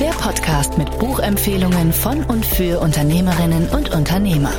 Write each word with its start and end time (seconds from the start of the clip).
Der 0.00 0.12
Podcast 0.12 0.78
mit 0.78 0.98
Buchempfehlungen 0.98 1.92
von 1.92 2.24
und 2.24 2.46
für 2.46 2.80
Unternehmerinnen 2.80 3.68
und 3.68 3.94
Unternehmer. 3.94 4.50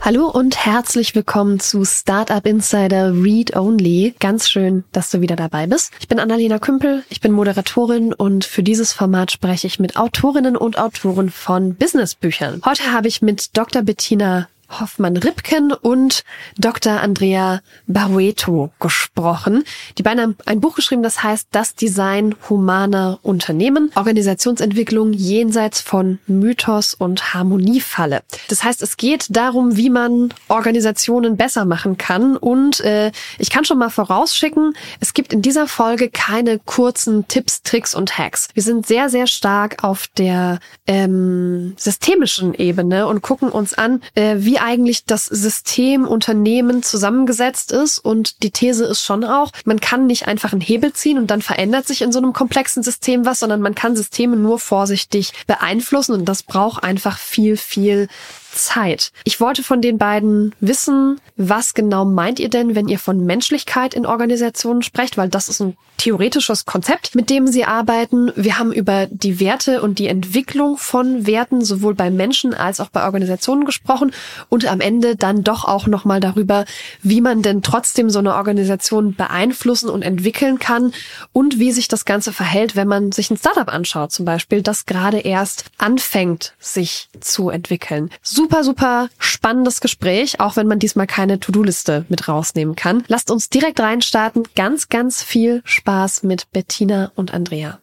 Hallo 0.00 0.28
und 0.28 0.64
herzlich 0.64 1.16
willkommen 1.16 1.58
zu 1.58 1.84
Startup 1.84 2.46
Insider 2.46 3.14
Read 3.14 3.56
Only. 3.56 4.14
Ganz 4.20 4.48
schön, 4.48 4.84
dass 4.92 5.10
du 5.10 5.20
wieder 5.20 5.34
dabei 5.34 5.66
bist. 5.66 5.90
Ich 5.98 6.06
bin 6.06 6.20
Annalena 6.20 6.60
Kümpel, 6.60 7.02
ich 7.08 7.20
bin 7.20 7.32
Moderatorin 7.32 8.12
und 8.12 8.44
für 8.44 8.62
dieses 8.62 8.92
Format 8.92 9.32
spreche 9.32 9.66
ich 9.66 9.80
mit 9.80 9.96
Autorinnen 9.96 10.56
und 10.56 10.78
Autoren 10.78 11.30
von 11.30 11.74
Businessbüchern. 11.74 12.62
Heute 12.64 12.92
habe 12.92 13.08
ich 13.08 13.22
mit 13.22 13.56
Dr. 13.56 13.82
Bettina 13.82 14.46
Hoffmann-Ripken 14.80 15.72
und 15.72 16.24
Dr. 16.58 17.00
Andrea 17.00 17.60
Barueto 17.86 18.70
gesprochen. 18.80 19.64
Die 19.98 20.02
beiden 20.02 20.20
haben 20.20 20.36
ein 20.46 20.60
Buch 20.60 20.74
geschrieben, 20.76 21.02
das 21.02 21.22
heißt 21.22 21.48
Das 21.52 21.74
Design 21.74 22.34
humaner 22.48 23.18
Unternehmen, 23.22 23.90
Organisationsentwicklung 23.94 25.12
jenseits 25.12 25.80
von 25.80 26.18
Mythos 26.26 26.94
und 26.94 27.34
Harmoniefalle. 27.34 28.22
Das 28.48 28.64
heißt, 28.64 28.82
es 28.82 28.96
geht 28.96 29.26
darum, 29.30 29.76
wie 29.76 29.90
man 29.90 30.32
Organisationen 30.48 31.36
besser 31.36 31.64
machen 31.64 31.98
kann 31.98 32.36
und 32.36 32.80
äh, 32.80 33.12
ich 33.38 33.50
kann 33.50 33.64
schon 33.64 33.78
mal 33.78 33.90
vorausschicken, 33.90 34.74
es 35.00 35.14
gibt 35.14 35.32
in 35.32 35.42
dieser 35.42 35.66
Folge 35.66 36.10
keine 36.10 36.58
kurzen 36.58 37.28
Tipps, 37.28 37.62
Tricks 37.62 37.94
und 37.94 38.18
Hacks. 38.18 38.48
Wir 38.54 38.62
sind 38.62 38.86
sehr, 38.86 39.08
sehr 39.08 39.26
stark 39.26 39.84
auf 39.84 40.06
der 40.16 40.58
ähm, 40.86 41.74
systemischen 41.76 42.54
Ebene 42.54 43.06
und 43.06 43.22
gucken 43.22 43.48
uns 43.50 43.74
an, 43.74 44.02
äh, 44.14 44.36
wie 44.38 44.58
eigentlich 44.62 45.04
das 45.04 45.26
System 45.26 46.06
Unternehmen 46.06 46.82
zusammengesetzt 46.82 47.72
ist. 47.72 47.98
Und 47.98 48.42
die 48.42 48.50
These 48.50 48.84
ist 48.84 49.02
schon 49.02 49.24
auch, 49.24 49.50
man 49.64 49.80
kann 49.80 50.06
nicht 50.06 50.28
einfach 50.28 50.52
einen 50.52 50.60
Hebel 50.60 50.92
ziehen 50.92 51.18
und 51.18 51.30
dann 51.30 51.42
verändert 51.42 51.86
sich 51.86 52.02
in 52.02 52.12
so 52.12 52.18
einem 52.18 52.32
komplexen 52.32 52.82
System 52.82 53.26
was, 53.26 53.40
sondern 53.40 53.60
man 53.60 53.74
kann 53.74 53.96
Systeme 53.96 54.36
nur 54.36 54.58
vorsichtig 54.58 55.32
beeinflussen 55.46 56.12
und 56.12 56.24
das 56.26 56.42
braucht 56.42 56.84
einfach 56.84 57.18
viel, 57.18 57.56
viel 57.56 58.08
Zeit. 58.52 59.12
Ich 59.24 59.40
wollte 59.40 59.62
von 59.62 59.80
den 59.80 59.98
beiden 59.98 60.54
wissen, 60.60 61.20
was 61.36 61.74
genau 61.74 62.04
meint 62.04 62.38
ihr 62.38 62.50
denn, 62.50 62.74
wenn 62.74 62.88
ihr 62.88 62.98
von 62.98 63.24
Menschlichkeit 63.24 63.94
in 63.94 64.06
Organisationen 64.06 64.82
sprecht, 64.82 65.16
weil 65.16 65.28
das 65.28 65.48
ist 65.48 65.60
ein 65.60 65.76
theoretisches 65.98 66.64
Konzept, 66.64 67.14
mit 67.14 67.30
dem 67.30 67.46
sie 67.46 67.64
arbeiten. 67.64 68.32
Wir 68.34 68.58
haben 68.58 68.72
über 68.72 69.06
die 69.06 69.40
Werte 69.40 69.82
und 69.82 69.98
die 69.98 70.08
Entwicklung 70.08 70.76
von 70.76 71.26
Werten 71.26 71.64
sowohl 71.64 71.94
bei 71.94 72.10
Menschen 72.10 72.54
als 72.54 72.80
auch 72.80 72.88
bei 72.88 73.04
Organisationen 73.04 73.64
gesprochen 73.64 74.12
und 74.52 74.66
am 74.66 74.82
Ende 74.82 75.16
dann 75.16 75.42
doch 75.42 75.64
auch 75.64 75.86
nochmal 75.86 76.20
darüber, 76.20 76.66
wie 77.00 77.22
man 77.22 77.40
denn 77.40 77.62
trotzdem 77.62 78.10
so 78.10 78.18
eine 78.18 78.34
Organisation 78.34 79.14
beeinflussen 79.14 79.88
und 79.88 80.02
entwickeln 80.02 80.58
kann 80.58 80.92
und 81.32 81.58
wie 81.58 81.72
sich 81.72 81.88
das 81.88 82.04
Ganze 82.04 82.34
verhält, 82.34 82.76
wenn 82.76 82.86
man 82.86 83.12
sich 83.12 83.30
ein 83.30 83.38
Startup 83.38 83.72
anschaut 83.72 84.12
zum 84.12 84.26
Beispiel, 84.26 84.60
das 84.60 84.84
gerade 84.84 85.20
erst 85.20 85.64
anfängt, 85.78 86.52
sich 86.60 87.08
zu 87.18 87.48
entwickeln. 87.48 88.10
Super, 88.20 88.62
super 88.62 89.08
spannendes 89.16 89.80
Gespräch, 89.80 90.38
auch 90.38 90.54
wenn 90.56 90.66
man 90.66 90.78
diesmal 90.78 91.06
keine 91.06 91.40
To-Do-Liste 91.40 92.04
mit 92.10 92.28
rausnehmen 92.28 92.76
kann. 92.76 93.04
Lasst 93.08 93.30
uns 93.30 93.48
direkt 93.48 93.80
reinstarten. 93.80 94.46
Ganz, 94.54 94.90
ganz 94.90 95.22
viel 95.22 95.62
Spaß 95.64 96.24
mit 96.24 96.50
Bettina 96.52 97.10
und 97.14 97.32
Andrea. 97.32 97.80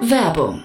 Werbung. 0.00 0.64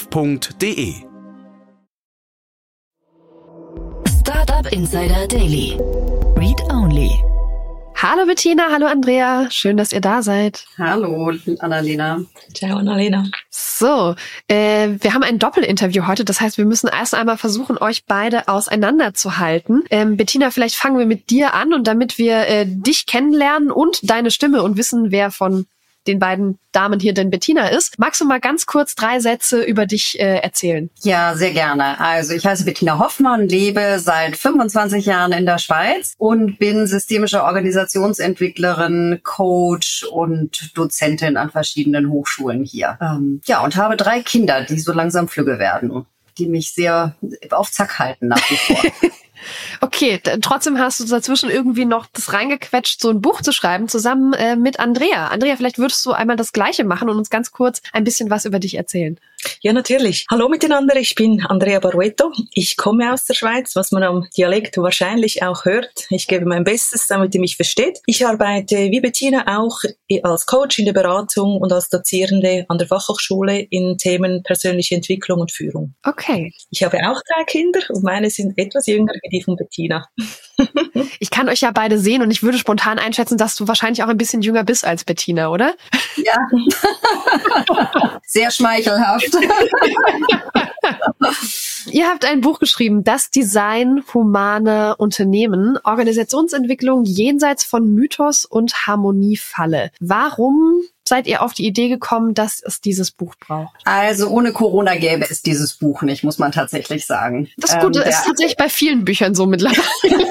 f.de. 0.09 0.95
Startup 4.19 4.71
Insider 4.71 5.27
Daily. 5.27 5.77
Read 6.35 6.59
Only. 6.71 7.11
Hallo 7.95 8.25
Bettina, 8.25 8.69
hallo 8.71 8.87
Andrea, 8.87 9.51
schön, 9.51 9.77
dass 9.77 9.93
ihr 9.93 10.01
da 10.01 10.23
seid. 10.23 10.65
Hallo, 10.79 11.31
Annalena. 11.59 12.21
Ciao, 12.55 12.79
Annalena. 12.79 13.25
So, 13.51 14.15
äh, 14.47 14.89
wir 14.99 15.13
haben 15.13 15.21
ein 15.21 15.37
Doppelinterview 15.37 16.07
heute, 16.07 16.25
das 16.25 16.41
heißt, 16.41 16.57
wir 16.57 16.65
müssen 16.65 16.87
erst 16.87 17.13
einmal 17.13 17.37
versuchen, 17.37 17.77
euch 17.77 18.05
beide 18.05 18.47
auseinanderzuhalten. 18.47 19.83
Ähm, 19.91 20.17
Bettina, 20.17 20.49
vielleicht 20.49 20.75
fangen 20.75 20.97
wir 20.97 21.05
mit 21.05 21.29
dir 21.29 21.53
an 21.53 21.73
und 21.73 21.85
damit 21.85 22.17
wir 22.17 22.47
äh, 22.47 22.65
dich 22.65 23.05
kennenlernen 23.05 23.69
und 23.69 24.09
deine 24.09 24.31
Stimme 24.31 24.63
und 24.63 24.77
wissen, 24.77 25.11
wer 25.11 25.29
von 25.29 25.67
den 26.07 26.19
beiden 26.19 26.57
Damen 26.71 26.99
hier 26.99 27.13
denn 27.13 27.29
Bettina 27.29 27.67
ist. 27.67 27.99
Magst 27.99 28.21
du 28.21 28.25
mal 28.25 28.39
ganz 28.39 28.65
kurz 28.65 28.95
drei 28.95 29.19
Sätze 29.19 29.61
über 29.61 29.85
dich 29.85 30.19
äh, 30.19 30.37
erzählen? 30.37 30.89
Ja, 31.01 31.35
sehr 31.35 31.51
gerne. 31.51 31.99
Also 31.99 32.33
ich 32.33 32.45
heiße 32.45 32.65
Bettina 32.65 32.97
Hoffmann, 32.97 33.47
lebe 33.47 33.99
seit 33.99 34.35
25 34.35 35.05
Jahren 35.05 35.31
in 35.31 35.45
der 35.45 35.57
Schweiz 35.57 36.15
und 36.17 36.57
bin 36.57 36.87
systemische 36.87 37.43
Organisationsentwicklerin, 37.43 39.19
Coach 39.23 40.03
und 40.11 40.71
Dozentin 40.75 41.37
an 41.37 41.51
verschiedenen 41.51 42.09
Hochschulen 42.09 42.63
hier. 42.63 42.97
Ähm, 43.01 43.41
ja, 43.45 43.63
und 43.63 43.75
habe 43.75 43.97
drei 43.97 44.21
Kinder, 44.21 44.63
die 44.63 44.79
so 44.79 44.93
langsam 44.93 45.27
flügge 45.27 45.59
werden, 45.59 46.05
die 46.37 46.47
mich 46.47 46.73
sehr 46.73 47.15
auf 47.51 47.71
Zack 47.71 47.99
halten 47.99 48.27
nach 48.27 48.49
wie 48.49 48.57
vor. 48.57 48.81
Okay, 49.79 50.19
trotzdem 50.41 50.79
hast 50.79 50.99
du 50.99 51.05
dazwischen 51.05 51.49
irgendwie 51.49 51.85
noch 51.85 52.07
das 52.13 52.33
reingequetscht, 52.33 53.01
so 53.01 53.09
ein 53.09 53.21
Buch 53.21 53.41
zu 53.41 53.51
schreiben, 53.51 53.87
zusammen 53.87 54.33
äh, 54.33 54.55
mit 54.55 54.79
Andrea. 54.79 55.27
Andrea, 55.27 55.55
vielleicht 55.55 55.77
würdest 55.77 56.05
du 56.05 56.11
einmal 56.11 56.35
das 56.35 56.53
Gleiche 56.53 56.83
machen 56.83 57.09
und 57.09 57.17
uns 57.17 57.29
ganz 57.29 57.51
kurz 57.51 57.81
ein 57.93 58.03
bisschen 58.03 58.29
was 58.29 58.45
über 58.45 58.59
dich 58.59 58.75
erzählen. 58.75 59.19
Ja, 59.61 59.73
natürlich. 59.73 60.25
Hallo 60.29 60.49
miteinander, 60.49 60.95
ich 60.95 61.15
bin 61.15 61.45
Andrea 61.45 61.79
Barueto. 61.79 62.31
Ich 62.53 62.77
komme 62.77 63.13
aus 63.13 63.25
der 63.25 63.33
Schweiz, 63.33 63.75
was 63.75 63.91
man 63.91 64.03
am 64.03 64.27
Dialekt 64.35 64.77
wahrscheinlich 64.77 65.43
auch 65.43 65.65
hört. 65.65 66.07
Ich 66.09 66.27
gebe 66.27 66.45
mein 66.45 66.63
Bestes, 66.63 67.07
damit 67.07 67.35
ihr 67.35 67.41
mich 67.41 67.55
versteht. 67.55 67.99
Ich 68.05 68.25
arbeite 68.25 68.75
wie 68.75 69.01
Bettina 69.01 69.59
auch 69.59 69.79
als 70.23 70.45
Coach 70.45 70.79
in 70.79 70.85
der 70.85 70.93
Beratung 70.93 71.57
und 71.57 71.71
als 71.71 71.89
Dozierende 71.89 72.65
an 72.69 72.77
der 72.77 72.87
Fachhochschule 72.87 73.59
in 73.69 73.97
Themen 73.97 74.43
persönliche 74.43 74.95
Entwicklung 74.95 75.39
und 75.39 75.51
Führung. 75.51 75.95
Okay. 76.05 76.53
Ich 76.69 76.83
habe 76.83 76.97
auch 76.97 77.21
drei 77.33 77.43
Kinder 77.45 77.81
und 77.89 78.03
meine 78.03 78.29
sind 78.29 78.57
etwas 78.57 78.87
jünger 78.87 79.13
wie 79.21 79.29
die 79.29 79.43
von 79.43 79.55
Bettina. 79.55 80.07
ich 81.19 81.29
kann 81.29 81.49
euch 81.49 81.61
ja 81.61 81.71
beide 81.71 81.99
sehen 81.99 82.21
und 82.21 82.31
ich 82.31 82.43
würde 82.43 82.57
spontan 82.57 82.99
einschätzen, 82.99 83.37
dass 83.37 83.55
du 83.55 83.67
wahrscheinlich 83.67 84.03
auch 84.03 84.07
ein 84.07 84.17
bisschen 84.17 84.41
jünger 84.41 84.63
bist 84.63 84.85
als 84.85 85.03
Bettina, 85.03 85.49
oder? 85.49 85.73
Ja. 86.17 86.37
Sehr 88.25 88.51
schmeichelhaft. 88.51 89.29
Ihr 91.91 92.07
habt 92.07 92.25
ein 92.25 92.41
Buch 92.41 92.59
geschrieben, 92.59 93.03
Das 93.03 93.31
Design 93.31 94.03
humaner 94.13 94.95
Unternehmen, 94.99 95.77
Organisationsentwicklung 95.83 97.05
jenseits 97.05 97.63
von 97.63 97.93
Mythos 97.93 98.45
und 98.45 98.87
Harmoniefalle. 98.87 99.91
Warum 99.99 100.81
seid 101.07 101.27
ihr 101.27 101.41
auf 101.41 101.53
die 101.53 101.65
Idee 101.65 101.89
gekommen, 101.89 102.33
dass 102.33 102.61
es 102.61 102.81
dieses 102.81 103.11
Buch 103.11 103.35
braucht? 103.39 103.75
Also 103.85 104.29
ohne 104.29 104.53
Corona 104.53 104.95
gäbe 104.95 105.29
es 105.29 105.41
dieses 105.41 105.73
Buch 105.73 106.01
nicht, 106.03 106.23
muss 106.23 106.37
man 106.37 106.51
tatsächlich 106.51 107.05
sagen. 107.05 107.49
Das 107.57 107.71
ist 107.71 107.79
gut, 107.79 107.95
ähm, 107.95 108.03
ist 108.03 108.25
tatsächlich 108.25 108.57
bei 108.57 108.69
vielen 108.69 109.03
Büchern 109.03 109.35
so 109.35 109.45
mittlerweile. 109.45 109.81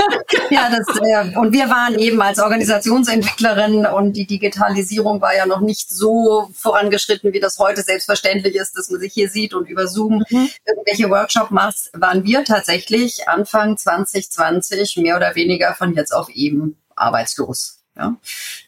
ja, 0.51 0.71
das, 0.71 0.87
äh, 1.03 1.37
und 1.37 1.53
wir 1.53 1.69
waren 1.69 1.99
eben 1.99 2.21
als 2.23 2.39
Organisationsentwicklerin 2.39 3.87
und 3.87 4.15
die 4.15 4.27
Digitalisierung 4.27 5.21
war 5.21 5.37
ja 5.37 5.47
noch 5.47 5.61
nicht 5.61 5.91
so 5.91 6.51
vorangeschritten, 6.55 7.33
wie 7.33 7.41
das 7.41 7.59
heute 7.59 7.83
selbstverständlich 7.83 8.55
ist, 8.55 8.77
dass 8.77 8.91
man 8.91 9.01
sich 9.01 9.13
hier 9.13 9.29
sieht 9.29 9.55
und 9.55 9.69
über 9.69 9.87
Zoom 9.87 10.25
mhm. 10.31 10.49
irgendwelche 10.67 11.11
Workshop 11.11 11.51
macht, 11.51 11.91
waren 11.93 12.25
wir 12.25 12.45
tatsächlich 12.45 13.29
Anfang 13.29 13.77
2020 13.77 14.97
mehr 14.99 15.17
oder 15.17 15.35
weniger 15.35 15.75
von 15.75 15.95
jetzt 15.95 16.13
auf 16.13 16.29
eben 16.31 16.77
arbeitslos. 16.95 17.80
Ja. 17.97 18.17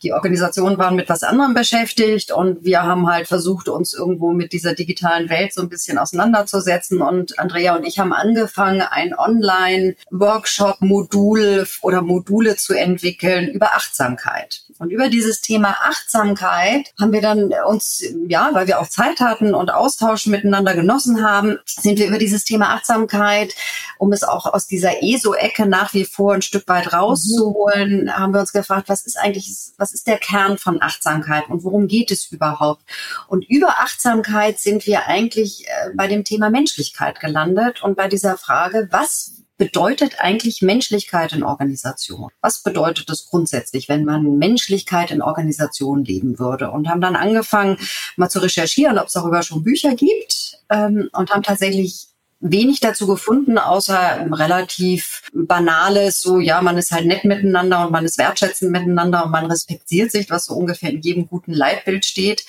Die 0.02 0.12
Organisationen 0.12 0.78
waren 0.78 0.96
mit 0.96 1.08
was 1.08 1.22
anderem 1.22 1.54
beschäftigt 1.54 2.32
und 2.32 2.64
wir 2.64 2.82
haben 2.82 3.08
halt 3.08 3.28
versucht, 3.28 3.68
uns 3.68 3.94
irgendwo 3.94 4.32
mit 4.32 4.52
dieser 4.52 4.74
digitalen 4.74 5.30
Welt 5.30 5.54
so 5.54 5.62
ein 5.62 5.68
bisschen 5.68 5.96
auseinanderzusetzen. 5.96 7.00
Und 7.00 7.38
Andrea 7.38 7.76
und 7.76 7.84
ich 7.84 8.00
haben 8.00 8.12
angefangen, 8.12 8.82
ein 8.82 9.16
Online-Workshop-Modul 9.16 11.68
oder 11.82 12.02
Module 12.02 12.56
zu 12.56 12.74
entwickeln 12.74 13.46
über 13.48 13.74
Achtsamkeit. 13.74 14.64
Und 14.78 14.90
über 14.90 15.08
dieses 15.08 15.40
Thema 15.40 15.76
Achtsamkeit 15.84 16.92
haben 17.00 17.12
wir 17.12 17.22
dann 17.22 17.52
uns, 17.68 18.02
ja, 18.26 18.50
weil 18.52 18.66
wir 18.66 18.80
auch 18.80 18.88
Zeit 18.88 19.20
hatten 19.20 19.54
und 19.54 19.72
Austausch 19.72 20.26
miteinander 20.26 20.74
genossen 20.74 21.24
haben, 21.24 21.58
sind 21.66 22.00
wir 22.00 22.08
über 22.08 22.18
dieses 22.18 22.42
Thema 22.44 22.74
Achtsamkeit, 22.74 23.54
um 23.98 24.12
es 24.12 24.24
auch 24.24 24.52
aus 24.52 24.66
dieser 24.66 25.00
ESO-Ecke 25.02 25.66
nach 25.66 25.94
wie 25.94 26.04
vor 26.04 26.34
ein 26.34 26.42
Stück 26.42 26.66
weit 26.66 26.92
rauszuholen, 26.92 28.12
haben 28.16 28.34
wir 28.34 28.40
uns 28.40 28.52
gefragt, 28.52 28.88
was 28.88 29.06
ist 29.06 29.11
eigentlich, 29.16 29.72
was 29.78 29.92
ist 29.92 30.06
der 30.06 30.18
Kern 30.18 30.58
von 30.58 30.82
Achtsamkeit 30.82 31.48
und 31.48 31.64
worum 31.64 31.88
geht 31.88 32.10
es 32.10 32.30
überhaupt? 32.30 32.82
Und 33.28 33.48
über 33.48 33.80
Achtsamkeit 33.80 34.58
sind 34.58 34.86
wir 34.86 35.06
eigentlich 35.06 35.66
äh, 35.66 35.90
bei 35.94 36.06
dem 36.08 36.24
Thema 36.24 36.50
Menschlichkeit 36.50 37.20
gelandet 37.20 37.82
und 37.82 37.96
bei 37.96 38.08
dieser 38.08 38.36
Frage, 38.36 38.88
was 38.90 39.42
bedeutet 39.62 40.16
eigentlich 40.18 40.60
Menschlichkeit 40.60 41.32
in 41.32 41.44
Organisation? 41.44 42.30
Was 42.40 42.62
bedeutet 42.62 43.08
es 43.10 43.26
grundsätzlich, 43.26 43.88
wenn 43.88 44.04
man 44.04 44.38
Menschlichkeit 44.38 45.10
in 45.10 45.22
Organisation 45.22 46.04
leben 46.04 46.38
würde? 46.40 46.70
Und 46.70 46.88
haben 46.88 47.00
dann 47.00 47.14
angefangen, 47.14 47.78
mal 48.16 48.28
zu 48.28 48.40
recherchieren, 48.40 48.98
ob 48.98 49.06
es 49.06 49.12
darüber 49.12 49.42
schon 49.42 49.62
Bücher 49.62 49.94
gibt 49.94 50.58
ähm, 50.68 51.08
und 51.12 51.30
haben 51.30 51.44
tatsächlich 51.44 52.08
wenig 52.42 52.80
dazu 52.80 53.06
gefunden, 53.06 53.56
außer 53.56 54.26
relativ 54.32 55.22
banales, 55.32 56.20
so 56.20 56.40
ja, 56.40 56.60
man 56.60 56.76
ist 56.76 56.90
halt 56.90 57.06
nett 57.06 57.24
miteinander 57.24 57.86
und 57.86 57.92
man 57.92 58.04
ist 58.04 58.18
wertschätzend 58.18 58.72
miteinander 58.72 59.24
und 59.24 59.30
man 59.30 59.46
respektiert 59.46 60.10
sich, 60.10 60.28
was 60.28 60.46
so 60.46 60.54
ungefähr 60.54 60.90
in 60.90 61.00
jedem 61.00 61.28
guten 61.28 61.52
Leitbild 61.52 62.04
steht. 62.04 62.44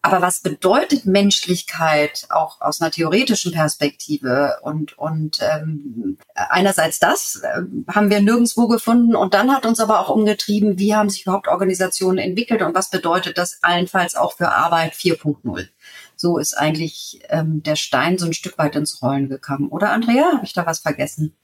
Aber 0.00 0.22
was 0.22 0.40
bedeutet 0.40 1.06
Menschlichkeit 1.06 2.26
auch 2.30 2.60
aus 2.60 2.80
einer 2.80 2.92
theoretischen 2.92 3.52
Perspektive? 3.52 4.58
Und, 4.62 4.96
und 4.96 5.38
ähm, 5.40 6.18
einerseits 6.34 7.00
das 7.00 7.42
äh, 7.42 7.62
haben 7.92 8.08
wir 8.08 8.20
nirgendwo 8.20 8.68
gefunden. 8.68 9.16
Und 9.16 9.34
dann 9.34 9.52
hat 9.52 9.66
uns 9.66 9.80
aber 9.80 9.98
auch 9.98 10.08
umgetrieben, 10.08 10.78
wie 10.78 10.94
haben 10.94 11.10
sich 11.10 11.22
überhaupt 11.22 11.48
Organisationen 11.48 12.18
entwickelt 12.18 12.62
und 12.62 12.76
was 12.76 12.90
bedeutet 12.90 13.38
das 13.38 13.58
allenfalls 13.62 14.14
auch 14.14 14.36
für 14.36 14.52
Arbeit 14.52 14.92
4.0? 14.92 15.66
So 16.20 16.38
ist 16.38 16.54
eigentlich 16.54 17.20
ähm, 17.28 17.62
der 17.62 17.76
Stein 17.76 18.18
so 18.18 18.26
ein 18.26 18.32
Stück 18.32 18.58
weit 18.58 18.74
ins 18.74 19.00
Rollen 19.02 19.28
gekommen. 19.28 19.68
Oder 19.68 19.92
Andrea, 19.92 20.32
habe 20.32 20.44
ich 20.44 20.52
da 20.52 20.66
was 20.66 20.80
vergessen? 20.80 21.36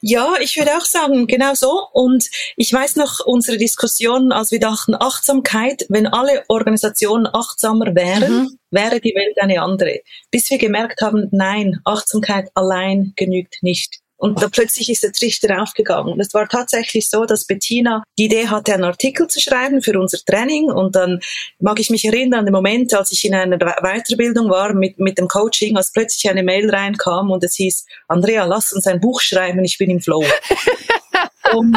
Ja, 0.00 0.34
ich 0.40 0.56
würde 0.56 0.76
auch 0.76 0.84
sagen, 0.84 1.28
genau 1.28 1.54
so. 1.54 1.86
Und 1.92 2.28
ich 2.56 2.72
weiß 2.72 2.96
noch 2.96 3.20
unsere 3.24 3.58
Diskussion, 3.58 4.32
als 4.32 4.50
wir 4.50 4.58
dachten, 4.58 4.96
Achtsamkeit, 4.96 5.86
wenn 5.88 6.08
alle 6.08 6.42
Organisationen 6.48 7.28
achtsamer 7.32 7.94
wären, 7.94 8.32
mhm. 8.32 8.58
wäre 8.72 9.00
die 9.00 9.14
Welt 9.14 9.40
eine 9.40 9.62
andere. 9.62 10.00
Bis 10.32 10.50
wir 10.50 10.58
gemerkt 10.58 11.00
haben, 11.00 11.28
nein, 11.30 11.78
Achtsamkeit 11.84 12.50
allein 12.54 13.12
genügt 13.14 13.62
nicht. 13.62 14.01
Und 14.22 14.40
da 14.40 14.48
plötzlich 14.48 14.88
ist 14.88 15.02
der 15.02 15.10
Trichter 15.10 15.60
aufgegangen. 15.60 16.12
Und 16.12 16.20
es 16.20 16.32
war 16.32 16.48
tatsächlich 16.48 17.10
so, 17.10 17.24
dass 17.24 17.44
Bettina 17.44 18.04
die 18.16 18.26
Idee 18.26 18.46
hatte, 18.46 18.72
einen 18.72 18.84
Artikel 18.84 19.26
zu 19.26 19.40
schreiben 19.40 19.82
für 19.82 19.98
unser 19.98 20.18
Training. 20.18 20.70
Und 20.70 20.94
dann 20.94 21.18
mag 21.58 21.80
ich 21.80 21.90
mich 21.90 22.04
erinnern 22.04 22.38
an 22.38 22.46
den 22.46 22.52
Moment, 22.52 22.94
als 22.94 23.10
ich 23.10 23.24
in 23.24 23.34
einer 23.34 23.58
Weiterbildung 23.58 24.48
war 24.48 24.74
mit, 24.74 25.00
mit 25.00 25.18
dem 25.18 25.26
Coaching, 25.26 25.76
als 25.76 25.90
plötzlich 25.90 26.30
eine 26.30 26.44
Mail 26.44 26.70
reinkam 26.70 27.32
und 27.32 27.42
es 27.42 27.56
hieß, 27.56 27.84
Andrea, 28.06 28.44
lass 28.44 28.72
uns 28.72 28.86
ein 28.86 29.00
Buch 29.00 29.20
schreiben, 29.20 29.64
ich 29.64 29.76
bin 29.76 29.90
im 29.90 30.00
Flow. 30.00 30.20
und 31.54 31.76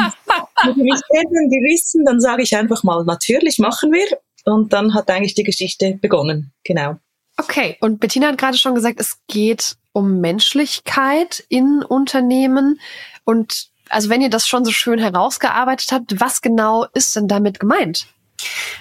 wenn 0.62 0.74
die 0.74 0.82
mich 0.82 1.00
kennen, 1.12 1.50
die 1.50 1.74
wissen, 1.74 2.04
dann 2.04 2.20
sage 2.20 2.44
ich 2.44 2.56
einfach 2.56 2.84
mal, 2.84 3.04
natürlich 3.04 3.58
machen 3.58 3.90
wir. 3.90 4.18
Und 4.44 4.72
dann 4.72 4.94
hat 4.94 5.10
eigentlich 5.10 5.34
die 5.34 5.42
Geschichte 5.42 5.98
begonnen. 6.00 6.52
Genau. 6.62 6.94
Okay, 7.38 7.76
und 7.80 8.00
Bettina 8.00 8.28
hat 8.28 8.38
gerade 8.38 8.56
schon 8.56 8.74
gesagt, 8.74 8.98
es 8.98 9.18
geht 9.28 9.76
um 9.92 10.20
Menschlichkeit 10.20 11.44
in 11.48 11.82
Unternehmen. 11.82 12.80
Und 13.24 13.68
also 13.88 14.08
wenn 14.08 14.20
ihr 14.20 14.30
das 14.30 14.48
schon 14.48 14.64
so 14.64 14.72
schön 14.72 14.98
herausgearbeitet 14.98 15.92
habt, 15.92 16.20
was 16.20 16.40
genau 16.40 16.86
ist 16.94 17.14
denn 17.16 17.28
damit 17.28 17.60
gemeint? 17.60 18.06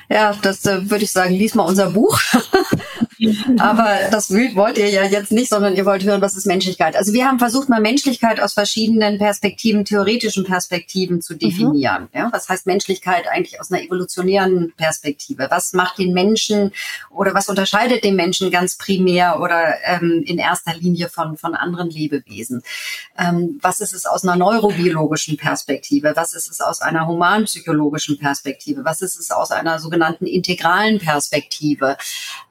Ja, 0.09 0.33
das 0.41 0.65
äh, 0.65 0.89
würde 0.89 1.03
ich 1.03 1.11
sagen, 1.11 1.33
lies 1.33 1.55
mal 1.55 1.63
unser 1.63 1.91
Buch. 1.91 2.19
Aber 3.59 3.97
das 4.11 4.31
wollt 4.31 4.77
ihr 4.77 4.89
ja 4.89 5.03
jetzt 5.03 5.31
nicht, 5.31 5.49
sondern 5.49 5.75
ihr 5.75 5.85
wollt 5.85 6.03
hören, 6.03 6.21
was 6.21 6.35
ist 6.35 6.45
Menschlichkeit. 6.45 6.95
Also 6.95 7.13
wir 7.13 7.25
haben 7.25 7.39
versucht, 7.39 7.69
mal 7.69 7.81
Menschlichkeit 7.81 8.39
aus 8.39 8.53
verschiedenen 8.53 9.17
Perspektiven, 9.17 9.85
theoretischen 9.85 10.43
Perspektiven 10.43 11.21
zu 11.21 11.35
definieren. 11.35 12.03
Mhm. 12.03 12.09
Ja, 12.13 12.29
was 12.31 12.49
heißt 12.49 12.65
Menschlichkeit 12.65 13.27
eigentlich 13.27 13.59
aus 13.59 13.71
einer 13.71 13.81
evolutionären 13.83 14.73
Perspektive? 14.75 15.47
Was 15.49 15.73
macht 15.73 15.97
den 15.99 16.13
Menschen 16.13 16.71
oder 17.09 17.33
was 17.33 17.49
unterscheidet 17.49 18.03
den 18.03 18.15
Menschen 18.15 18.51
ganz 18.51 18.77
primär 18.77 19.39
oder 19.39 19.75
ähm, 19.85 20.23
in 20.25 20.37
erster 20.37 20.75
Linie 20.75 21.09
von, 21.09 21.37
von 21.37 21.55
anderen 21.55 21.89
Lebewesen? 21.89 22.63
Ähm, 23.17 23.59
was 23.61 23.79
ist 23.79 23.93
es 23.93 24.05
aus 24.05 24.23
einer 24.23 24.35
neurobiologischen 24.35 25.37
Perspektive? 25.37 26.13
Was 26.15 26.33
ist 26.33 26.49
es 26.49 26.59
aus 26.59 26.81
einer 26.81 27.07
humanpsychologischen 27.07 28.17
Perspektive? 28.17 28.83
Was 28.83 29.01
ist 29.01 29.17
es 29.17 29.31
aus 29.31 29.51
einer 29.51 29.79
sogenannten 29.79 30.25
integralen 30.25 30.99
Perspektive? 30.99 31.97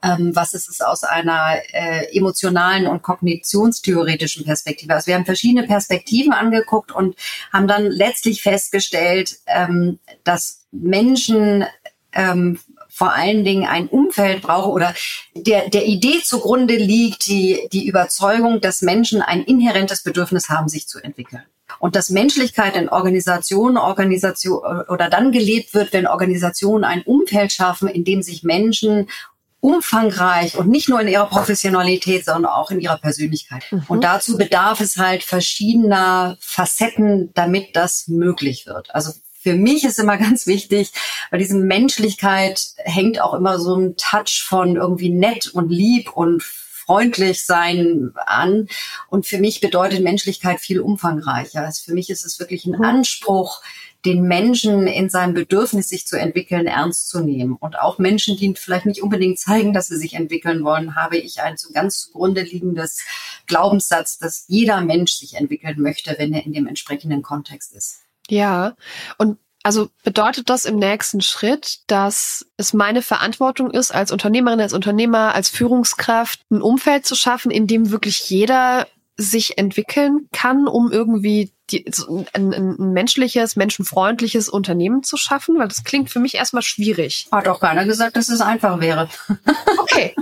Ähm, 0.03 0.35
was 0.35 0.54
ist 0.55 0.69
es 0.69 0.81
aus 0.81 1.05
einer 1.05 1.57
äh, 1.73 2.17
emotionalen 2.17 2.87
und 2.87 3.03
kognitionstheoretischen 3.03 4.45
Perspektive. 4.45 4.95
Also 4.95 5.09
wir 5.09 5.15
haben 5.15 5.25
verschiedene 5.25 5.67
Perspektiven 5.67 6.33
angeguckt 6.33 6.93
und 6.93 7.17
haben 7.53 7.69
dann 7.69 7.91
letztlich 7.91 8.43
festgestellt, 8.43 9.39
ähm, 9.47 9.99
dass 10.25 10.67
Menschen 10.71 11.65
ähm, 12.13 12.59
vor 12.95 13.13
allen 13.13 13.43
Dingen 13.43 13.67
ein 13.67 13.89
Umfeld 13.89 14.43
brauchen 14.43 14.71
oder 14.71 14.95
der, 15.35 15.69
der 15.69 15.85
Idee 15.87 16.23
zugrunde 16.23 16.77
liegt 16.77 17.27
die, 17.27 17.69
die 17.73 17.89
Überzeugung, 17.89 18.61
dass 18.61 18.83
Menschen 18.83 19.21
ein 19.21 19.43
inhärentes 19.43 20.05
Bedürfnis 20.05 20.49
haben, 20.49 20.69
sich 20.69 20.87
zu 20.87 21.01
entwickeln. 21.01 21.43
Und 21.81 21.97
dass 21.97 22.11
Menschlichkeit 22.11 22.77
in 22.77 22.89
Organisationen, 22.89 23.79
Organisation 23.79 24.65
oder 24.89 25.11
dann 25.11 25.33
gelebt 25.33 25.75
wird, 25.75 25.93
wenn 25.93 26.07
Organisationen 26.07 26.85
ein 26.85 27.03
Umfeld 27.03 27.53
schaffen, 27.53 27.89
in 27.89 28.05
dem 28.05 28.23
sich 28.23 28.45
Menschen 28.45 29.09
umfangreich 29.65 30.59
und 30.59 30.69
nicht 30.69 30.91
nur 30.91 31.01
in 31.01 31.09
ihrer 31.09 31.27
Professionalität, 31.27 32.27
sondern 32.27 32.53
auch 32.53 32.71
in 32.71 32.81
ihrer 32.81 32.99
Persönlichkeit. 32.99 33.63
Mhm. 33.71 33.85
Und 33.89 34.05
dazu 34.05 34.37
bedarf 34.37 34.81
es 34.81 34.99
halt 34.99 35.23
verschiedener 35.23 36.37
Facetten, 36.39 37.31
damit 37.33 37.75
das 37.75 38.07
möglich 38.07 38.67
wird. 38.67 38.95
Also 38.95 39.13
für 39.43 39.55
mich 39.55 39.85
ist 39.85 39.99
immer 39.99 40.19
ganz 40.19 40.47
wichtig, 40.47 40.93
bei 41.31 41.39
diesem 41.39 41.63
Menschlichkeit 41.67 42.61
hängt 42.77 43.23
auch 43.23 43.33
immer 43.33 43.59
so 43.59 43.75
ein 43.75 43.97
Touch 43.97 44.45
von 44.47 44.77
irgendwie 44.77 45.09
nett 45.09 45.47
und 45.47 45.71
lieb 45.71 46.15
und 46.15 46.43
freundlich 46.43 47.47
sein 47.47 48.13
an. 48.27 48.69
Und 49.09 49.27
für 49.27 49.39
mich 49.39 49.63
bedeutet 49.63 50.03
Menschlichkeit 50.03 50.61
viel 50.61 50.81
umfangreicher. 50.81 51.65
Also 51.65 51.85
für 51.85 51.95
mich 51.95 52.11
ist 52.11 52.27
es 52.27 52.39
wirklich 52.39 52.67
ein 52.67 52.77
mhm. 52.77 52.85
Anspruch, 52.85 53.63
den 54.05 54.23
Menschen 54.23 54.87
in 54.87 55.09
seinem 55.09 55.35
Bedürfnis, 55.35 55.89
sich 55.89 56.07
zu 56.07 56.19
entwickeln, 56.19 56.67
ernst 56.67 57.09
zu 57.09 57.21
nehmen. 57.21 57.57
Und 57.57 57.79
auch 57.79 57.99
Menschen, 57.99 58.37
die 58.37 58.55
vielleicht 58.55 58.87
nicht 58.87 59.03
unbedingt 59.03 59.39
zeigen, 59.39 59.73
dass 59.73 59.89
sie 59.89 59.97
sich 59.97 60.15
entwickeln 60.15 60.65
wollen, 60.65 60.95
habe 60.95 61.17
ich 61.17 61.41
ein 61.41 61.57
so 61.57 61.73
ganz 61.73 62.01
zugrunde 62.01 62.43
liegendes 62.43 63.01
Glaubenssatz, 63.47 64.19
dass 64.19 64.45
jeder 64.49 64.81
Mensch 64.81 65.13
sich 65.13 65.35
entwickeln 65.35 65.81
möchte, 65.81 66.15
wenn 66.19 66.33
er 66.35 66.45
in 66.45 66.53
dem 66.53 66.67
entsprechenden 66.67 67.23
Kontext 67.23 67.75
ist. 67.75 68.01
Ja, 68.29 68.75
und 69.19 69.39
also 69.63 69.89
bedeutet 70.03 70.51
das 70.51 70.67
im 70.67 70.77
nächsten 70.77 71.23
Schritt, 71.23 71.81
dass 71.87 72.45
es 72.59 72.75
meine 72.75 73.01
Verantwortung 73.01 73.71
ist, 73.71 73.95
als 73.95 74.13
Unternehmerin, 74.13 74.61
als 74.61 74.75
Unternehmer, 74.75 75.35
als 75.35 75.49
Führungskraft 75.49 76.43
ein 76.51 76.61
Umfeld 76.61 77.07
zu 77.07 77.15
schaffen, 77.15 77.51
in 77.51 77.67
dem 77.67 77.91
wirklich 77.91 78.29
jeder 78.29 78.87
sich 79.17 79.59
entwickeln 79.59 80.29
kann, 80.33 80.67
um 80.67 80.91
irgendwie 80.91 81.53
die, 81.71 81.85
ein, 82.33 82.53
ein 82.53 82.93
menschliches, 82.93 83.57
menschenfreundliches 83.57 84.49
Unternehmen 84.49 85.03
zu 85.03 85.17
schaffen? 85.17 85.59
Weil 85.59 85.69
das 85.69 85.85
klingt 85.85 86.11
für 86.11 86.21
mich 86.21 86.35
erstmal 86.35 86.63
schwierig. 86.63 87.29
Hat 87.31 87.49
auch 87.49 87.61
keiner 87.61 87.85
gesagt, 87.85 88.17
dass 88.17 88.29
es 88.29 88.41
einfach 88.41 88.81
wäre. 88.81 89.09
Okay. 89.79 90.15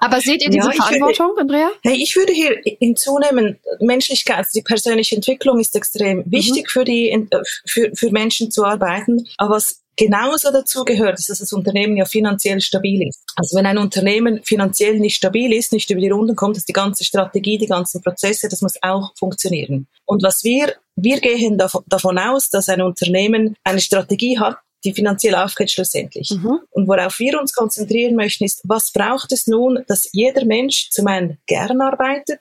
Aber 0.00 0.20
seht 0.20 0.42
ihr 0.42 0.50
diese 0.50 0.68
ja, 0.68 0.72
Verantwortung, 0.72 1.28
würde, 1.28 1.40
Andrea? 1.42 1.70
Hey, 1.82 1.96
ich 2.02 2.16
würde 2.16 2.32
hier 2.32 2.60
hinzunehmen, 2.78 3.58
Menschlichkeit, 3.80 4.38
also 4.38 4.50
die 4.54 4.62
persönliche 4.62 5.14
Entwicklung 5.16 5.60
ist 5.60 5.74
extrem 5.76 6.18
mhm. 6.18 6.32
wichtig 6.32 6.70
für 6.70 6.84
die, 6.84 7.28
für, 7.66 7.90
für 7.94 8.10
Menschen 8.10 8.50
zu 8.50 8.64
arbeiten. 8.64 9.26
Aber 9.38 9.56
was 9.56 9.83
genauso 9.96 10.50
dazu 10.50 10.84
gehört, 10.84 11.18
ist, 11.18 11.28
dass 11.28 11.38
das 11.38 11.52
Unternehmen 11.52 11.96
ja 11.96 12.04
finanziell 12.04 12.60
stabil 12.60 13.06
ist. 13.08 13.22
Also 13.36 13.56
wenn 13.56 13.66
ein 13.66 13.78
Unternehmen 13.78 14.42
finanziell 14.44 14.98
nicht 14.98 15.16
stabil 15.16 15.52
ist, 15.52 15.72
nicht 15.72 15.90
über 15.90 16.00
die 16.00 16.10
Runden 16.10 16.36
kommt, 16.36 16.56
ist 16.56 16.68
die 16.68 16.72
ganze 16.72 17.04
Strategie, 17.04 17.58
die 17.58 17.66
ganzen 17.66 18.02
Prozesse, 18.02 18.48
das 18.48 18.62
muss 18.62 18.74
auch 18.82 19.12
funktionieren. 19.16 19.86
Und 20.04 20.22
was 20.22 20.44
wir, 20.44 20.74
wir 20.96 21.20
gehen 21.20 21.58
davon 21.58 22.18
aus, 22.18 22.50
dass 22.50 22.68
ein 22.68 22.82
Unternehmen 22.82 23.56
eine 23.64 23.80
Strategie 23.80 24.38
hat, 24.38 24.58
die 24.84 24.92
finanziell 24.92 25.34
aufgeht 25.34 25.70
schlussendlich. 25.70 26.30
Mhm. 26.30 26.60
Und 26.70 26.88
worauf 26.88 27.18
wir 27.18 27.40
uns 27.40 27.54
konzentrieren 27.54 28.16
möchten, 28.16 28.44
ist, 28.44 28.60
was 28.64 28.92
braucht 28.92 29.32
es 29.32 29.46
nun, 29.46 29.82
dass 29.88 30.10
jeder 30.12 30.44
Mensch 30.44 30.90
zum 30.90 31.06
einen 31.06 31.38
gern 31.46 31.80
arbeitet, 31.80 32.40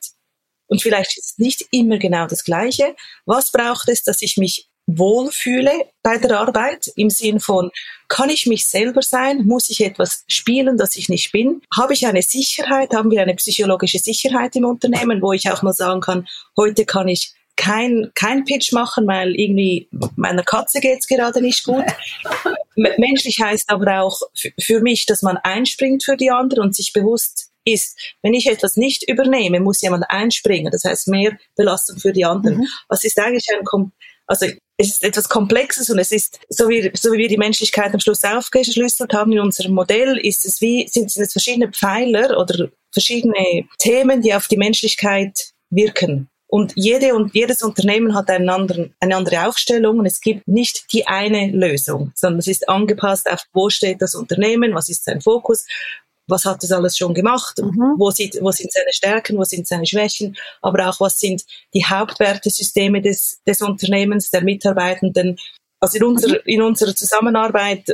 und 0.68 0.82
vielleicht 0.82 1.18
ist 1.18 1.32
es 1.32 1.38
nicht 1.38 1.68
immer 1.72 2.00
genau 2.00 2.26
das 2.26 2.44
Gleiche. 2.44 2.96
Was 3.26 3.52
braucht 3.52 3.90
es, 3.90 4.02
dass 4.02 4.24
ich 4.24 4.38
mich 4.38 4.72
wohlfühle 4.86 5.72
bei 6.02 6.18
der 6.18 6.40
Arbeit 6.40 6.92
im 6.96 7.10
Sinn 7.10 7.40
von, 7.40 7.72
kann 8.10 8.30
ich 8.30 8.46
mich 8.46 8.66
selber 8.68 9.02
sein? 9.02 9.46
Muss 9.46 9.70
ich 9.70 9.84
etwas 9.84 10.24
spielen, 10.28 10.78
das 10.78 10.96
ich 10.96 11.10
nicht 11.10 11.32
bin? 11.32 11.62
Habe 11.76 11.94
ich 11.94 12.06
eine 12.06 12.22
Sicherheit? 12.22 12.94
Haben 12.94 13.12
wir 13.12 13.22
eine 13.22 13.36
psychologische 13.36 14.00
Sicherheit 14.00 14.56
im 14.56 14.66
Unternehmen, 14.66 15.22
wo 15.22 15.34
ich 15.34 15.50
auch 15.50 15.62
mal 15.64 15.74
sagen 15.74 16.02
kann, 16.02 16.28
heute 16.58 16.86
kann 16.86 17.08
ich 17.08 17.34
kein, 17.56 18.12
kein 18.16 18.46
Pitch 18.46 18.72
machen, 18.74 19.08
weil 19.08 19.36
irgendwie 19.36 19.88
meiner 20.16 20.44
Katze 20.44 20.80
geht's 20.80 21.08
gerade 21.08 21.42
nicht 21.42 21.64
gut. 21.64 21.86
Menschlich 22.76 23.40
heißt 23.40 23.70
aber 23.70 24.02
auch 24.02 24.20
für 24.60 24.82
mich, 24.82 25.06
dass 25.06 25.22
man 25.22 25.38
einspringt 25.38 26.04
für 26.04 26.18
die 26.18 26.32
anderen 26.32 26.64
und 26.66 26.76
sich 26.76 26.94
bewusst 26.94 27.52
ist, 27.66 27.98
wenn 28.22 28.34
ich 28.34 28.48
etwas 28.48 28.76
nicht 28.76 29.08
übernehme, 29.08 29.60
muss 29.60 29.82
jemand 29.82 30.10
einspringen. 30.10 30.72
Das 30.72 30.84
heißt 30.84 31.08
mehr 31.08 31.38
Belastung 31.56 31.98
für 31.98 32.12
die 32.12 32.26
anderen. 32.26 32.58
Mhm. 32.58 32.68
Was 32.90 33.04
ist 33.04 33.20
eigentlich 33.20 33.48
ein, 33.54 33.64
also 34.28 34.46
es 34.78 34.88
ist 34.88 35.04
etwas 35.04 35.30
Komplexes 35.30 35.90
und 35.90 36.00
es 36.00 36.12
ist, 36.12 36.40
so 36.50 36.68
wie, 36.68 36.92
so 36.96 37.12
wie 37.12 37.20
wir 37.20 37.28
die 37.28 37.38
Menschlichkeit 37.38 37.94
am 37.94 38.00
Schluss 38.00 38.24
aufgeschlüsselt 38.24 39.14
haben 39.14 39.32
in 39.32 39.40
unserem 39.40 39.74
Modell, 39.74 40.18
ist 40.18 40.46
es 40.46 40.62
wie, 40.62 40.88
sind, 40.88 41.16
es 41.16 41.32
verschiedene 41.32 41.72
Pfeiler 41.72 42.40
oder 42.40 42.70
verschiedene 42.92 43.68
Themen, 43.78 44.22
die 44.22 44.34
auf 44.34 44.48
die 44.48 44.58
Menschlichkeit 44.58 45.52
wirken. 45.70 46.30
Und 46.48 46.74
jede 46.76 47.16
und 47.16 47.34
jedes 47.34 47.64
Unternehmen 47.64 48.14
hat 48.14 48.30
einen 48.30 48.50
anderen, 48.50 48.94
eine 49.00 49.16
andere 49.16 49.48
Aufstellung 49.48 49.98
und 49.98 50.06
es 50.06 50.22
gibt 50.22 50.48
nicht 50.48 50.94
die 50.94 51.08
eine 51.08 51.50
Lösung, 51.50 52.12
sondern 52.14 52.40
es 52.40 52.48
ist 52.48 52.70
angepasst 52.70 53.28
auf, 53.28 53.44
wo 53.54 53.72
steht 53.72 54.04
das 54.04 54.14
Unternehmen, 54.14 54.76
was 54.76 54.88
ist 54.88 55.04
sein 55.04 55.22
Fokus, 55.22 55.66
was 56.28 56.46
hat 56.46 56.64
es 56.64 56.72
alles 56.72 56.98
schon 56.98 57.14
gemacht, 57.14 57.60
mhm. 57.60 57.96
wo, 57.98 58.12
sind, 58.12 58.38
wo 58.42 58.52
sind 58.52 58.72
seine 58.72 58.94
Stärken, 58.94 59.38
wo 59.38 59.44
sind 59.44 59.68
seine 59.68 59.86
Schwächen, 59.86 60.38
aber 60.62 60.90
auch 60.90 61.00
was 61.00 61.20
sind 61.20 61.44
die 61.74 61.86
Hauptwertesysteme 61.86 63.02
des, 63.02 63.42
des 63.46 63.62
Unternehmens, 63.62 64.30
der 64.30 64.44
Mitarbeitenden. 64.44 65.38
Also 65.80 65.98
in 65.98 66.04
unserer, 66.04 66.36
mhm. 66.36 66.42
in 66.46 66.62
unserer 66.62 66.96
Zusammenarbeit 66.96 67.86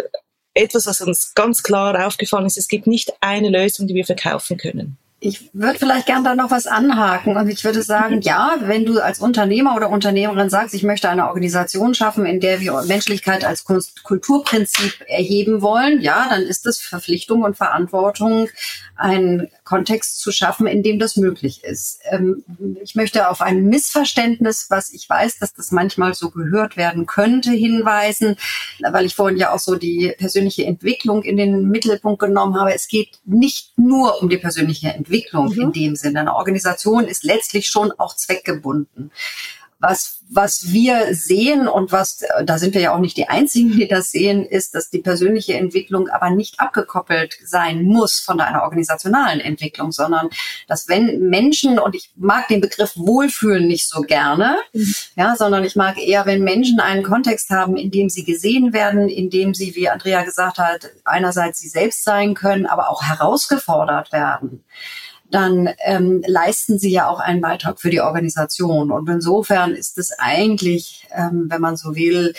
etwas, 0.53 0.87
was 0.87 1.01
uns 1.01 1.33
ganz 1.33 1.63
klar 1.63 2.05
aufgefallen 2.05 2.45
ist, 2.45 2.57
es 2.57 2.67
gibt 2.67 2.87
nicht 2.87 3.13
eine 3.21 3.49
Lösung, 3.49 3.87
die 3.87 3.95
wir 3.95 4.05
verkaufen 4.05 4.57
können. 4.57 4.97
Ich 5.21 5.49
würde 5.53 5.77
vielleicht 5.77 6.05
gern 6.05 6.23
da 6.23 6.33
noch 6.33 6.49
was 6.49 6.65
anhaken 6.65 7.35
und 7.35 7.49
ich 7.49 7.65
würde 7.65 7.81
sagen, 7.81 8.17
mhm. 8.17 8.21
ja, 8.21 8.55
wenn 8.61 8.85
du 8.85 8.99
als 8.99 9.19
Unternehmer 9.19 9.75
oder 9.75 9.89
Unternehmerin 9.89 10.49
sagst, 10.49 10.73
ich 10.73 10.83
möchte 10.83 11.09
eine 11.09 11.27
Organisation 11.27 11.93
schaffen, 11.93 12.25
in 12.25 12.39
der 12.39 12.61
wir 12.61 12.81
Menschlichkeit 12.83 13.43
als 13.43 13.65
Kulturprinzip 13.65 14.93
erheben 15.07 15.61
wollen, 15.61 15.99
ja, 16.01 16.27
dann 16.29 16.43
ist 16.43 16.65
es 16.65 16.79
Verpflichtung 16.79 17.43
und 17.43 17.57
Verantwortung, 17.57 18.47
einen 18.95 19.49
Kontext 19.69 20.19
zu 20.19 20.31
schaffen, 20.31 20.65
in 20.65 20.81
dem 20.81 20.97
das 20.97 21.15
möglich 21.15 21.63
ist. 21.63 21.99
Ähm, 22.09 22.43
ich 22.81 22.95
möchte 22.95 23.29
auf 23.29 23.41
ein 23.41 23.65
Missverständnis, 23.65 24.65
was 24.71 24.91
ich 24.91 25.07
weiß, 25.07 25.37
dass 25.37 25.53
das 25.53 25.71
manchmal 25.71 26.15
so 26.15 26.31
gehört 26.31 26.75
werden 26.75 27.05
könnte, 27.05 27.51
hinweisen, 27.51 28.35
weil 28.79 29.05
ich 29.05 29.13
vorhin 29.13 29.37
ja 29.37 29.53
auch 29.53 29.59
so 29.59 29.75
die 29.75 30.11
persönliche 30.17 30.65
Entwicklung 30.65 31.21
in 31.21 31.37
den 31.37 31.69
Mittelpunkt 31.69 32.19
genommen 32.19 32.59
habe. 32.59 32.73
Es 32.73 32.87
geht 32.87 33.19
nicht 33.25 33.77
nur 33.77 34.19
um 34.23 34.29
die 34.29 34.37
persönliche 34.37 34.89
Entwicklung. 34.89 35.49
Mhm. 35.49 35.61
in 35.61 35.71
dem 35.71 35.95
Sinne. 35.95 36.21
Eine 36.21 36.35
Organisation 36.35 37.05
ist 37.05 37.23
letztlich 37.23 37.67
schon 37.67 37.91
auch 37.91 38.15
zweckgebunden. 38.15 39.11
Was, 39.79 40.19
was 40.29 40.71
wir 40.71 41.15
sehen 41.15 41.67
und 41.67 41.91
was, 41.91 42.23
da 42.43 42.57
sind 42.57 42.73
wir 42.73 42.81
ja 42.81 42.93
auch 42.93 42.99
nicht 42.99 43.17
die 43.17 43.29
Einzigen, 43.29 43.71
die 43.71 43.87
das 43.87 44.11
sehen, 44.11 44.45
ist, 44.45 44.75
dass 44.75 44.89
die 44.89 44.99
persönliche 44.99 45.53
Entwicklung 45.53 46.09
aber 46.09 46.29
nicht 46.29 46.59
abgekoppelt 46.59 47.37
sein 47.45 47.83
muss 47.83 48.19
von 48.19 48.39
einer 48.41 48.63
organisationalen 48.63 49.39
Entwicklung, 49.39 49.91
sondern 49.91 50.29
dass 50.67 50.87
wenn 50.87 51.29
Menschen, 51.29 51.79
und 51.79 51.95
ich 51.95 52.11
mag 52.15 52.47
den 52.49 52.61
Begriff 52.61 52.93
Wohlfühlen 52.95 53.67
nicht 53.67 53.87
so 53.87 54.01
gerne, 54.01 54.57
mhm. 54.73 54.93
ja, 55.15 55.35
sondern 55.35 55.63
ich 55.63 55.75
mag 55.75 55.97
eher, 55.97 56.25
wenn 56.25 56.43
Menschen 56.43 56.79
einen 56.79 57.03
Kontext 57.03 57.49
haben, 57.49 57.77
in 57.77 57.89
dem 57.89 58.09
sie 58.09 58.25
gesehen 58.25 58.73
werden, 58.73 59.07
in 59.07 59.29
dem 59.29 59.53
sie, 59.53 59.75
wie 59.75 59.89
Andrea 59.89 60.23
gesagt 60.23 60.57
hat, 60.57 60.91
einerseits 61.05 61.59
sie 61.59 61.69
selbst 61.69 62.03
sein 62.03 62.33
können, 62.33 62.65
aber 62.65 62.89
auch 62.89 63.03
herausgefordert 63.03 64.11
werden 64.11 64.63
dann 65.31 65.69
ähm, 65.85 66.23
leisten 66.25 66.79
sie 66.79 66.91
ja 66.91 67.07
auch 67.07 67.19
einen 67.19 67.41
Beitrag 67.41 67.79
für 67.79 67.89
die 67.89 68.01
Organisation. 68.01 68.91
Und 68.91 69.07
insofern 69.09 69.73
ist 69.75 69.97
es 69.97 70.17
eigentlich, 70.17 71.07
ähm, 71.11 71.45
wenn 71.49 71.61
man 71.61 71.77
so 71.77 71.95
will, 71.95 72.33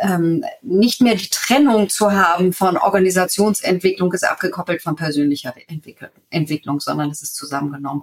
ähm, 0.00 0.44
nicht 0.62 1.00
mehr 1.02 1.16
die 1.16 1.28
Trennung 1.28 1.88
zu 1.88 2.12
haben 2.12 2.52
von 2.52 2.76
Organisationsentwicklung 2.76 4.12
ist 4.12 4.24
abgekoppelt 4.24 4.82
von 4.82 4.96
persönlicher 4.96 5.54
Entwicklung, 6.30 6.80
sondern 6.80 7.10
es 7.10 7.22
ist 7.22 7.36
zusammengenommen. 7.36 8.02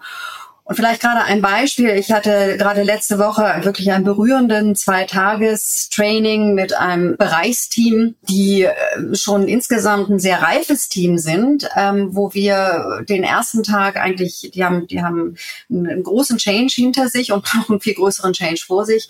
Und 0.69 0.75
vielleicht 0.75 1.01
gerade 1.01 1.23
ein 1.23 1.41
Beispiel. 1.41 1.89
Ich 1.95 2.11
hatte 2.11 2.55
gerade 2.59 2.83
letzte 2.83 3.17
Woche 3.17 3.61
wirklich 3.63 3.91
einen 3.91 4.03
berührenden 4.03 4.75
Zwei-Tages-Training 4.75 6.53
mit 6.53 6.77
einem 6.77 7.17
Bereichsteam, 7.17 8.13
die 8.29 8.65
äh, 8.65 9.15
schon 9.15 9.47
insgesamt 9.47 10.09
ein 10.09 10.19
sehr 10.19 10.43
reifes 10.43 10.87
Team 10.87 11.17
sind, 11.17 11.67
ähm, 11.75 12.09
wo 12.15 12.35
wir 12.35 13.03
den 13.09 13.23
ersten 13.23 13.63
Tag 13.63 13.97
eigentlich, 13.97 14.51
die 14.53 14.63
haben, 14.63 14.85
die 14.85 15.01
haben 15.01 15.37
einen 15.71 16.03
großen 16.03 16.37
Change 16.37 16.71
hinter 16.75 17.07
sich 17.07 17.31
und 17.31 17.51
noch 17.55 17.67
einen 17.67 17.81
viel 17.81 17.95
größeren 17.95 18.33
Change 18.33 18.63
vor 18.67 18.85
sich. 18.85 19.09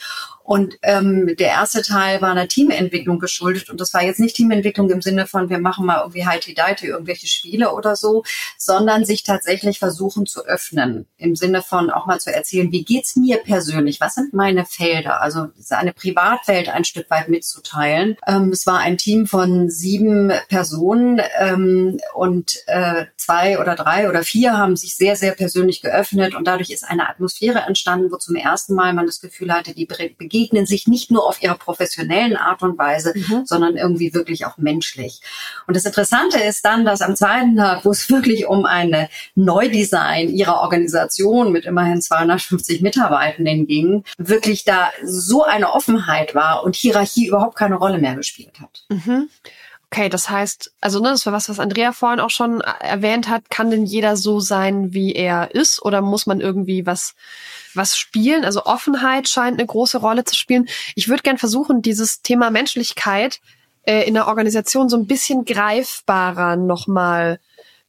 Und 0.50 0.80
ähm, 0.82 1.36
der 1.38 1.50
erste 1.50 1.84
Teil 1.84 2.24
war 2.24 2.32
einer 2.32 2.48
Teamentwicklung 2.48 3.20
geschuldet. 3.20 3.70
Und 3.70 3.80
das 3.80 3.94
war 3.94 4.02
jetzt 4.02 4.20
nicht 4.20 4.36
Teamentwicklung 4.36 4.90
im 4.90 5.04
Sinne 5.04 5.28
von, 5.28 5.52
wir 5.52 5.60
machen 5.60 5.86
mal 5.86 6.00
irgendwie 6.00 6.26
heiti 6.26 6.56
deite 6.56 6.88
irgendwelche 6.88 7.28
Spiele 7.28 7.72
oder 7.72 7.96
so, 7.96 8.24
sondern 8.58 9.06
sich 9.06 9.22
tatsächlich 9.22 9.78
versuchen 9.78 10.26
zu 10.26 10.48
öffnen. 10.48 11.06
Im 11.18 11.36
Sinne 11.36 11.62
von 11.62 11.92
auch 11.92 12.08
mal 12.08 12.20
zu 12.20 12.34
erzählen, 12.34 12.72
wie 12.72 12.84
geht's 12.84 13.16
mir 13.16 13.38
persönlich? 13.38 14.02
Was 14.02 14.16
sind 14.16 14.34
meine 14.34 14.66
Felder? 14.66 15.22
Also 15.22 15.50
eine 15.70 15.94
Privatwelt 15.94 16.70
ein 16.70 16.84
Stück 16.84 17.12
weit 17.12 17.30
mitzuteilen. 17.30 18.18
Ähm, 18.26 18.50
es 18.50 18.66
war 18.66 18.80
ein 18.80 18.98
Team 18.98 19.28
von 19.28 19.70
sieben 19.70 20.32
Personen 20.48 21.22
ähm, 21.38 22.00
und 22.16 22.56
äh, 22.66 23.06
zwei 23.18 23.60
oder 23.60 23.76
drei 23.76 24.10
oder 24.10 24.24
vier 24.24 24.58
haben 24.58 24.76
sich 24.76 24.96
sehr, 24.96 25.16
sehr 25.16 25.34
persönlich 25.34 25.84
geöffnet 25.84 26.34
und 26.34 26.48
dadurch 26.48 26.72
ist 26.72 26.90
eine 26.90 27.08
Atmosphäre 27.08 27.60
entstanden, 27.60 28.12
wo 28.12 28.18
zum 28.18 28.36
ersten 28.36 28.74
Mal 28.74 28.96
man 28.96 29.06
das 29.06 29.20
Gefühl 29.20 29.54
hatte, 29.54 29.76
die 29.76 29.86
begegnen 29.86 30.39
begegnen 30.40 30.66
sich 30.66 30.88
nicht 30.88 31.12
nur 31.12 31.28
auf 31.28 31.42
ihrer 31.42 31.56
professionellen 31.56 32.38
Art 32.38 32.62
und 32.62 32.78
Weise, 32.78 33.14
mhm. 33.16 33.46
sondern 33.46 33.76
irgendwie 33.76 34.14
wirklich 34.14 34.46
auch 34.46 34.58
menschlich. 34.58 35.22
Und 35.68 35.76
das 35.76 35.86
Interessante 35.86 36.40
ist 36.40 36.64
dann, 36.64 36.86
dass 36.86 37.02
am 37.02 37.16
zweiten 37.16 37.58
Tag, 37.58 37.84
wo 37.84 37.92
es 37.92 38.10
wirklich 38.10 38.48
um 38.48 38.66
eine 38.66 39.10
Neudesign 39.36 40.30
ihrer 40.30 40.62
Organisation 40.62 41.52
mit 41.52 41.66
immerhin 41.66 42.02
250 42.02 42.82
Mitarbeitenden 42.82 43.68
ging, 43.68 44.04
wirklich 44.18 44.64
da 44.64 44.92
so 45.04 45.44
eine 45.44 45.74
Offenheit 45.74 46.36
war 46.36 46.64
und 46.64 46.76
Hierarchie 46.76 47.28
überhaupt 47.28 47.58
keine 47.58 47.76
Rolle 47.76 47.98
mehr 47.98 48.16
gespielt 48.16 48.62
hat. 48.62 48.84
Mhm. 48.90 49.30
Okay, 49.92 50.08
das 50.08 50.30
heißt, 50.30 50.72
also 50.82 51.00
ne, 51.00 51.10
das 51.10 51.26
war 51.26 51.34
was, 51.34 51.50
was 51.50 51.60
Andrea 51.60 51.92
vorhin 51.94 52.20
auch 52.20 52.30
schon 52.30 52.62
erwähnt 52.62 53.28
hat. 53.28 53.50
Kann 53.50 53.72
denn 53.72 53.86
jeder 53.86 54.16
so 54.18 54.40
sein, 54.40 54.94
wie 54.94 55.14
er 55.14 55.54
ist, 55.56 55.82
oder 55.82 56.02
muss 56.02 56.28
man 56.28 56.42
irgendwie 56.42 56.86
was 56.86 57.16
was 57.74 57.98
spielen. 57.98 58.46
Also 58.46 58.66
Offenheit 58.66 59.28
scheint 59.28 59.58
eine 59.60 59.68
große 59.68 59.98
Rolle 59.98 60.24
zu 60.24 60.36
spielen. 60.36 60.68
Ich 60.96 61.10
würde 61.10 61.24
gern 61.24 61.38
versuchen, 61.38 61.82
dieses 61.82 62.22
Thema 62.22 62.50
Menschlichkeit 62.50 63.40
äh, 63.84 64.08
in 64.08 64.14
der 64.14 64.28
Organisation 64.28 64.90
so 64.90 64.98
ein 64.98 65.08
bisschen 65.08 65.46
greifbarer 65.46 66.56
nochmal 66.56 67.40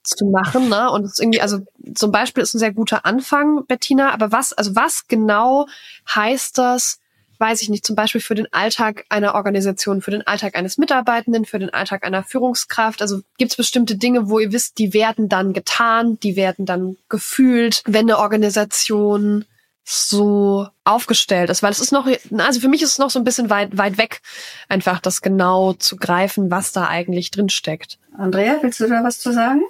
zu 0.03 0.27
machen. 0.27 0.69
Ne? 0.69 0.91
Und 0.91 1.05
es 1.05 1.19
irgendwie, 1.19 1.41
also 1.41 1.59
zum 1.95 2.13
Beispiel 2.13 2.43
ist 2.43 2.55
ein 2.55 2.59
sehr 2.59 2.73
guter 2.73 3.05
Anfang, 3.05 3.65
Bettina, 3.67 4.13
aber 4.13 4.33
was, 4.33 4.53
also 4.53 4.75
was 4.75 5.09
genau 5.09 5.67
heißt 6.15 6.59
das, 6.59 7.01
weiß 7.39 7.63
ich 7.63 7.71
nicht, 7.71 7.87
zum 7.87 7.97
Beispiel 7.97 8.21
für 8.21 8.35
den 8.35 8.53
Alltag 8.53 9.05
einer 9.09 9.35
Organisation, 9.35 10.03
für 10.03 10.11
den 10.11 10.27
Alltag 10.27 10.57
eines 10.57 10.77
Mitarbeitenden, 10.77 11.47
für 11.47 11.59
den 11.59 11.71
Alltag 11.71 12.05
einer 12.05 12.23
Führungskraft? 12.23 13.01
Also 13.01 13.23
gibt 13.39 13.53
es 13.53 13.57
bestimmte 13.57 13.97
Dinge, 13.97 14.29
wo 14.29 14.39
ihr 14.39 14.53
wisst, 14.53 14.79
die 14.79 14.93
werden 14.93 15.29
dann 15.29 15.55
getan, 15.55 16.19
die 16.21 16.37
werden 16.37 16.67
dann 16.67 16.97
gefühlt, 17.09 17.83
wenn 17.87 18.11
eine 18.11 18.19
Organisation 18.19 19.47
so 19.85 20.67
aufgestellt 20.85 21.51
ist, 21.51 21.63
weil 21.63 21.73
es 21.73 21.81
ist 21.81 21.93
noch, 21.93 22.07
also 22.39 22.61
für 22.61 22.69
mich 22.69 22.83
ist 22.83 22.93
es 22.93 22.99
noch 22.99 23.11
so 23.11 23.19
ein 23.19 23.25
bisschen 23.25 23.51
weit, 23.51 23.77
weit 23.77 23.99
weg, 23.99 24.21
einfach 24.69 25.01
das 25.01 25.23
genau 25.23 25.73
zu 25.73 25.97
greifen, 25.97 26.51
was 26.51 26.73
da 26.73 26.87
eigentlich 26.87 27.31
drin 27.31 27.49
steckt. 27.49 27.99
Andrea, 28.17 28.59
willst 28.61 28.81
du 28.81 28.87
da 28.87 29.03
was 29.03 29.19
zu 29.19 29.33
sagen? 29.33 29.63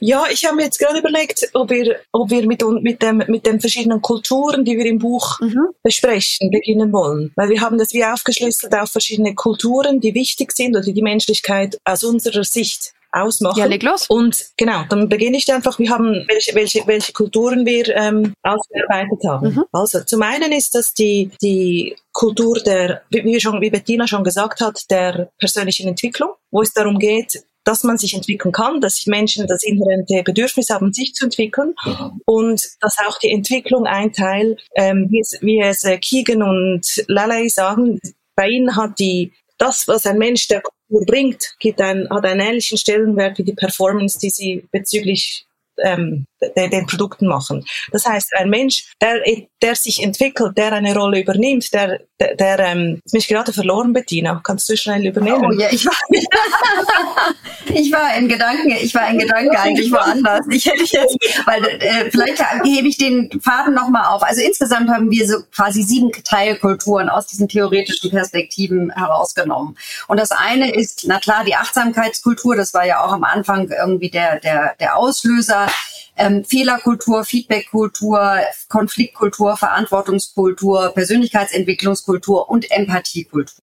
Ja, 0.00 0.24
ich 0.30 0.44
habe 0.44 0.56
mir 0.56 0.64
jetzt 0.64 0.78
gerade 0.78 0.98
überlegt, 0.98 1.48
ob 1.52 1.70
wir, 1.70 2.00
ob 2.10 2.30
wir 2.30 2.46
mit, 2.46 2.62
mit, 2.80 3.02
dem, 3.02 3.22
mit 3.28 3.46
den 3.46 3.60
verschiedenen 3.60 4.02
Kulturen, 4.02 4.64
die 4.64 4.76
wir 4.76 4.86
im 4.86 4.98
Buch 4.98 5.38
mhm. 5.40 5.68
besprechen, 5.82 6.50
beginnen 6.50 6.92
wollen. 6.92 7.32
Weil 7.36 7.50
wir 7.50 7.60
haben 7.60 7.78
das 7.78 7.92
wie 7.92 8.04
aufgeschlüsselt 8.04 8.74
auf 8.74 8.90
verschiedene 8.90 9.34
Kulturen, 9.34 10.00
die 10.00 10.14
wichtig 10.14 10.52
sind 10.52 10.76
oder 10.76 10.92
die 10.92 11.02
Menschlichkeit 11.02 11.78
aus 11.84 12.02
unserer 12.02 12.44
Sicht 12.44 12.92
ausmachen. 13.12 13.58
Ja, 13.58 13.66
leg 13.66 13.82
los. 13.82 14.06
Und 14.08 14.46
genau, 14.56 14.84
dann 14.88 15.08
beginne 15.08 15.36
ich 15.36 15.52
einfach, 15.52 15.78
wir 15.78 15.90
haben, 15.90 16.24
welche, 16.28 16.54
welche, 16.54 16.86
welche 16.86 17.12
Kulturen 17.12 17.66
wir 17.66 17.88
ähm, 17.94 18.32
ausgearbeitet 18.42 19.20
haben. 19.28 19.48
Mhm. 19.48 19.64
Also 19.72 20.02
zum 20.04 20.22
einen 20.22 20.52
ist 20.52 20.74
das 20.74 20.94
die, 20.94 21.30
die 21.42 21.96
Kultur 22.12 22.58
der, 22.60 23.02
wie, 23.10 23.40
schon, 23.40 23.60
wie 23.60 23.70
Bettina 23.70 24.06
schon 24.06 24.24
gesagt 24.24 24.60
hat, 24.60 24.90
der 24.90 25.30
persönlichen 25.38 25.88
Entwicklung, 25.88 26.30
wo 26.50 26.62
es 26.62 26.72
darum 26.72 26.98
geht, 26.98 27.44
dass 27.64 27.84
man 27.84 27.96
sich 27.96 28.14
entwickeln 28.14 28.52
kann, 28.52 28.80
dass 28.80 29.06
Menschen 29.06 29.46
das 29.46 29.62
inhärente 29.62 30.22
Bedürfnis 30.24 30.70
haben, 30.70 30.92
sich 30.92 31.14
zu 31.14 31.26
entwickeln 31.26 31.74
mhm. 31.84 32.20
und 32.24 32.68
dass 32.80 32.96
auch 33.06 33.18
die 33.18 33.30
Entwicklung 33.30 33.86
ein 33.86 34.12
Teil, 34.12 34.56
ähm, 34.74 35.06
wie 35.10 35.20
es, 35.20 35.38
wie 35.40 35.60
es 35.60 35.84
äh, 35.84 35.98
Keegan 35.98 36.42
und 36.42 37.04
Laley 37.06 37.48
sagen, 37.48 38.00
bei 38.34 38.48
Ihnen 38.48 38.76
hat 38.76 38.98
die, 38.98 39.32
das, 39.58 39.86
was 39.86 40.06
ein 40.06 40.18
Mensch 40.18 40.48
der 40.48 40.62
bringt, 41.00 41.54
gibt 41.58 41.80
ein, 41.80 42.08
hat 42.10 42.24
einen 42.24 42.40
ähnlichen 42.40 42.78
Stellenwert 42.78 43.38
wie 43.38 43.44
die 43.44 43.54
Performance, 43.54 44.18
die 44.18 44.30
Sie 44.30 44.68
bezüglich 44.70 45.46
ähm, 45.78 46.26
den, 46.56 46.70
den 46.70 46.86
Produkten 46.86 47.26
machen. 47.26 47.64
Das 47.90 48.06
heißt, 48.06 48.34
ein 48.36 48.50
Mensch, 48.50 48.92
der, 49.00 49.20
der 49.62 49.74
sich 49.74 50.02
entwickelt, 50.02 50.56
der 50.56 50.72
eine 50.72 50.94
Rolle 50.94 51.20
übernimmt, 51.20 51.72
der, 51.72 52.00
der, 52.20 52.34
der 52.36 52.58
ähm, 52.60 53.00
mich 53.12 53.28
gerade 53.28 53.52
verloren, 53.52 53.92
Bettina. 53.92 54.40
Kannst 54.44 54.68
du 54.68 54.76
schnell 54.76 55.06
übernehmen? 55.06 55.44
Oh 55.44 55.52
ja, 55.52 55.68
ich 55.70 55.86
war, 55.86 55.94
ich 57.74 57.92
war 57.92 58.16
in 58.16 58.28
Gedanken, 58.28 58.72
ich 58.80 58.94
war 58.94 59.08
in 59.10 59.18
Gedanken 59.18 59.56
eigentlich 59.56 59.90
woanders. 59.92 60.46
Ich 60.50 60.66
hätte 60.66 60.82
jetzt, 60.82 61.16
weil 61.46 61.64
äh, 61.64 62.10
vielleicht 62.10 62.42
hebe 62.64 62.88
ich 62.88 62.96
den 62.96 63.40
Faden 63.40 63.74
nochmal 63.74 64.06
auf. 64.06 64.22
Also 64.22 64.42
insgesamt 64.42 64.90
haben 64.90 65.10
wir 65.10 65.26
so 65.26 65.38
quasi 65.54 65.82
sieben 65.82 66.10
Teilkulturen 66.24 67.08
aus 67.08 67.26
diesen 67.26 67.48
theoretischen 67.48 68.10
Perspektiven 68.10 68.90
herausgenommen. 68.92 69.76
Und 70.08 70.18
das 70.18 70.30
eine 70.30 70.74
ist, 70.74 71.04
na 71.06 71.18
klar, 71.18 71.44
die 71.44 71.54
Achtsamkeitskultur, 71.54 72.56
das 72.56 72.74
war 72.74 72.86
ja 72.86 73.04
auch 73.04 73.12
am 73.12 73.24
Anfang 73.24 73.70
irgendwie 73.70 74.10
der, 74.10 74.40
der, 74.40 74.74
der 74.80 74.96
Auslöser 74.96 75.68
ähm, 76.16 76.44
Fehlerkultur, 76.44 77.24
Feedbackkultur, 77.24 78.40
Konfliktkultur, 78.68 79.56
Verantwortungskultur, 79.56 80.92
Persönlichkeitsentwicklungskultur 80.94 82.50
und 82.50 82.70
Empathiekultur. 82.70 83.61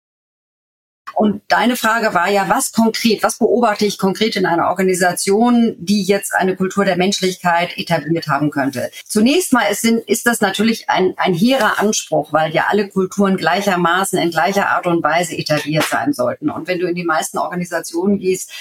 Und 1.14 1.42
deine 1.48 1.76
Frage 1.76 2.14
war 2.14 2.30
ja, 2.30 2.50
was 2.50 2.72
konkret, 2.72 3.24
was 3.24 3.38
beobachte 3.38 3.86
ich 3.86 3.98
konkret 3.98 4.36
in 4.36 4.46
einer 4.46 4.70
Organisation, 4.70 5.76
die 5.78 6.04
jetzt 6.04 6.34
eine 6.34 6.56
Kultur 6.56 6.86
der 6.86 6.98
Menschlichkeit 6.98 7.78
etabliert 7.78 8.28
haben 8.28 8.50
könnte? 8.50 8.90
Zunächst 9.06 9.54
mal 9.54 9.64
ist, 9.64 9.84
ist 9.84 10.26
das 10.26 10.42
natürlich 10.42 10.90
ein, 10.90 11.14
ein 11.18 11.34
hehrer 11.34 11.80
Anspruch, 11.80 12.34
weil 12.34 12.54
ja 12.54 12.66
alle 12.70 12.90
Kulturen 12.90 13.38
gleichermaßen 13.38 14.18
in 14.20 14.32
gleicher 14.32 14.70
Art 14.70 14.88
und 14.88 15.04
Weise 15.04 15.38
etabliert 15.38 15.86
sein 15.86 16.14
sollten. 16.14 16.50
Und 16.50 16.68
wenn 16.68 16.80
du 16.80 16.88
in 16.88 16.96
die 16.96 17.04
meisten 17.04 17.38
Organisationen 17.38 18.20
gehst 18.20 18.52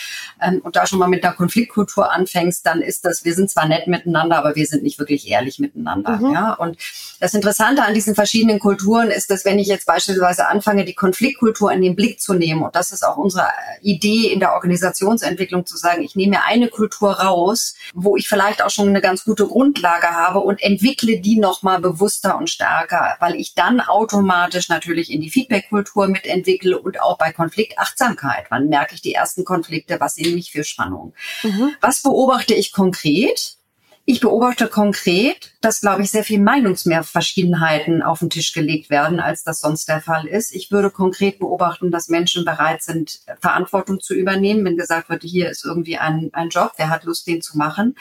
ähm, 0.40 0.60
und 0.62 0.76
da 0.76 0.86
schon 0.86 0.98
mal 0.98 1.08
mit 1.08 1.24
einer 1.24 1.34
Konfliktkultur 1.34 2.12
anfängst, 2.12 2.66
dann 2.66 2.82
ist 2.82 3.04
das, 3.04 3.24
wir 3.24 3.34
sind 3.34 3.50
zwar 3.50 3.66
nett 3.66 3.86
miteinander, 3.86 4.38
aber 4.38 4.56
wir 4.56 4.66
sind 4.66 4.82
nicht 4.82 4.98
wirklich 4.98 5.28
ehrlich 5.28 5.58
miteinander. 5.58 6.18
Mhm. 6.18 6.32
Ja? 6.32 6.52
Und 6.54 6.76
das 7.22 7.34
Interessante 7.34 7.84
an 7.84 7.94
diesen 7.94 8.16
verschiedenen 8.16 8.58
Kulturen 8.58 9.08
ist, 9.12 9.30
dass 9.30 9.44
wenn 9.44 9.60
ich 9.60 9.68
jetzt 9.68 9.86
beispielsweise 9.86 10.48
anfange, 10.48 10.84
die 10.84 10.94
Konfliktkultur 10.94 11.70
in 11.70 11.80
den 11.80 11.94
Blick 11.94 12.20
zu 12.20 12.34
nehmen. 12.34 12.62
Und 12.64 12.74
das 12.74 12.90
ist 12.90 13.04
auch 13.04 13.16
unsere 13.16 13.46
Idee 13.80 14.32
in 14.32 14.40
der 14.40 14.54
Organisationsentwicklung 14.54 15.64
zu 15.64 15.76
sagen, 15.76 16.02
ich 16.02 16.16
nehme 16.16 16.42
eine 16.42 16.66
Kultur 16.66 17.12
raus, 17.12 17.76
wo 17.94 18.16
ich 18.16 18.28
vielleicht 18.28 18.60
auch 18.60 18.70
schon 18.70 18.88
eine 18.88 19.00
ganz 19.00 19.22
gute 19.22 19.46
Grundlage 19.46 20.08
habe 20.08 20.40
und 20.40 20.60
entwickle 20.64 21.20
die 21.20 21.38
nochmal 21.38 21.78
bewusster 21.78 22.36
und 22.36 22.50
stärker, 22.50 23.16
weil 23.20 23.36
ich 23.36 23.54
dann 23.54 23.80
automatisch 23.80 24.68
natürlich 24.68 25.12
in 25.12 25.20
die 25.20 25.30
Feedback-Kultur 25.30 26.08
mitentwickle 26.08 26.76
und 26.76 27.00
auch 27.00 27.18
bei 27.18 27.30
Konfliktachtsamkeit. 27.30 28.46
Wann 28.48 28.66
merke 28.68 28.96
ich 28.96 29.00
die 29.00 29.14
ersten 29.14 29.44
Konflikte? 29.44 30.00
Was 30.00 30.16
sind 30.16 30.34
mich 30.34 30.50
für 30.50 30.64
Spannungen? 30.64 31.14
Mhm. 31.44 31.76
Was 31.80 32.02
beobachte 32.02 32.54
ich 32.54 32.72
konkret? 32.72 33.58
Ich 34.04 34.20
beobachte 34.20 34.66
konkret, 34.66 35.52
dass, 35.60 35.80
glaube 35.80 36.02
ich, 36.02 36.10
sehr 36.10 36.24
viel 36.24 36.40
Meinungsmehrverschiedenheiten 36.40 38.02
auf 38.02 38.18
den 38.18 38.30
Tisch 38.30 38.52
gelegt 38.52 38.90
werden, 38.90 39.20
als 39.20 39.44
das 39.44 39.60
sonst 39.60 39.88
der 39.88 40.00
Fall 40.00 40.26
ist. 40.26 40.52
Ich 40.52 40.72
würde 40.72 40.90
konkret 40.90 41.38
beobachten, 41.38 41.92
dass 41.92 42.08
Menschen 42.08 42.44
bereit 42.44 42.82
sind, 42.82 43.20
Verantwortung 43.40 44.00
zu 44.00 44.14
übernehmen, 44.14 44.64
wenn 44.64 44.76
gesagt 44.76 45.08
wird, 45.08 45.22
hier 45.22 45.50
ist 45.50 45.64
irgendwie 45.64 45.98
ein, 45.98 46.30
ein 46.32 46.48
Job, 46.48 46.72
wer 46.78 46.90
hat 46.90 47.04
Lust, 47.04 47.28
den 47.28 47.42
zu 47.42 47.56
machen. 47.56 47.94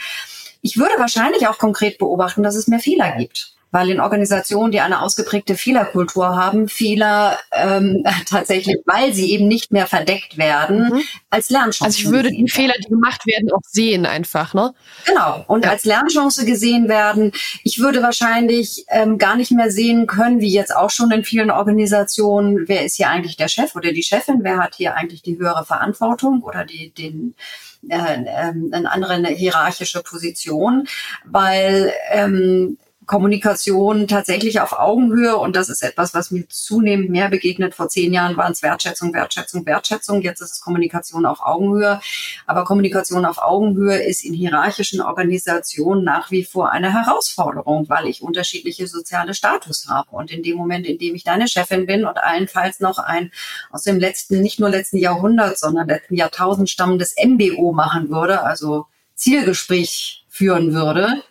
Ich 0.61 0.77
würde 0.77 0.97
wahrscheinlich 0.97 1.47
auch 1.47 1.59
konkret 1.59 1.99
beobachten, 1.99 2.41
dass 2.41 2.55
es 2.55 2.67
mehr 2.67 2.79
Fehler 2.79 3.15
gibt 3.17 3.55
weil 3.71 3.89
in 3.89 3.99
Organisationen, 3.99 4.71
die 4.71 4.81
eine 4.81 5.01
ausgeprägte 5.01 5.55
Fehlerkultur 5.55 6.35
haben, 6.35 6.67
Fehler 6.67 7.37
ähm, 7.51 8.03
tatsächlich, 8.29 8.77
weil 8.85 9.13
sie 9.13 9.31
eben 9.31 9.47
nicht 9.47 9.71
mehr 9.71 9.87
verdeckt 9.87 10.37
werden, 10.37 10.89
mhm. 10.89 11.01
als 11.29 11.49
Lernchance. 11.49 11.85
Also 11.85 11.99
ich 11.99 12.11
würde 12.11 12.29
die 12.29 12.47
Fehler, 12.49 12.73
die 12.77 12.89
gemacht 12.89 13.25
werden, 13.25 13.51
auch 13.51 13.61
sehen 13.67 14.05
einfach, 14.05 14.53
ne? 14.53 14.73
Genau. 15.05 15.43
Und 15.47 15.65
ja. 15.65 15.71
als 15.71 15.85
Lernchance 15.85 16.45
gesehen 16.45 16.89
werden. 16.89 17.31
Ich 17.63 17.79
würde 17.79 18.03
wahrscheinlich 18.03 18.85
ähm, 18.89 19.17
gar 19.17 19.35
nicht 19.35 19.51
mehr 19.51 19.71
sehen 19.71 20.05
können, 20.05 20.41
wie 20.41 20.51
jetzt 20.51 20.75
auch 20.75 20.89
schon 20.89 21.11
in 21.11 21.23
vielen 21.23 21.51
Organisationen, 21.51 22.67
wer 22.67 22.85
ist 22.85 22.97
hier 22.97 23.09
eigentlich 23.09 23.37
der 23.37 23.47
Chef 23.47 23.75
oder 23.75 23.93
die 23.93 24.03
Chefin, 24.03 24.39
wer 24.41 24.57
hat 24.57 24.75
hier 24.75 24.95
eigentlich 24.95 25.21
die 25.21 25.37
höhere 25.37 25.65
Verantwortung 25.65 26.41
oder 26.43 26.65
die, 26.65 26.91
den 26.93 27.35
äh, 27.89 27.95
äh, 27.95 28.53
eine 28.71 28.91
andere 28.91 29.27
hierarchische 29.29 30.03
Position, 30.03 30.87
weil 31.25 31.93
ähm, 32.11 32.77
Kommunikation 33.07 34.07
tatsächlich 34.07 34.59
auf 34.59 34.73
Augenhöhe 34.73 35.35
und 35.35 35.55
das 35.55 35.69
ist 35.69 35.81
etwas, 35.81 36.13
was 36.13 36.29
mir 36.29 36.47
zunehmend 36.47 37.09
mehr 37.09 37.29
begegnet. 37.29 37.73
Vor 37.73 37.89
zehn 37.89 38.13
Jahren 38.13 38.37
waren 38.37 38.51
es 38.51 38.61
Wertschätzung, 38.61 39.13
Wertschätzung, 39.13 39.65
Wertschätzung. 39.65 40.21
Jetzt 40.21 40.39
ist 40.39 40.51
es 40.51 40.61
Kommunikation 40.61 41.25
auf 41.25 41.39
Augenhöhe. 41.41 41.99
Aber 42.45 42.63
Kommunikation 42.63 43.25
auf 43.25 43.39
Augenhöhe 43.39 44.01
ist 44.03 44.23
in 44.23 44.33
hierarchischen 44.33 45.01
Organisationen 45.01 46.03
nach 46.03 46.29
wie 46.29 46.43
vor 46.43 46.71
eine 46.71 46.93
Herausforderung, 46.93 47.89
weil 47.89 48.05
ich 48.05 48.21
unterschiedliche 48.21 48.87
soziale 48.87 49.33
Status 49.33 49.87
habe. 49.89 50.11
Und 50.11 50.31
in 50.31 50.43
dem 50.43 50.55
Moment, 50.55 50.85
in 50.85 50.99
dem 50.99 51.15
ich 51.15 51.23
deine 51.23 51.47
Chefin 51.47 51.87
bin 51.87 52.05
und 52.05 52.19
allenfalls 52.19 52.79
noch 52.79 52.99
ein 52.99 53.31
aus 53.71 53.83
dem 53.83 53.99
letzten, 53.99 54.41
nicht 54.41 54.59
nur 54.59 54.69
letzten 54.69 54.97
Jahrhundert, 54.97 55.57
sondern 55.57 55.87
letzten 55.87 56.15
Jahrtausend 56.15 56.69
stammendes 56.69 57.15
MBO 57.21 57.73
machen 57.73 58.09
würde, 58.09 58.43
also 58.43 58.85
Zielgespräch 59.15 60.25
führen 60.29 60.73
würde, 60.73 61.23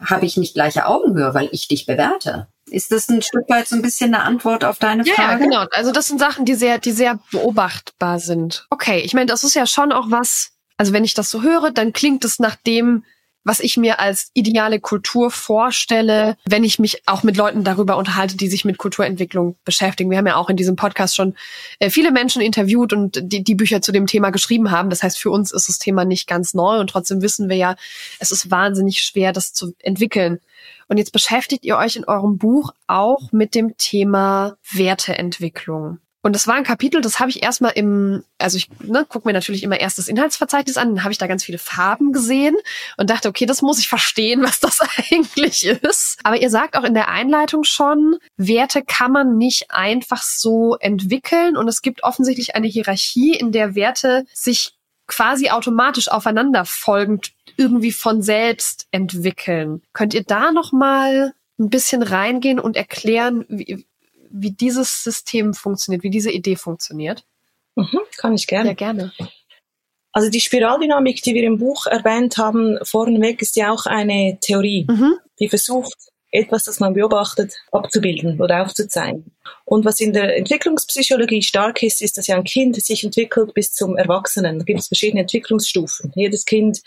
habe 0.00 0.26
ich 0.26 0.36
nicht 0.36 0.54
gleiche 0.54 0.86
Augenhöhe, 0.86 1.34
weil 1.34 1.48
ich 1.52 1.68
dich 1.68 1.86
bewerte. 1.86 2.48
Ist 2.68 2.90
das 2.90 3.08
ein 3.08 3.22
Stück 3.22 3.48
weit 3.48 3.68
so 3.68 3.76
ein 3.76 3.82
bisschen 3.82 4.14
eine 4.14 4.24
Antwort 4.24 4.64
auf 4.64 4.78
deine 4.78 5.04
Frage? 5.04 5.32
Ja, 5.32 5.38
genau. 5.38 5.66
Also 5.70 5.92
das 5.92 6.08
sind 6.08 6.18
Sachen, 6.18 6.44
die 6.44 6.54
sehr, 6.54 6.78
die 6.78 6.92
sehr 6.92 7.20
beobachtbar 7.30 8.18
sind. 8.18 8.66
Okay, 8.70 9.00
ich 9.00 9.14
meine, 9.14 9.26
das 9.26 9.44
ist 9.44 9.54
ja 9.54 9.66
schon 9.66 9.92
auch 9.92 10.10
was, 10.10 10.50
also 10.76 10.92
wenn 10.92 11.04
ich 11.04 11.14
das 11.14 11.30
so 11.30 11.42
höre, 11.42 11.70
dann 11.70 11.92
klingt 11.92 12.24
es 12.24 12.38
nach 12.38 12.56
dem, 12.56 13.04
was 13.46 13.60
ich 13.60 13.76
mir 13.76 14.00
als 14.00 14.32
ideale 14.34 14.80
Kultur 14.80 15.30
vorstelle, 15.30 16.36
wenn 16.46 16.64
ich 16.64 16.80
mich 16.80 17.06
auch 17.06 17.22
mit 17.22 17.36
Leuten 17.36 17.62
darüber 17.62 17.96
unterhalte, 17.96 18.36
die 18.36 18.48
sich 18.48 18.64
mit 18.64 18.76
Kulturentwicklung 18.76 19.54
beschäftigen. 19.64 20.10
Wir 20.10 20.18
haben 20.18 20.26
ja 20.26 20.34
auch 20.34 20.50
in 20.50 20.56
diesem 20.56 20.74
Podcast 20.74 21.14
schon 21.14 21.36
äh, 21.78 21.88
viele 21.88 22.10
Menschen 22.10 22.42
interviewt 22.42 22.92
und 22.92 23.20
die, 23.22 23.44
die 23.44 23.54
Bücher 23.54 23.80
zu 23.80 23.92
dem 23.92 24.08
Thema 24.08 24.30
geschrieben 24.30 24.72
haben. 24.72 24.90
Das 24.90 25.04
heißt, 25.04 25.16
für 25.16 25.30
uns 25.30 25.52
ist 25.52 25.68
das 25.68 25.78
Thema 25.78 26.04
nicht 26.04 26.26
ganz 26.26 26.54
neu 26.54 26.80
und 26.80 26.90
trotzdem 26.90 27.22
wissen 27.22 27.48
wir 27.48 27.56
ja, 27.56 27.76
es 28.18 28.32
ist 28.32 28.50
wahnsinnig 28.50 29.00
schwer, 29.00 29.32
das 29.32 29.52
zu 29.52 29.76
entwickeln. 29.78 30.40
Und 30.88 30.98
jetzt 30.98 31.12
beschäftigt 31.12 31.64
ihr 31.64 31.76
euch 31.76 31.94
in 31.94 32.04
eurem 32.04 32.38
Buch 32.38 32.72
auch 32.88 33.30
mit 33.30 33.54
dem 33.54 33.76
Thema 33.76 34.56
Werteentwicklung. 34.72 36.00
Und 36.26 36.32
das 36.32 36.48
war 36.48 36.56
ein 36.56 36.64
Kapitel, 36.64 37.00
das 37.02 37.20
habe 37.20 37.30
ich 37.30 37.44
erstmal 37.44 37.70
im, 37.76 38.24
also 38.38 38.56
ich 38.56 38.68
ne, 38.80 39.06
gucke 39.08 39.28
mir 39.28 39.32
natürlich 39.32 39.62
immer 39.62 39.78
erst 39.78 39.98
das 39.98 40.08
Inhaltsverzeichnis 40.08 40.76
an, 40.76 40.96
dann 40.96 41.04
habe 41.04 41.12
ich 41.12 41.18
da 41.18 41.28
ganz 41.28 41.44
viele 41.44 41.58
Farben 41.58 42.10
gesehen 42.10 42.56
und 42.96 43.10
dachte, 43.10 43.28
okay, 43.28 43.46
das 43.46 43.62
muss 43.62 43.78
ich 43.78 43.86
verstehen, 43.88 44.42
was 44.42 44.58
das 44.58 44.80
eigentlich 44.80 45.64
ist. 45.64 46.18
Aber 46.24 46.36
ihr 46.36 46.50
sagt 46.50 46.76
auch 46.76 46.82
in 46.82 46.94
der 46.94 47.06
Einleitung 47.06 47.62
schon, 47.62 48.16
Werte 48.36 48.82
kann 48.82 49.12
man 49.12 49.38
nicht 49.38 49.70
einfach 49.70 50.20
so 50.20 50.74
entwickeln 50.80 51.56
und 51.56 51.68
es 51.68 51.80
gibt 51.80 52.02
offensichtlich 52.02 52.56
eine 52.56 52.66
Hierarchie, 52.66 53.36
in 53.36 53.52
der 53.52 53.76
Werte 53.76 54.26
sich 54.34 54.72
quasi 55.06 55.50
automatisch 55.50 56.08
aufeinander 56.08 56.64
folgend 56.64 57.34
irgendwie 57.56 57.92
von 57.92 58.20
selbst 58.20 58.88
entwickeln. 58.90 59.80
Könnt 59.92 60.12
ihr 60.12 60.24
da 60.24 60.50
noch 60.50 60.72
mal 60.72 61.34
ein 61.60 61.70
bisschen 61.70 62.02
reingehen 62.02 62.58
und 62.58 62.76
erklären, 62.76 63.44
wie, 63.48 63.86
wie 64.38 64.52
dieses 64.52 65.02
System 65.02 65.54
funktioniert, 65.54 66.02
wie 66.02 66.10
diese 66.10 66.30
Idee 66.30 66.56
funktioniert? 66.56 67.24
Mhm, 67.74 68.00
kann 68.16 68.34
ich 68.34 68.46
gerne. 68.46 68.70
Ja, 68.70 68.74
gerne. 68.74 69.12
Also 70.12 70.30
die 70.30 70.40
Spiraldynamik, 70.40 71.22
die 71.22 71.34
wir 71.34 71.44
im 71.44 71.58
Buch 71.58 71.86
erwähnt 71.86 72.38
haben, 72.38 72.78
vorneweg 72.82 73.42
ist 73.42 73.56
ja 73.56 73.70
auch 73.70 73.84
eine 73.84 74.38
Theorie, 74.40 74.86
mhm. 74.88 75.18
die 75.38 75.48
versucht, 75.48 75.94
etwas, 76.30 76.64
das 76.64 76.80
man 76.80 76.94
beobachtet, 76.94 77.54
abzubilden 77.72 78.40
oder 78.40 78.62
aufzuzeigen. 78.62 79.32
Und 79.64 79.84
was 79.84 80.00
in 80.00 80.12
der 80.12 80.36
Entwicklungspsychologie 80.36 81.42
stark 81.42 81.82
ist, 81.82 82.02
ist, 82.02 82.18
dass 82.18 82.26
ja 82.26 82.36
ein 82.36 82.44
Kind 82.44 82.82
sich 82.82 83.04
entwickelt 83.04 83.54
bis 83.54 83.72
zum 83.72 83.96
Erwachsenen. 83.96 84.58
Da 84.58 84.64
gibt 84.64 84.80
es 84.80 84.88
verschiedene 84.88 85.22
Entwicklungsstufen. 85.22 86.12
Jedes 86.14 86.44
Kind, 86.44 86.82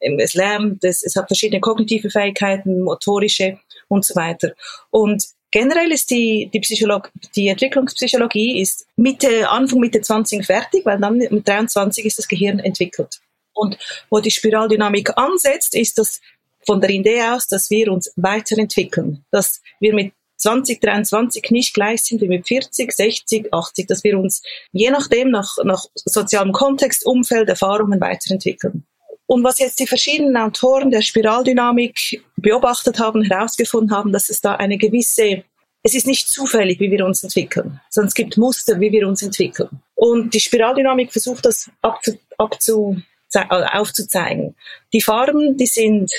ähm, 0.00 0.18
es 0.18 0.34
lernt, 0.34 0.84
es, 0.84 1.02
es 1.02 1.16
hat 1.16 1.28
verschiedene 1.28 1.60
kognitive 1.60 2.10
Fähigkeiten, 2.10 2.82
motorische 2.82 3.58
und 3.88 4.04
so 4.04 4.14
weiter. 4.14 4.52
Und 4.90 5.24
Generell 5.52 5.92
ist 5.92 6.10
die, 6.10 6.50
die, 6.52 6.60
Psycholog 6.60 7.12
die 7.36 7.48
Entwicklungspsychologie 7.48 8.60
ist 8.60 8.86
Mitte, 8.96 9.48
Anfang 9.50 9.80
Mitte 9.80 10.00
20 10.00 10.44
fertig, 10.44 10.84
weil 10.86 10.98
dann 10.98 11.18
mit 11.18 11.46
23 11.46 12.06
ist 12.06 12.18
das 12.18 12.26
Gehirn 12.26 12.58
entwickelt. 12.58 13.20
Und 13.52 13.76
wo 14.08 14.20
die 14.20 14.30
Spiraldynamik 14.30 15.16
ansetzt, 15.16 15.74
ist 15.74 15.98
das 15.98 16.22
von 16.64 16.80
der 16.80 16.88
Idee 16.88 17.22
aus, 17.22 17.48
dass 17.48 17.68
wir 17.68 17.92
uns 17.92 18.12
weiterentwickeln, 18.16 19.26
dass 19.30 19.60
wir 19.78 19.94
mit 19.94 20.14
2023 20.38 21.50
nicht 21.50 21.74
gleich 21.74 22.02
sind 22.02 22.22
wie 22.22 22.28
mit 22.28 22.48
40, 22.48 22.90
60, 22.90 23.52
80, 23.52 23.86
dass 23.86 24.02
wir 24.04 24.18
uns 24.18 24.42
je 24.72 24.90
nachdem 24.90 25.30
nach, 25.30 25.58
nach 25.64 25.84
sozialem 25.94 26.52
Kontext, 26.52 27.04
Umfeld, 27.04 27.50
Erfahrungen 27.50 28.00
weiterentwickeln. 28.00 28.86
Und 29.26 29.44
was 29.44 29.58
jetzt 29.58 29.78
die 29.80 29.86
verschiedenen 29.86 30.36
Autoren 30.36 30.90
der 30.90 31.02
Spiraldynamik 31.02 32.22
beobachtet 32.36 32.98
haben, 32.98 33.22
herausgefunden 33.22 33.96
haben, 33.96 34.12
dass 34.12 34.28
es 34.28 34.40
da 34.40 34.56
eine 34.56 34.78
gewisse 34.78 35.44
es 35.82 35.94
ist 35.94 36.06
nicht 36.06 36.28
zufällig, 36.28 36.78
wie 36.78 36.90
wir 36.90 37.04
uns 37.04 37.22
entwickeln, 37.24 37.80
sondern 37.90 38.08
es 38.08 38.14
gibt 38.14 38.36
Muster, 38.36 38.78
wie 38.78 38.92
wir 38.92 39.08
uns 39.08 39.22
entwickeln. 39.22 39.82
Und 39.94 40.32
die 40.32 40.40
Spiraldynamik 40.40 41.10
versucht 41.10 41.44
das 41.44 41.70
abzu, 41.80 42.18
abzu, 42.38 43.02
aufzuzeigen. 43.34 44.54
Die 44.92 45.00
Farben, 45.00 45.56
die 45.56 45.66
sind 45.66 46.12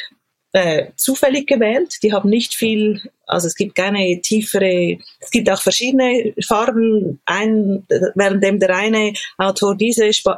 äh, 0.53 0.91
zufällig 0.95 1.47
gewählt. 1.47 1.97
Die 2.03 2.13
haben 2.13 2.29
nicht 2.29 2.53
viel, 2.53 3.01
also 3.25 3.47
es 3.47 3.55
gibt 3.55 3.75
keine 3.75 4.21
tiefere, 4.21 4.97
es 5.19 5.31
gibt 5.31 5.49
auch 5.49 5.61
verschiedene 5.61 6.33
Farben. 6.45 7.19
Ein, 7.25 7.85
währenddem 8.15 8.59
der 8.59 8.75
eine 8.75 9.13
Autor 9.37 9.75
diese 9.75 10.05
Sp 10.13 10.29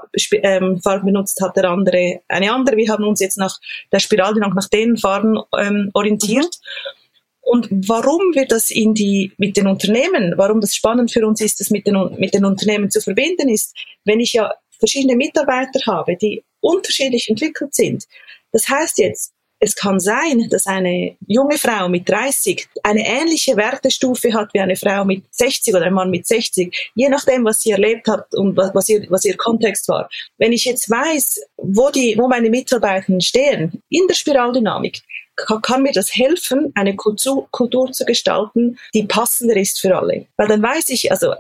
ähm, 0.42 0.82
Farbe 0.82 1.06
benutzt, 1.06 1.42
hat 1.42 1.58
der 1.58 1.70
andere 1.70 2.22
eine 2.30 2.52
andere. 2.52 2.78
Wir 2.78 2.90
haben 2.90 3.04
uns 3.04 3.20
jetzt 3.20 3.38
nach 3.38 3.60
der 3.92 4.00
Spiraldynamik 4.00 4.56
nach 4.56 4.70
den 4.70 4.98
Farben 4.98 5.38
ähm, 5.58 5.92
orientiert. 5.94 6.46
Mhm. 6.46 6.96
Und 7.42 7.70
warum 7.88 8.34
wir 8.34 8.48
das 8.48 8.72
in 8.72 8.96
die, 8.96 9.32
mit 9.38 9.56
den 9.56 9.68
Unternehmen, 9.68 10.34
warum 10.36 10.62
das 10.62 10.74
spannend 10.74 11.12
für 11.12 11.28
uns 11.28 11.42
ist, 11.42 11.60
das 11.60 11.70
mit 11.70 11.86
den, 11.86 11.96
mit 12.18 12.34
den 12.34 12.44
Unternehmen 12.44 12.90
zu 12.90 13.02
verbinden, 13.02 13.50
ist, 13.50 13.76
wenn 14.04 14.20
ich 14.20 14.34
ja 14.34 14.52
verschiedene 14.80 15.16
Mitarbeiter 15.16 15.80
habe, 15.86 16.18
die 16.18 16.44
unterschiedlich 16.60 17.30
entwickelt 17.30 17.76
sind. 17.76 18.06
Das 18.52 18.68
heißt 18.68 18.98
jetzt, 18.98 19.35
es 19.60 19.76
kann 19.76 20.00
sein, 20.00 20.48
dass 20.50 20.68
eine 20.68 21.16
junge 21.28 21.58
Frau 21.58 21.88
mit 21.88 22.10
30 22.10 22.68
eine 22.84 23.08
ähnliche 23.08 23.56
Wertestufe 23.56 24.34
hat 24.34 24.54
wie 24.54 24.60
eine 24.60 24.76
Frau 24.76 25.06
mit 25.06 25.24
60 25.32 25.74
oder 25.74 25.86
ein 25.86 25.94
Mann 25.94 26.10
mit 26.10 26.28
60, 26.28 26.92
je 26.96 27.10
nachdem, 27.10 27.46
was 27.46 27.62
sie 27.62 27.72
erlebt 27.72 28.08
hat 28.08 28.34
und 28.36 28.58
was, 28.58 28.74
was, 28.74 28.90
ihr, 28.90 29.06
was 29.10 29.26
ihr 29.26 29.38
Kontext 29.38 29.88
war. 29.88 30.10
Wenn 30.38 30.52
ich 30.52 30.66
jetzt 30.66 30.90
weiß, 30.90 31.42
wo, 31.58 31.90
die, 31.90 32.16
wo 32.18 32.28
meine 32.28 32.50
Mitarbeiter 32.50 33.20
stehen 33.22 33.82
in 33.90 34.08
der 34.08 34.16
Spiraldynamik, 34.16 35.02
kann, 35.36 35.62
kann 35.62 35.84
mir 35.84 35.92
das 35.92 36.16
helfen, 36.16 36.72
eine 36.76 36.96
Kultur, 36.96 37.48
Kultur 37.52 37.92
zu 37.92 38.06
gestalten, 38.06 38.78
die 38.94 39.04
passender 39.04 39.58
ist 39.58 39.80
für 39.80 39.96
alle. 39.98 40.28
Weil 40.38 40.48
dann 40.48 40.62
weiß 40.62 40.90
ich, 40.90 41.12
also 41.12 41.34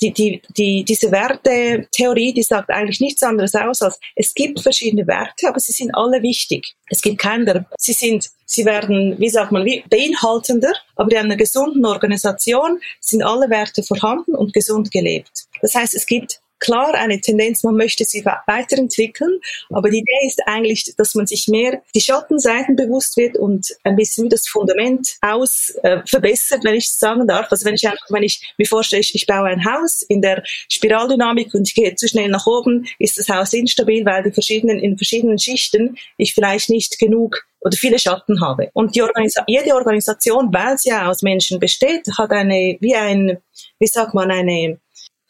die, 0.00 0.12
die, 0.12 0.42
die, 0.56 0.84
diese 0.84 1.10
Wertetheorie, 1.10 2.32
die 2.32 2.42
sagt 2.42 2.70
eigentlich 2.70 3.00
nichts 3.00 3.22
anderes 3.22 3.54
aus 3.54 3.82
als, 3.82 4.00
es 4.16 4.34
gibt 4.34 4.60
verschiedene 4.60 5.06
Werte, 5.06 5.48
aber 5.48 5.60
sie 5.60 5.72
sind 5.72 5.94
alle 5.94 6.22
wichtig. 6.22 6.74
Es 6.88 7.02
gibt 7.02 7.18
keinen, 7.18 7.66
sie 7.76 7.92
sind, 7.92 8.30
sie 8.46 8.64
werden, 8.64 9.18
wie 9.18 9.28
sagt 9.28 9.52
man, 9.52 9.64
wie 9.64 9.84
beinhaltender, 9.88 10.72
aber 10.96 11.10
in 11.12 11.18
einer 11.18 11.36
gesunden 11.36 11.84
Organisation 11.84 12.80
sind 13.00 13.22
alle 13.22 13.50
Werte 13.50 13.82
vorhanden 13.82 14.34
und 14.34 14.52
gesund 14.52 14.90
gelebt. 14.90 15.46
Das 15.60 15.74
heißt, 15.74 15.94
es 15.94 16.06
gibt 16.06 16.41
klar 16.62 16.94
eine 16.94 17.20
Tendenz, 17.20 17.62
man 17.64 17.76
möchte 17.76 18.04
sie 18.04 18.24
weiterentwickeln, 18.24 19.40
aber 19.70 19.90
die 19.90 19.98
Idee 19.98 20.26
ist 20.26 20.40
eigentlich, 20.46 20.94
dass 20.96 21.14
man 21.14 21.26
sich 21.26 21.48
mehr 21.48 21.82
die 21.94 22.00
Schattenseiten 22.00 22.76
bewusst 22.76 23.16
wird 23.16 23.36
und 23.36 23.66
ein 23.82 23.96
bisschen 23.96 24.28
das 24.28 24.48
Fundament 24.48 25.16
aus 25.20 25.70
äh, 25.82 25.98
verbessert, 26.06 26.64
wenn 26.64 26.74
ich 26.74 26.86
es 26.86 26.98
sagen 26.98 27.26
darf. 27.26 27.48
Also 27.50 27.66
wenn 27.66 27.74
ich 27.74 27.82
wenn 28.08 28.22
ich 28.22 28.54
mir 28.58 28.66
vorstelle, 28.66 29.00
ich, 29.00 29.14
ich 29.14 29.26
baue 29.26 29.48
ein 29.48 29.64
Haus 29.64 30.02
in 30.02 30.22
der 30.22 30.42
Spiraldynamik 30.70 31.52
und 31.52 31.68
ich 31.68 31.74
gehe 31.74 31.94
zu 31.96 32.06
schnell 32.06 32.28
nach 32.28 32.46
oben, 32.46 32.86
ist 32.98 33.18
das 33.18 33.28
Haus 33.28 33.52
instabil, 33.52 34.04
weil 34.04 34.22
die 34.22 34.32
verschiedenen, 34.32 34.78
in 34.78 34.96
verschiedenen 34.96 35.38
Schichten 35.38 35.96
ich 36.16 36.32
vielleicht 36.32 36.70
nicht 36.70 36.98
genug 36.98 37.44
oder 37.60 37.76
viele 37.76 37.98
Schatten 37.98 38.40
habe. 38.40 38.70
Und 38.72 38.98
Organisa 39.00 39.44
jede 39.46 39.74
Organisation, 39.74 40.52
weil 40.52 40.78
sie 40.78 40.90
ja 40.90 41.08
aus 41.08 41.22
Menschen 41.22 41.58
besteht, 41.58 42.06
hat 42.18 42.30
eine, 42.30 42.76
wie 42.80 42.94
ein, 42.94 43.38
wie 43.78 43.86
sagt 43.86 44.14
man, 44.14 44.30
eine 44.30 44.78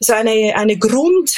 so 0.02 0.14
eine, 0.14 0.54
eine 0.56 0.76
Grund, 0.76 1.32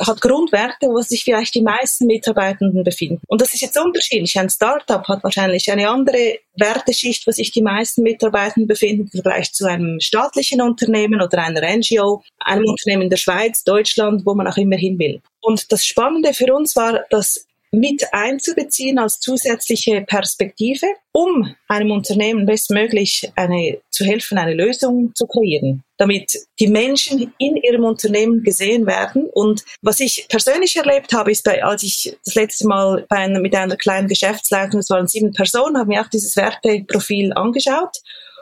hat 0.00 0.20
Grundwerte, 0.20 0.86
wo 0.86 1.00
sich 1.02 1.24
vielleicht 1.24 1.54
die 1.54 1.62
meisten 1.62 2.06
Mitarbeitenden 2.06 2.82
befinden. 2.82 3.20
Und 3.26 3.40
das 3.40 3.52
ist 3.52 3.60
jetzt 3.60 3.78
unterschiedlich. 3.78 4.38
Ein 4.38 4.48
Startup 4.48 5.06
hat 5.06 5.22
wahrscheinlich 5.22 5.70
eine 5.70 5.88
andere 5.88 6.38
Werteschicht, 6.56 7.26
wo 7.26 7.30
sich 7.30 7.50
die 7.50 7.62
meisten 7.62 8.02
Mitarbeitenden 8.02 8.66
befinden, 8.66 9.02
im 9.02 9.22
Vergleich 9.22 9.52
zu 9.52 9.66
einem 9.66 10.00
staatlichen 10.00 10.62
Unternehmen 10.62 11.20
oder 11.20 11.38
einer 11.38 11.60
NGO, 11.60 12.22
einem 12.38 12.64
Unternehmen 12.64 13.02
in 13.02 13.10
der 13.10 13.18
Schweiz, 13.18 13.64
Deutschland, 13.64 14.24
wo 14.24 14.34
man 14.34 14.46
auch 14.46 14.56
immer 14.56 14.76
hin 14.76 14.98
will. 14.98 15.20
Und 15.40 15.70
das 15.70 15.86
Spannende 15.86 16.32
für 16.34 16.52
uns 16.54 16.74
war, 16.74 17.04
dass 17.10 17.47
mit 17.70 18.02
einzubeziehen 18.12 18.98
als 18.98 19.20
zusätzliche 19.20 20.02
Perspektive, 20.02 20.86
um 21.12 21.54
einem 21.68 21.90
Unternehmen 21.90 22.46
bestmöglich 22.46 23.30
eine, 23.36 23.78
zu 23.90 24.04
helfen, 24.04 24.38
eine 24.38 24.54
Lösung 24.54 25.12
zu 25.14 25.26
kreieren, 25.26 25.82
damit 25.96 26.32
die 26.58 26.68
Menschen 26.68 27.32
in 27.38 27.56
ihrem 27.56 27.84
Unternehmen 27.84 28.42
gesehen 28.42 28.86
werden. 28.86 29.28
Und 29.32 29.64
was 29.82 30.00
ich 30.00 30.26
persönlich 30.28 30.76
erlebt 30.76 31.12
habe, 31.12 31.30
ist, 31.30 31.44
bei, 31.44 31.62
als 31.62 31.82
ich 31.82 32.16
das 32.24 32.34
letzte 32.34 32.66
Mal 32.66 33.04
bei 33.08 33.16
einer, 33.16 33.40
mit 33.40 33.54
einer 33.54 33.76
kleinen 33.76 34.08
Geschäftsleitung, 34.08 34.80
es 34.80 34.90
waren 34.90 35.08
sieben 35.08 35.32
Personen, 35.32 35.76
haben 35.76 35.88
mir 35.88 36.00
auch 36.00 36.08
dieses 36.08 36.36
Werteprofil 36.36 37.32
angeschaut 37.34 37.96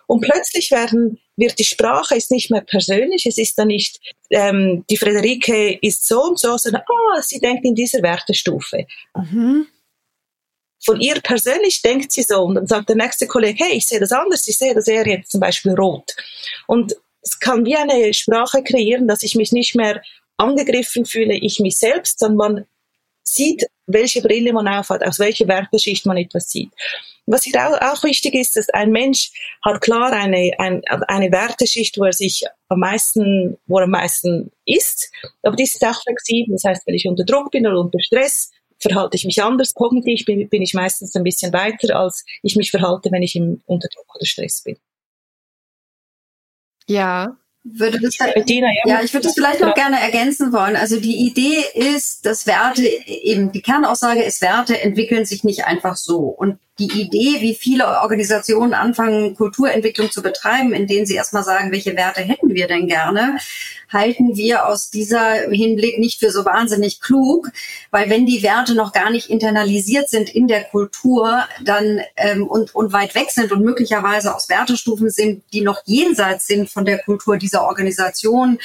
und 0.07 0.21
plötzlich 0.21 0.71
werden, 0.71 1.19
wird 1.37 1.59
die 1.59 1.64
Sprache 1.64 2.16
ist 2.16 2.31
nicht 2.31 2.51
mehr 2.51 2.61
persönlich, 2.61 3.27
es 3.27 3.38
ist 3.38 3.59
dann 3.59 3.69
nicht, 3.69 4.01
ähm, 4.31 4.85
die 4.88 4.97
Frederike 4.97 5.79
ist 5.83 6.07
so 6.07 6.23
und 6.23 6.38
so, 6.38 6.57
sondern, 6.57 6.83
ah, 6.83 7.19
oh, 7.19 7.21
sie 7.23 7.40
denkt 7.40 7.64
in 7.64 7.75
dieser 7.75 8.03
Wertestufe. 8.03 8.87
Mhm. 9.14 9.66
Von 10.85 11.01
ihr 11.01 11.21
persönlich 11.21 11.83
denkt 11.83 12.12
sie 12.12 12.23
so 12.23 12.42
und 12.42 12.55
dann 12.55 12.66
sagt 12.66 12.88
der 12.88 12.97
nächste 12.97 13.27
Kollege, 13.27 13.64
hey, 13.64 13.77
ich 13.77 13.87
sehe 13.87 13.99
das 13.99 14.12
anders, 14.12 14.47
ich 14.47 14.57
sehe 14.57 14.75
das 14.75 14.87
eher 14.87 15.07
jetzt 15.07 15.33
zum 15.33 15.40
Beispiel 15.40 15.73
rot. 15.73 16.14
Und 16.69 16.95
es 17.23 17.40
kann 17.40 17.64
wie 17.64 17.77
eine 17.77 18.14
Sprache 18.14 18.62
kreieren, 18.62 19.09
dass 19.09 19.25
ich 19.25 19.35
mich 19.35 19.51
nicht 19.51 19.75
mehr 19.75 20.01
angegriffen 20.37 21.05
fühle, 21.05 21.35
ich 21.35 21.59
mich 21.59 21.77
selbst, 21.77 22.21
sondern 22.21 22.37
man 22.37 22.66
sieht, 23.29 23.67
welche 23.87 24.23
Brille 24.23 24.53
man 24.53 24.69
aufhat, 24.69 25.05
aus 25.05 25.19
welcher 25.19 25.47
Werteschicht 25.49 26.07
man 26.07 26.17
etwas 26.17 26.51
sieht. 26.51 26.71
Was 27.27 27.43
hier 27.43 27.55
auch, 27.57 27.81
auch 27.81 28.05
wichtig 28.05 28.35
ist, 28.35 28.57
dass 28.57 28.69
ein 28.71 28.93
Mensch 28.93 29.33
hat 29.65 29.81
klar 29.81 30.12
eine, 30.12 30.53
ein, 30.59 30.83
eine 31.09 31.33
Werteschicht, 31.33 31.99
wo 31.99 32.05
er 32.05 32.12
sich 32.12 32.45
am 32.69 32.81
meisten, 32.81 33.59
wo 33.67 33.79
er 33.79 33.85
am 33.85 33.91
meisten 33.91 34.53
ist, 34.65 35.11
aber 35.43 35.57
die 35.57 35.65
ist 35.65 35.85
auch 35.85 36.01
flexibel. 36.03 36.55
Das 36.55 36.65
heißt, 36.65 36.87
wenn 36.87 36.95
ich 36.95 37.09
unter 37.09 37.25
Druck 37.25 37.51
bin 37.51 37.67
oder 37.67 37.81
unter 37.81 37.99
Stress, 38.01 38.51
verhalte 38.79 39.17
ich 39.17 39.25
mich 39.25 39.43
anders. 39.43 39.75
Kognitiv 39.75 40.25
bin, 40.25 40.49
bin 40.49 40.62
ich 40.62 40.75
meistens 40.75 41.15
ein 41.17 41.25
bisschen 41.25 41.53
weiter, 41.53 41.97
als 41.97 42.25
ich 42.43 42.57
mich 42.57 42.71
verhalte, 42.71 43.11
wenn 43.11 43.23
ich 43.23 43.35
im, 43.35 43.62
unter 43.67 43.89
Druck 43.89 44.15
oder 44.15 44.27
Stress 44.27 44.62
bin. 44.62 44.77
Ja, 46.89 47.37
würde 47.75 48.01
das 48.01 48.17
Bettina, 48.17 48.69
ja, 48.85 48.97
ja, 48.97 49.03
ich 49.03 49.13
würde 49.13 49.27
das 49.27 49.35
vielleicht 49.35 49.61
noch 49.61 49.75
gerne 49.75 50.01
ergänzen 50.01 50.53
wollen. 50.53 50.77
Also 50.77 51.01
die 51.01 51.27
Idee 51.27 51.65
ist, 51.75 52.27
dass 52.27 52.47
Werte 52.47 52.87
eben 53.07 53.53
die 53.53 53.63
Kernaussage 53.63 54.23
ist, 54.23 54.43
Werte 54.43 54.81
entwickeln 54.81 55.25
sich 55.25 55.45
nicht 55.45 55.65
einfach 55.65 55.97
so. 55.97 56.19
Und 56.19 56.59
die 56.79 57.01
Idee, 57.01 57.41
wie 57.41 57.55
viele 57.55 57.87
Organisationen 58.03 58.75
anfangen, 58.75 59.35
Kulturentwicklung 59.35 60.11
zu 60.11 60.23
betreiben, 60.23 60.75
in 60.75 60.87
denen 60.87 61.07
sie 61.07 61.15
erstmal 61.15 61.43
sagen, 61.43 61.73
welche 61.73 61.97
Werte 61.97 62.21
hätten 62.21 62.55
wir 62.55 62.67
denn 62.67 62.87
gerne, 62.87 63.39
halten 63.91 64.37
wir 64.37 64.67
aus 64.67 64.91
dieser 64.91 65.51
Hinblick 65.51 65.99
nicht 65.99 66.19
für 66.19 66.31
so 66.31 66.45
wahnsinnig 66.45 67.01
klug, 67.01 67.51
weil 67.91 68.11
wenn 68.11 68.27
die 68.27 68.43
Werte 68.43 68.75
noch 68.75 68.93
gar 68.93 69.11
nicht 69.11 69.31
internalisiert 69.31 70.11
sind 70.11 70.29
in 70.29 70.49
der 70.49 70.65
Kultur, 70.65 71.45
dann 71.65 72.01
ähm, 72.17 72.47
und, 72.47 72.75
und 72.75 72.93
weit 72.93 73.15
weg 73.15 73.31
sind 73.31 73.53
und 73.53 73.65
möglicherweise 73.65 74.35
aus 74.35 74.51
Wertestufen 74.51 75.09
sind, 75.09 75.45
die 75.55 75.62
noch 75.62 75.81
jenseits 75.87 76.47
sind 76.47 76.69
von 76.69 76.85
der 76.85 76.99
Kultur 76.99 77.39
dieser 77.39 77.65
Organisation, 77.65 78.59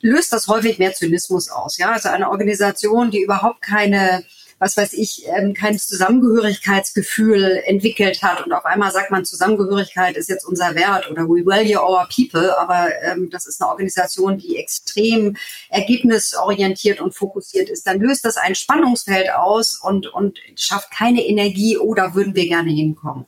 löst 0.00 0.32
das 0.32 0.48
häufig 0.48 0.78
mehr 0.78 0.94
Zynismus 0.94 1.50
aus. 1.50 1.76
Ja, 1.76 1.92
also 1.92 2.08
eine 2.08 2.30
Organisation, 2.30 3.10
die 3.10 3.22
überhaupt 3.22 3.60
keine 3.60 4.24
was 4.58 4.76
weiß 4.76 4.92
ich, 4.94 5.24
ähm, 5.36 5.54
kein 5.54 5.78
Zusammengehörigkeitsgefühl 5.78 7.62
entwickelt 7.64 8.22
hat. 8.22 8.44
Und 8.44 8.52
auf 8.52 8.64
einmal 8.64 8.90
sagt 8.92 9.10
man, 9.10 9.24
Zusammengehörigkeit 9.24 10.16
ist 10.16 10.28
jetzt 10.28 10.44
unser 10.44 10.74
Wert 10.74 11.10
oder 11.10 11.28
we 11.28 11.44
value 11.44 11.80
our 11.80 12.08
people, 12.14 12.58
aber 12.58 12.88
ähm, 13.02 13.30
das 13.30 13.46
ist 13.46 13.60
eine 13.62 13.70
Organisation, 13.70 14.38
die 14.38 14.56
extrem 14.56 15.36
ergebnisorientiert 15.68 17.00
und 17.00 17.14
fokussiert 17.14 17.68
ist, 17.68 17.86
dann 17.86 18.00
löst 18.00 18.24
das 18.24 18.36
ein 18.36 18.54
Spannungsfeld 18.54 19.30
aus 19.32 19.78
und, 19.80 20.06
und 20.08 20.38
schafft 20.56 20.90
keine 20.90 21.24
Energie, 21.24 21.76
oder 21.76 22.10
oh, 22.12 22.14
würden 22.14 22.34
wir 22.34 22.46
gerne 22.46 22.70
hinkommen. 22.70 23.26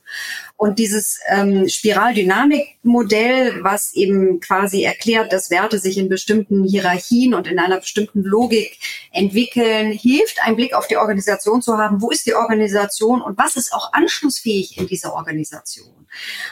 Und 0.57 0.79
dieses 0.79 1.19
ähm, 1.29 1.67
Spiraldynamikmodell, 1.67 3.63
was 3.63 3.93
eben 3.93 4.39
quasi 4.39 4.83
erklärt, 4.83 5.33
dass 5.33 5.49
Werte 5.49 5.79
sich 5.79 5.97
in 5.97 6.09
bestimmten 6.09 6.63
Hierarchien 6.63 7.33
und 7.33 7.47
in 7.47 7.59
einer 7.59 7.79
bestimmten 7.79 8.21
Logik 8.21 8.77
entwickeln, 9.11 9.91
hilft, 9.91 10.41
einen 10.43 10.55
Blick 10.55 10.73
auf 10.73 10.87
die 10.87 10.97
Organisation 10.97 11.20
zu 11.21 11.77
haben. 11.77 12.01
Wo 12.01 12.09
ist 12.09 12.25
die 12.25 12.35
Organisation 12.35 13.21
und 13.21 13.37
was 13.37 13.55
ist 13.55 13.73
auch 13.73 13.93
anschlussfähig 13.93 14.77
in 14.77 14.87
dieser 14.87 15.13
Organisation? 15.13 16.07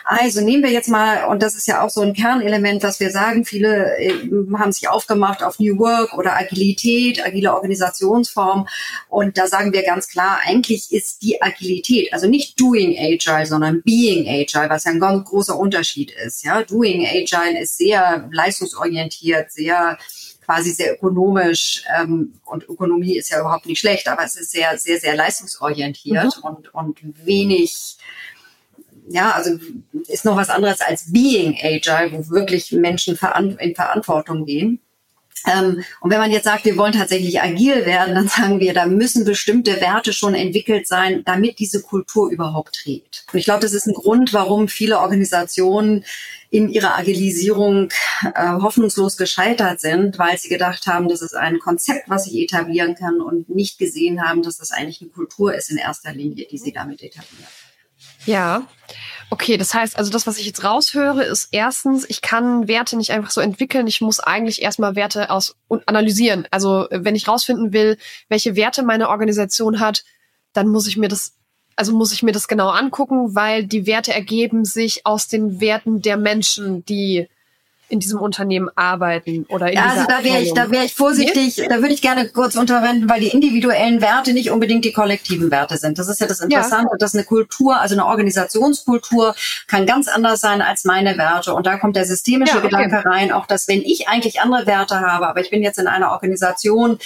Also 0.06 0.42
nehmen 0.42 0.64
wir 0.64 0.72
jetzt 0.72 0.90
mal, 0.90 1.26
und 1.26 1.42
das 1.42 1.56
ist 1.56 1.68
ja 1.68 1.82
auch 1.82 1.90
so 1.90 2.02
ein 2.02 2.14
Kernelement, 2.14 2.84
dass 2.84 3.00
wir 3.00 3.12
sagen, 3.12 3.46
viele 3.46 3.98
äh, 3.98 4.30
haben 4.58 4.72
sich 4.72 4.90
aufgemacht 4.90 5.44
auf 5.44 5.60
New 5.60 5.78
Work 5.80 6.14
oder 6.18 6.38
Agilität, 6.38 7.26
agile 7.26 7.54
Organisationsform. 7.54 8.68
Und 9.10 9.38
da 9.38 9.48
sagen 9.48 9.74
wir 9.74 9.84
ganz 9.84 10.08
klar, 10.08 10.40
eigentlich 10.46 10.92
ist 10.92 11.22
die 11.22 11.42
Agilität, 11.42 12.14
also 12.14 12.28
nicht 12.28 12.60
Doing 12.60 12.98
Agile, 12.98 13.46
sondern 13.46 13.82
Being 13.84 14.10
Being 14.10 14.28
Agile, 14.28 14.70
was 14.70 14.86
ja 14.86 14.92
ein 14.92 15.00
ganz 15.00 15.28
großer 15.30 15.58
Unterschied 15.58 16.12
ist. 16.26 16.44
Ja, 16.44 16.64
Doing 16.64 17.06
Agile 17.06 17.62
ist 17.62 17.78
sehr 17.78 18.30
leistungsorientiert, 18.32 19.52
sehr 19.52 19.98
quasi 20.50 20.72
sehr 20.72 20.94
ökonomisch 20.96 21.84
ähm, 21.96 22.34
und 22.44 22.68
Ökonomie 22.68 23.18
ist 23.18 23.30
ja 23.30 23.40
überhaupt 23.40 23.68
nicht 23.68 23.80
schlecht, 23.80 24.08
aber 24.08 24.24
es 24.24 24.36
ist 24.36 24.50
sehr, 24.50 24.76
sehr, 24.80 25.00
sehr 25.00 25.16
leistungsorientiert 25.16 26.38
mhm. 26.38 26.44
und, 26.44 26.74
und 26.74 27.00
wenig 27.24 27.98
ja, 29.12 29.32
also 29.32 29.60
ist 30.08 30.26
noch 30.26 30.36
was 30.36 30.50
anderes 30.50 30.82
als 30.82 31.12
being 31.12 31.56
agile, 31.62 32.12
wo 32.12 32.30
wirklich 32.30 32.72
Menschen 32.72 33.18
in 33.60 33.76
Verantwortung 33.76 34.46
gehen. 34.46 34.80
Ähm, 35.48 35.84
und 36.02 36.12
wenn 36.12 36.20
man 36.20 36.32
jetzt 36.32 36.44
sagt, 36.44 36.66
wir 36.66 36.78
wollen 36.78 36.94
tatsächlich 36.94 37.42
agil 37.42 37.86
werden, 37.86 38.16
dann 38.16 38.28
sagen 38.28 38.60
wir, 38.60 38.74
da 38.74 38.86
müssen 38.86 39.26
bestimmte 39.26 39.80
Werte 39.82 40.14
schon 40.14 40.36
entwickelt 40.36 40.88
sein, 40.88 41.24
damit 41.26 41.60
diese 41.60 41.82
Kultur 41.82 42.30
überhaupt 42.30 42.76
trägt. 42.76 43.26
Und 43.32 43.40
ich 43.40 43.46
glaube, 43.46 43.62
das 43.62 43.74
ist 43.74 43.88
ein 43.88 43.94
Grund, 43.94 44.34
warum 44.34 44.68
viele 44.68 45.00
Organisationen 45.00 46.06
in 46.52 46.70
ihrer 46.70 46.98
Agilisierung 46.98 47.90
äh, 48.34 48.48
hoffnungslos 48.54 49.18
gescheitert 49.18 49.80
sind, 49.80 50.18
weil 50.18 50.38
sie 50.38 50.50
gedacht 50.50 50.88
haben, 50.88 51.08
das 51.08 51.22
ist 51.22 51.36
ein 51.36 51.60
Konzept, 51.60 52.10
was 52.10 52.26
ich 52.28 52.36
etablieren 52.36 52.96
kann 52.96 53.22
und 53.22 53.50
nicht 53.50 53.78
gesehen 53.78 54.22
haben, 54.22 54.42
dass 54.42 54.58
das 54.58 54.72
eigentlich 54.72 55.02
eine 55.02 55.12
Kultur 55.12 55.54
ist 55.54 55.70
in 55.70 55.78
erster 55.78 56.12
Linie, 56.12 56.48
die 56.50 56.58
sie 56.58 56.72
damit 56.72 57.04
etablieren. 57.04 57.48
Ja, 58.26 58.68
okay, 59.30 59.58
das 59.58 59.74
heißt, 59.74 59.98
also 59.98 60.12
das, 60.12 60.26
was 60.26 60.38
ich 60.38 60.46
jetzt 60.46 60.64
raushöre, 60.64 61.24
ist 61.24 61.50
erstens, 61.52 62.06
ich 62.10 62.22
kann 62.22 62.68
Werte 62.68 62.98
nicht 62.98 63.12
einfach 63.12 63.32
so 63.32 63.42
entwickeln, 63.42 63.88
ich 63.88 64.02
muss 64.02 64.20
eigentlich 64.20 64.62
erstmal 64.62 64.96
Werte 64.96 65.30
aus 65.30 65.56
analysieren. 65.86 66.48
Also 66.52 66.88
wenn 66.92 67.16
ich 67.16 67.28
rausfinden 67.28 67.74
will, 67.74 67.98
welche 68.28 68.56
Werte 68.56 68.84
meine 68.84 69.10
Organisation 69.10 69.80
hat, 69.80 70.04
dann 70.54 70.68
muss 70.68 70.88
ich 70.88 70.98
mir 70.98 71.10
das, 71.10 71.34
also 71.80 71.96
muss 71.96 72.12
ich 72.12 72.24
mir 72.24 72.34
das 72.34 72.50
genau 72.50 72.68
angucken, 72.68 73.36
weil 73.36 73.66
die 73.66 73.86
Werte 73.86 74.14
ergeben 74.14 74.66
sich 74.66 75.06
aus 75.06 75.30
den 75.30 75.62
Werten 75.62 76.02
der 76.02 76.18
Menschen, 76.18 76.84
die 76.84 77.30
in 77.90 78.00
diesem 78.00 78.20
Unternehmen 78.20 78.70
arbeiten 78.76 79.46
oder 79.50 79.68
in 79.68 79.74
ja, 79.74 79.86
also 79.88 80.06
da 80.08 80.24
wäre 80.24 80.42
ich, 80.42 80.54
da 80.54 80.70
wäre 80.70 80.86
ich 80.86 80.94
vorsichtig, 80.94 81.58
nee? 81.58 81.68
da 81.68 81.78
würde 81.78 81.94
ich 81.94 82.02
gerne 82.02 82.30
kurz 82.30 82.56
unterwenden, 82.56 83.10
weil 83.10 83.20
die 83.20 83.30
individuellen 83.30 84.00
Werte 84.02 84.32
nicht 84.34 84.52
unbedingt 84.52 84.86
die 84.86 84.94
kollektiven 84.94 85.50
Werte 85.52 85.78
sind. 85.78 85.98
Das 85.98 86.08
ist 86.08 86.22
ja 86.22 86.28
das 86.28 86.40
Interessante, 86.40 86.90
ja. 86.92 86.98
dass 86.98 87.16
eine 87.16 87.24
Kultur, 87.24 87.80
also 87.80 87.96
eine 87.96 88.06
Organisationskultur 88.06 89.36
kann 89.68 89.86
ganz 89.86 90.08
anders 90.08 90.40
sein 90.40 90.62
als 90.62 90.86
meine 90.86 91.18
Werte. 91.18 91.54
Und 91.54 91.66
da 91.66 91.78
kommt 91.78 91.96
der 91.96 92.06
systemische 92.06 92.54
ja, 92.54 92.60
okay. 92.60 92.70
Gedanke 92.70 93.10
rein, 93.10 93.32
auch 93.32 93.48
dass 93.48 93.68
wenn 93.68 93.82
ich 93.82 94.08
eigentlich 94.08 94.40
andere 94.42 94.68
Werte 94.68 95.00
habe, 95.00 95.28
aber 95.28 95.42
ich 95.42 95.50
bin 95.50 95.64
jetzt 95.64 95.80
in 95.80 95.88
einer 95.88 96.12
Organisation, 96.12 97.00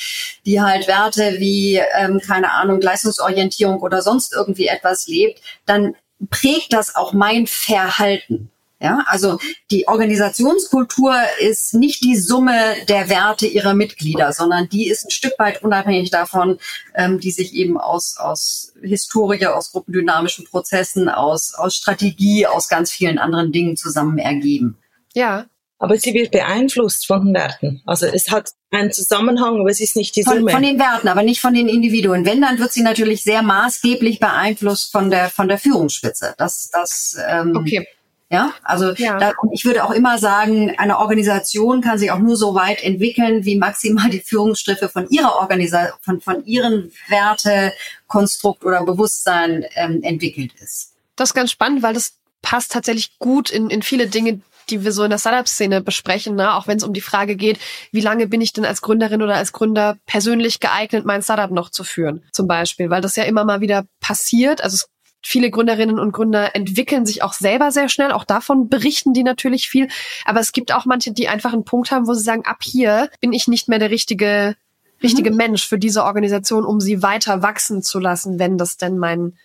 die 0.46 0.62
halt 0.62 0.88
Werte 0.88 1.36
wie, 1.40 1.80
ähm, 1.98 2.20
keine 2.20 2.52
Ahnung, 2.52 2.82
Leistungsorientierung 2.82 3.80
oder 3.80 4.02
sonst 4.02 4.34
irgendwie 4.34 4.68
etwas 4.68 5.08
lebt, 5.08 5.42
dann 5.66 5.96
prägt 6.30 6.74
das 6.74 6.96
auch 6.96 7.14
mein 7.14 7.48
Verhalten. 7.48 8.50
Ja, 8.84 9.02
also 9.06 9.40
die 9.72 9.88
Organisationskultur 9.88 11.16
ist 11.40 11.74
nicht 11.74 12.04
die 12.04 12.18
Summe 12.18 12.76
der 12.90 13.08
Werte 13.08 13.48
ihrer 13.48 13.74
Mitglieder, 13.74 14.34
sondern 14.34 14.68
die 14.68 14.90
ist 14.90 15.06
ein 15.06 15.10
Stück 15.10 15.40
weit 15.40 15.64
unabhängig 15.64 16.10
davon, 16.12 16.60
ähm, 16.94 17.18
die 17.18 17.32
sich 17.32 17.54
eben 17.54 17.78
aus, 17.78 18.18
aus 18.18 18.74
Historie, 18.82 19.46
aus 19.46 19.72
gruppendynamischen 19.72 20.46
Prozessen, 20.46 21.08
aus, 21.08 21.54
aus 21.54 21.78
Strategie, 21.78 22.46
aus 22.46 22.68
ganz 22.68 22.92
vielen 22.92 23.20
anderen 23.20 23.54
Dingen 23.54 23.78
zusammen 23.78 24.18
ergeben. 24.18 24.78
Ja. 25.14 25.46
Aber 25.80 25.98
sie 25.98 26.14
wird 26.14 26.32
beeinflusst 26.32 27.08
von 27.08 27.24
den 27.24 27.34
Werten. 27.36 27.82
Also 27.86 28.06
es 28.06 28.32
hat 28.32 28.50
einen 28.70 28.92
Zusammenhang, 28.92 29.62
aber 29.62 29.70
es 29.70 29.80
ist 29.80 29.96
nicht 29.96 30.14
die 30.18 30.24
Summe. 30.24 30.42
Von, 30.42 30.50
von 30.50 30.62
den 30.62 30.78
Werten, 30.78 31.08
aber 31.08 31.24
nicht 31.24 31.40
von 31.40 31.54
den 31.54 31.70
Individuen. 31.70 32.26
Wenn, 32.26 32.42
dann 32.42 32.60
wird 32.60 32.74
sie 32.74 32.84
natürlich 32.84 33.24
sehr 33.24 33.44
maßgeblich 33.44 34.20
beeinflusst 34.20 34.92
von 34.92 35.10
der, 35.10 35.30
von 35.30 35.48
der 35.48 35.58
Führungsspitze. 35.58 36.36
Das, 36.38 36.70
das, 36.70 37.16
ähm, 37.30 37.56
okay. 37.56 37.88
Ja, 38.34 38.52
also 38.64 38.94
ja. 38.94 39.20
Da, 39.20 39.34
ich 39.52 39.64
würde 39.64 39.84
auch 39.84 39.92
immer 39.92 40.18
sagen, 40.18 40.74
eine 40.78 40.98
Organisation 40.98 41.82
kann 41.82 42.00
sich 42.00 42.10
auch 42.10 42.18
nur 42.18 42.36
so 42.36 42.56
weit 42.56 42.84
entwickeln, 42.84 43.46
wie 43.46 43.60
maximal 43.60 44.10
die 44.10 44.22
Führungsstriffe 44.22 44.90
von 44.90 45.08
ihrer 45.10 45.36
Organisation, 45.36 46.00
von, 46.02 46.20
von 46.20 46.44
ihren 46.44 46.92
Wertekonstrukt 47.10 48.66
oder 48.66 48.84
Bewusstsein 48.86 49.66
ähm, 49.76 50.02
entwickelt 50.02 50.52
ist. 50.60 50.96
Das 51.16 51.30
ist 51.30 51.34
ganz 51.36 51.52
spannend, 51.52 51.84
weil 51.84 51.94
das 51.94 52.16
passt 52.42 52.72
tatsächlich 52.72 53.20
gut 53.20 53.52
in, 53.52 53.70
in 53.70 53.84
viele 53.84 54.08
Dinge, 54.08 54.42
die 54.70 54.84
wir 54.84 54.92
so 54.94 55.04
in 55.04 55.12
der 55.12 55.20
Startup-Szene 55.20 55.82
besprechen, 55.82 56.36
ne? 56.36 56.56
auch 56.56 56.66
wenn 56.66 56.78
es 56.78 56.84
um 56.84 56.94
die 56.94 57.02
Frage 57.02 57.36
geht, 57.36 57.60
wie 57.92 58.02
lange 58.02 58.26
bin 58.26 58.42
ich 58.42 58.52
denn 58.54 58.66
als 58.66 58.82
Gründerin 58.82 59.22
oder 59.22 59.36
als 59.36 59.52
Gründer 59.52 59.98
persönlich 60.08 60.60
geeignet, 60.60 61.06
mein 61.06 61.22
Startup 61.22 61.52
noch 61.52 61.70
zu 61.70 61.84
führen, 61.84 62.24
zum 62.32 62.48
Beispiel, 62.48 62.90
weil 62.90 63.02
das 63.02 63.16
ja 63.16 63.26
immer 63.26 63.46
mal 63.46 63.62
wieder 63.62 63.86
passiert. 64.00 64.64
Also 64.64 64.76
es 64.76 64.90
viele 65.24 65.50
Gründerinnen 65.50 66.00
und 66.00 66.12
Gründer 66.12 66.56
entwickeln 66.56 67.06
sich 67.06 67.24
auch 67.24 67.34
selber 67.34 67.72
sehr 67.72 67.90
schnell. 67.90 68.12
Auch 68.12 68.26
davon 68.26 68.70
berichten 68.70 69.14
die 69.14 69.24
natürlich 69.24 69.70
viel. 69.70 69.88
Aber 70.26 70.42
es 70.42 70.52
gibt 70.52 70.74
auch 70.74 70.86
manche, 70.86 71.12
die 71.12 71.30
einfach 71.30 71.54
einen 71.54 71.64
Punkt 71.64 71.92
haben, 71.92 72.08
wo 72.08 72.14
sie 72.14 72.24
sagen, 72.24 72.46
ab 72.46 72.58
hier 72.62 73.10
bin 73.22 73.32
ich 73.32 73.48
nicht 73.48 73.70
mehr 73.70 73.80
der 73.80 73.90
richtige, 73.90 74.56
richtige 75.02 75.32
mhm. 75.32 75.38
Mensch 75.38 75.68
für 75.68 75.80
diese 75.80 76.04
Organisation, 76.04 76.66
um 76.66 76.82
sie 76.82 77.02
weiter 77.02 77.42
wachsen 77.42 77.82
zu 77.82 78.00
lassen, 78.00 78.38
wenn 78.38 78.58
das 78.58 78.78
denn 78.78 78.98
mein, 78.98 79.38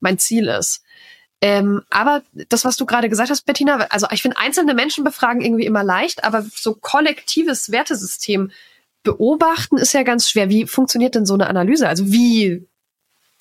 mein 0.00 0.18
Ziel 0.18 0.48
ist. 0.48 0.82
Ähm, 1.42 1.82
aber 1.88 2.22
das, 2.48 2.64
was 2.64 2.76
du 2.76 2.84
gerade 2.84 3.08
gesagt 3.08 3.30
hast, 3.30 3.46
Bettina, 3.46 3.86
also 3.90 4.08
ich 4.10 4.20
finde 4.20 4.36
einzelne 4.36 4.74
Menschen 4.74 5.04
befragen 5.04 5.40
irgendwie 5.40 5.64
immer 5.64 5.82
leicht, 5.82 6.24
aber 6.24 6.44
so 6.54 6.74
kollektives 6.74 7.70
Wertesystem 7.70 8.50
beobachten 9.02 9.78
ist 9.78 9.94
ja 9.94 10.02
ganz 10.02 10.28
schwer. 10.28 10.50
Wie 10.50 10.66
funktioniert 10.66 11.14
denn 11.14 11.24
so 11.24 11.34
eine 11.34 11.48
Analyse? 11.48 11.88
Also 11.88 12.12
wie 12.12 12.68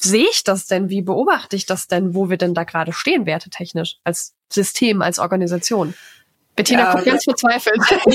sehe 0.01 0.27
ich 0.29 0.43
das 0.43 0.65
denn? 0.65 0.89
Wie 0.89 1.01
beobachte 1.01 1.55
ich 1.55 1.65
das 1.65 1.87
denn, 1.87 2.13
wo 2.13 2.29
wir 2.29 2.37
denn 2.37 2.53
da 2.53 2.63
gerade 2.63 2.93
stehen, 2.93 3.25
wertetechnisch, 3.25 3.97
als 4.03 4.33
System, 4.49 5.01
als 5.01 5.19
Organisation? 5.19 5.93
Bettina 6.59 6.83
ja, 6.83 6.91
guckt 6.91 7.05
ganz 7.05 7.23
verzweifelt. 7.23 7.77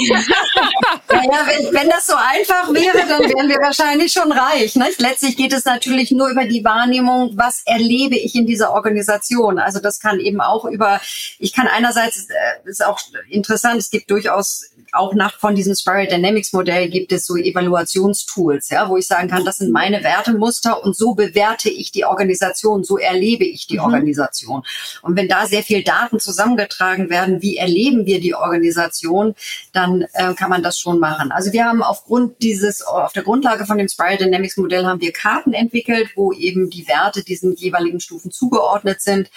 naja, 1.08 1.46
wenn, 1.46 1.72
wenn 1.72 1.88
das 1.88 2.06
so 2.06 2.14
einfach 2.14 2.74
wäre, 2.74 3.08
dann 3.08 3.22
wären 3.22 3.48
wir 3.48 3.56
wahrscheinlich 3.56 4.12
schon 4.12 4.30
reich. 4.30 4.76
Ne? 4.76 4.86
Letztlich 4.98 5.38
geht 5.38 5.54
es 5.54 5.64
natürlich 5.64 6.10
nur 6.10 6.28
über 6.28 6.44
die 6.44 6.62
Wahrnehmung, 6.62 7.32
was 7.36 7.62
erlebe 7.64 8.16
ich 8.16 8.34
in 8.34 8.44
dieser 8.46 8.72
Organisation. 8.72 9.58
Also 9.58 9.80
das 9.80 9.98
kann 9.98 10.20
eben 10.20 10.42
auch 10.42 10.66
über, 10.66 11.00
ich 11.38 11.54
kann 11.54 11.68
einerseits, 11.68 12.28
äh, 12.28 12.68
ist 12.68 12.84
auch 12.84 13.00
interessant, 13.30 13.78
es 13.78 13.88
gibt 13.88 14.10
durchaus 14.10 14.66
auch 14.94 15.14
nach 15.14 15.38
von 15.38 15.54
diesem 15.54 15.74
Spiral 15.74 16.06
Dynamics 16.06 16.52
Modell 16.52 16.88
gibt 16.88 17.12
es 17.12 17.26
so 17.26 17.36
Evaluationstools, 17.36 18.70
ja, 18.70 18.88
wo 18.88 18.96
ich 18.96 19.06
sagen 19.06 19.28
kann, 19.28 19.44
das 19.44 19.58
sind 19.58 19.72
meine 19.72 20.02
Wertemuster 20.02 20.82
und 20.82 20.96
so 20.96 21.14
bewerte 21.14 21.68
ich 21.70 21.92
die 21.92 22.04
Organisation, 22.04 22.84
so 22.84 22.98
erlebe 22.98 23.44
ich 23.44 23.66
die 23.66 23.78
mhm. 23.78 23.84
Organisation. 23.84 24.62
Und 25.02 25.16
wenn 25.16 25.28
da 25.28 25.46
sehr 25.46 25.62
viel 25.62 25.82
Daten 25.82 26.20
zusammengetragen 26.20 27.10
werden, 27.10 27.42
wie 27.42 27.56
erleben 27.56 28.06
wir 28.06 28.20
die 28.20 28.34
Organisation, 28.34 29.34
dann 29.72 30.02
äh, 30.12 30.34
kann 30.34 30.50
man 30.50 30.62
das 30.62 30.78
schon 30.78 30.98
machen. 30.98 31.32
Also 31.32 31.52
wir 31.52 31.64
haben 31.64 31.82
aufgrund 31.82 32.42
dieses, 32.42 32.82
auf 32.82 33.12
der 33.12 33.22
Grundlage 33.22 33.66
von 33.66 33.78
dem 33.78 33.88
Spiral 33.88 34.16
Dynamics 34.16 34.56
Modell 34.56 34.86
haben 34.86 35.00
wir 35.00 35.12
Karten 35.12 35.52
entwickelt, 35.52 36.10
wo 36.14 36.32
eben 36.32 36.70
die 36.70 36.86
Werte 36.88 37.24
diesen 37.24 37.54
jeweiligen 37.54 38.00
Stufen 38.00 38.30
zugeordnet 38.30 39.00
sind. 39.00 39.30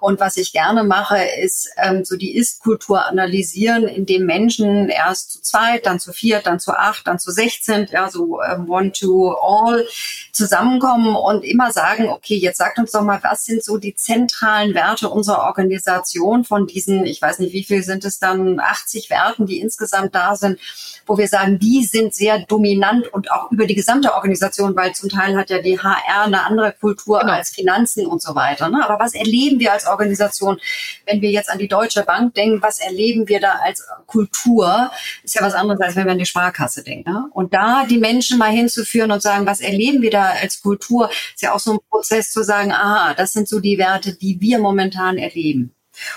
Und 0.00 0.20
was 0.20 0.36
ich 0.36 0.52
gerne 0.52 0.84
mache, 0.84 1.18
ist 1.42 1.70
ähm, 1.76 2.04
so 2.04 2.16
die 2.16 2.36
Ist-Kultur 2.36 3.06
analysieren, 3.06 3.84
indem 3.84 4.26
Menschen 4.26 4.88
erst 5.06 5.32
zu 5.32 5.42
zweit, 5.42 5.86
dann 5.86 6.00
zu 6.00 6.12
viert, 6.12 6.46
dann 6.46 6.60
zu 6.60 6.72
acht, 6.72 7.06
dann 7.06 7.18
zu 7.18 7.30
sechzehn, 7.30 7.88
ja, 7.90 8.10
so 8.10 8.42
ähm, 8.42 8.68
one 8.68 8.92
to 8.92 9.32
all 9.32 9.86
zusammenkommen 10.32 11.14
und 11.14 11.44
immer 11.44 11.72
sagen, 11.72 12.08
okay, 12.08 12.36
jetzt 12.36 12.58
sagt 12.58 12.78
uns 12.78 12.92
doch 12.92 13.02
mal, 13.02 13.20
was 13.22 13.44
sind 13.44 13.64
so 13.64 13.78
die 13.78 13.94
zentralen 13.94 14.74
Werte 14.74 15.08
unserer 15.08 15.44
Organisation 15.44 16.44
von 16.44 16.66
diesen, 16.66 17.04
ich 17.06 17.22
weiß 17.22 17.38
nicht, 17.38 17.52
wie 17.52 17.64
viel 17.64 17.82
sind 17.82 18.04
es 18.04 18.18
dann, 18.18 18.60
80 18.60 19.10
Werten, 19.10 19.46
die 19.46 19.60
insgesamt 19.60 20.14
da 20.14 20.36
sind, 20.36 20.58
wo 21.06 21.18
wir 21.18 21.28
sagen, 21.28 21.58
die 21.58 21.84
sind 21.84 22.14
sehr 22.14 22.40
dominant 22.40 23.12
und 23.12 23.30
auch 23.30 23.50
über 23.50 23.66
die 23.66 23.74
gesamte 23.74 24.14
Organisation, 24.14 24.74
weil 24.76 24.94
zum 24.94 25.08
Teil 25.08 25.36
hat 25.36 25.50
ja 25.50 25.60
die 25.60 25.78
HR 25.78 26.24
eine 26.24 26.44
andere 26.44 26.72
Kultur 26.72 27.20
genau. 27.20 27.32
als 27.32 27.50
Finanzen 27.50 28.06
und 28.06 28.22
so 28.22 28.34
weiter. 28.34 28.68
Ne? 28.68 28.84
Aber 28.84 29.02
was 29.02 29.14
erleben 29.14 29.60
wir 29.60 29.72
als 29.72 29.86
Organisation, 29.86 30.58
wenn 31.06 31.20
wir 31.20 31.30
jetzt 31.30 31.50
an 31.50 31.58
die 31.58 31.68
Deutsche 31.68 32.02
Bank 32.02 32.34
denken, 32.34 32.62
was 32.62 32.78
erleben 32.78 33.28
wir 33.28 33.40
da 33.40 33.60
als 33.62 33.86
Kultur? 34.06 34.90
Ist 35.22 35.34
ja 35.34 35.42
was 35.42 35.54
anderes, 35.54 35.80
als 35.80 35.96
wenn 35.96 36.04
wir 36.04 36.12
an 36.12 36.18
die 36.18 36.26
Sparkasse 36.26 36.82
denken. 36.82 37.10
Ne? 37.10 37.28
Und 37.32 37.54
da 37.54 37.84
die 37.84 37.98
Menschen 37.98 38.38
mal 38.38 38.50
hinzuführen 38.50 39.10
und 39.10 39.22
sagen, 39.22 39.46
was 39.46 39.60
erleben 39.60 40.02
wir 40.02 40.10
da 40.10 40.30
als 40.30 40.62
Kultur, 40.62 41.10
ist 41.34 41.42
ja 41.42 41.52
auch 41.52 41.60
so 41.60 41.72
ein 41.72 41.78
Prozess 41.90 42.30
zu 42.30 42.42
sagen, 42.42 42.72
aha, 42.72 43.14
das 43.14 43.32
sind 43.32 43.48
so 43.48 43.60
die 43.60 43.78
Werte, 43.78 44.14
die 44.14 44.40
wir 44.40 44.58
momentan 44.58 45.18
erleben. 45.18 45.74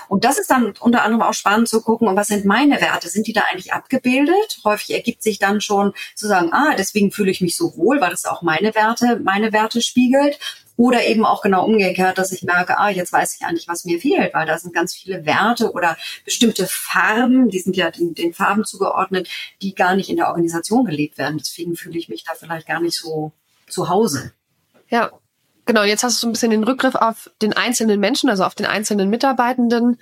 Und 0.08 0.24
das 0.24 0.38
ist 0.38 0.50
dann 0.50 0.74
unter 0.80 1.02
anderem 1.02 1.22
auch 1.22 1.34
spannend 1.34 1.68
zu 1.68 1.82
gucken, 1.82 2.08
und 2.08 2.16
was 2.16 2.28
sind 2.28 2.44
meine 2.44 2.80
Werte? 2.80 3.08
Sind 3.08 3.26
die 3.26 3.32
da 3.32 3.42
eigentlich 3.50 3.72
abgebildet? 3.72 4.60
Häufig 4.64 4.90
ergibt 4.90 5.22
sich 5.22 5.38
dann 5.38 5.60
schon 5.60 5.92
zu 6.14 6.26
sagen, 6.26 6.52
ah, 6.52 6.74
deswegen 6.76 7.12
fühle 7.12 7.30
ich 7.30 7.40
mich 7.40 7.56
so 7.56 7.76
wohl, 7.76 8.00
weil 8.00 8.12
es 8.12 8.24
auch 8.24 8.42
meine 8.42 8.74
Werte, 8.74 9.20
meine 9.22 9.52
Werte 9.52 9.80
spiegelt. 9.80 10.38
Oder 10.78 11.04
eben 11.04 11.26
auch 11.26 11.42
genau 11.42 11.66
umgekehrt, 11.66 12.16
dass 12.16 12.32
ich 12.32 12.44
merke, 12.44 12.78
ah, 12.78 12.88
jetzt 12.88 13.12
weiß 13.12 13.36
ich 13.36 13.44
eigentlich, 13.44 13.68
was 13.68 13.84
mir 13.84 14.00
fehlt, 14.00 14.32
weil 14.32 14.46
da 14.46 14.56
sind 14.56 14.72
ganz 14.72 14.94
viele 14.94 15.26
Werte 15.26 15.72
oder 15.72 15.98
bestimmte 16.24 16.66
Farben, 16.66 17.48
die 17.48 17.58
sind 17.58 17.76
ja 17.76 17.90
den, 17.90 18.14
den 18.14 18.32
Farben 18.32 18.64
zugeordnet, 18.64 19.28
die 19.60 19.74
gar 19.74 19.96
nicht 19.96 20.08
in 20.08 20.16
der 20.16 20.28
Organisation 20.28 20.84
gelebt 20.84 21.18
werden. 21.18 21.36
Deswegen 21.36 21.74
fühle 21.74 21.98
ich 21.98 22.08
mich 22.08 22.22
da 22.22 22.32
vielleicht 22.38 22.68
gar 22.68 22.80
nicht 22.80 22.96
so 22.96 23.32
zu 23.68 23.90
Hause. 23.90 24.32
Ja, 24.88 25.10
Genau, 25.68 25.82
jetzt 25.82 26.02
hast 26.02 26.16
du 26.16 26.20
so 26.20 26.28
ein 26.28 26.32
bisschen 26.32 26.50
den 26.50 26.64
Rückgriff 26.64 26.94
auf 26.94 27.30
den 27.42 27.52
einzelnen 27.52 28.00
Menschen, 28.00 28.30
also 28.30 28.42
auf 28.44 28.54
den 28.54 28.64
einzelnen 28.64 29.10
Mitarbeitenden 29.10 29.98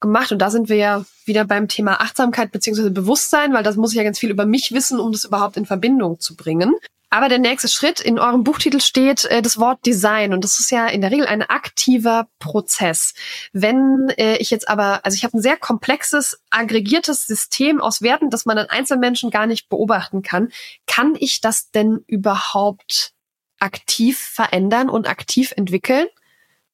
gemacht 0.00 0.32
und 0.32 0.38
da 0.38 0.50
sind 0.50 0.68
wir 0.68 0.76
ja 0.76 1.04
wieder 1.24 1.44
beim 1.44 1.68
Thema 1.68 2.00
Achtsamkeit 2.00 2.52
beziehungsweise 2.52 2.90
Bewusstsein, 2.90 3.52
weil 3.52 3.62
das 3.62 3.76
muss 3.76 3.92
ich 3.92 3.96
ja 3.96 4.02
ganz 4.02 4.18
viel 4.18 4.30
über 4.30 4.46
mich 4.46 4.72
wissen, 4.72 5.00
um 5.00 5.12
das 5.12 5.24
überhaupt 5.24 5.56
in 5.56 5.66
Verbindung 5.66 6.20
zu 6.20 6.36
bringen. 6.36 6.74
Aber 7.08 7.28
der 7.28 7.38
nächste 7.38 7.68
Schritt 7.68 8.00
in 8.00 8.18
eurem 8.18 8.42
Buchtitel 8.42 8.80
steht 8.80 9.24
äh, 9.26 9.40
das 9.40 9.58
Wort 9.58 9.86
Design 9.86 10.34
und 10.34 10.42
das 10.42 10.58
ist 10.58 10.70
ja 10.70 10.86
in 10.86 11.00
der 11.00 11.12
Regel 11.12 11.26
ein 11.26 11.42
aktiver 11.42 12.28
Prozess. 12.40 13.14
Wenn 13.52 14.08
äh, 14.18 14.36
ich 14.38 14.50
jetzt 14.50 14.68
aber, 14.68 15.04
also 15.04 15.14
ich 15.14 15.24
habe 15.24 15.38
ein 15.38 15.42
sehr 15.42 15.56
komplexes, 15.56 16.40
aggregiertes 16.50 17.26
System 17.26 17.80
aus 17.80 18.02
Werten, 18.02 18.30
das 18.30 18.44
man 18.44 18.58
an 18.58 18.66
Einzelmenschen 18.66 19.30
gar 19.30 19.46
nicht 19.46 19.68
beobachten 19.68 20.22
kann, 20.22 20.50
kann 20.86 21.14
ich 21.18 21.40
das 21.40 21.70
denn 21.70 22.04
überhaupt 22.06 23.12
aktiv 23.60 24.18
verändern 24.18 24.90
und 24.90 25.08
aktiv 25.08 25.52
entwickeln? 25.56 26.06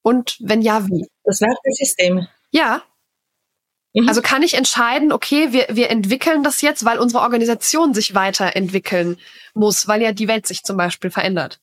Und 0.01 0.39
wenn 0.41 0.63
ja, 0.63 0.87
wie? 0.89 1.07
Das 1.25 1.41
Wertesystem. 1.41 2.27
Ja. 2.51 2.83
Mhm. 3.95 4.09
Also 4.09 4.23
kann 4.23 4.43
ich 4.43 4.55
entscheiden, 4.55 5.13
okay, 5.13 5.53
wir, 5.53 5.67
wir 5.71 5.91
entwickeln 5.91 6.43
das 6.43 6.61
jetzt, 6.63 6.85
weil 6.85 6.99
unsere 6.99 7.23
Organisation 7.23 7.95
sich 7.95 8.15
weiterentwickeln 8.15 9.19
muss, 9.55 9.89
weil 9.89 10.03
ja 10.03 10.13
die 10.13 10.29
Welt 10.29 10.47
sich 10.47 10.63
zum 10.63 10.77
Beispiel 10.77 11.11
verändert. 11.11 11.61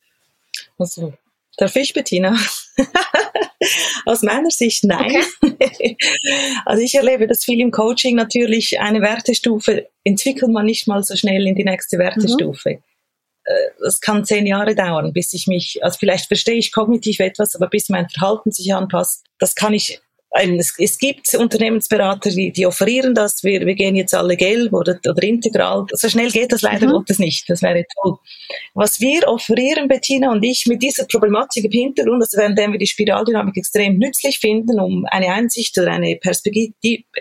Also, 0.77 1.13
darf 1.57 1.75
ich, 1.75 1.93
Bettina? 1.93 2.37
Aus 4.05 4.21
meiner 4.21 4.51
Sicht 4.51 4.83
nein. 4.83 5.23
Okay. 5.41 5.97
Also 6.65 6.83
ich 6.83 6.95
erlebe 6.95 7.27
das 7.27 7.43
viel 7.43 7.59
im 7.59 7.71
Coaching 7.71 8.15
natürlich. 8.15 8.79
Eine 8.79 9.01
Wertestufe 9.01 9.89
entwickelt 10.03 10.51
man 10.51 10.65
nicht 10.65 10.87
mal 10.87 11.03
so 11.03 11.15
schnell 11.15 11.45
in 11.47 11.55
die 11.55 11.63
nächste 11.63 11.97
Wertestufe. 11.97 12.75
Mhm 12.75 12.83
das 13.79 14.01
kann 14.01 14.25
zehn 14.25 14.45
Jahre 14.45 14.75
dauern, 14.75 15.13
bis 15.13 15.33
ich 15.33 15.47
mich, 15.47 15.79
also 15.83 15.97
vielleicht 15.97 16.27
verstehe 16.27 16.55
ich 16.55 16.71
kognitiv 16.71 17.19
etwas, 17.19 17.55
aber 17.55 17.67
bis 17.67 17.89
mein 17.89 18.09
Verhalten 18.09 18.51
sich 18.51 18.73
anpasst, 18.73 19.25
das 19.39 19.55
kann 19.55 19.73
ich 19.73 20.01
es, 20.31 20.73
es 20.77 20.97
gibt 20.97 21.33
Unternehmensberater, 21.33 22.29
die, 22.29 22.51
die 22.51 22.65
offerieren 22.65 23.15
das, 23.15 23.43
wir, 23.43 23.65
wir 23.65 23.75
gehen 23.75 23.95
jetzt 23.95 24.13
alle 24.13 24.37
gelb 24.37 24.73
oder, 24.73 24.99
oder 25.07 25.23
integral. 25.23 25.85
So 25.91 26.07
schnell 26.07 26.29
geht 26.29 26.51
das 26.51 26.61
leider 26.61 26.87
mhm. 26.87 26.91
Gottes 26.91 27.19
nicht. 27.19 27.49
Das 27.49 27.61
wäre 27.61 27.83
toll. 28.01 28.17
Was 28.73 28.99
wir 28.99 29.27
offerieren, 29.27 29.87
Bettina 29.87 30.31
und 30.31 30.43
ich, 30.43 30.65
mit 30.67 30.81
dieser 30.83 31.05
Problematik 31.05 31.65
im 31.65 31.71
Hintergrund, 31.71 32.21
also 32.21 32.37
währenddem 32.37 32.73
wir 32.73 32.79
die 32.79 32.87
Spiraldynamik 32.87 33.57
extrem 33.57 33.97
nützlich 33.97 34.39
finden, 34.39 34.79
um 34.79 35.05
eine 35.09 35.33
Einsicht 35.33 35.77
oder 35.77 35.91
eine 35.91 36.15
Perspektive, 36.17 36.73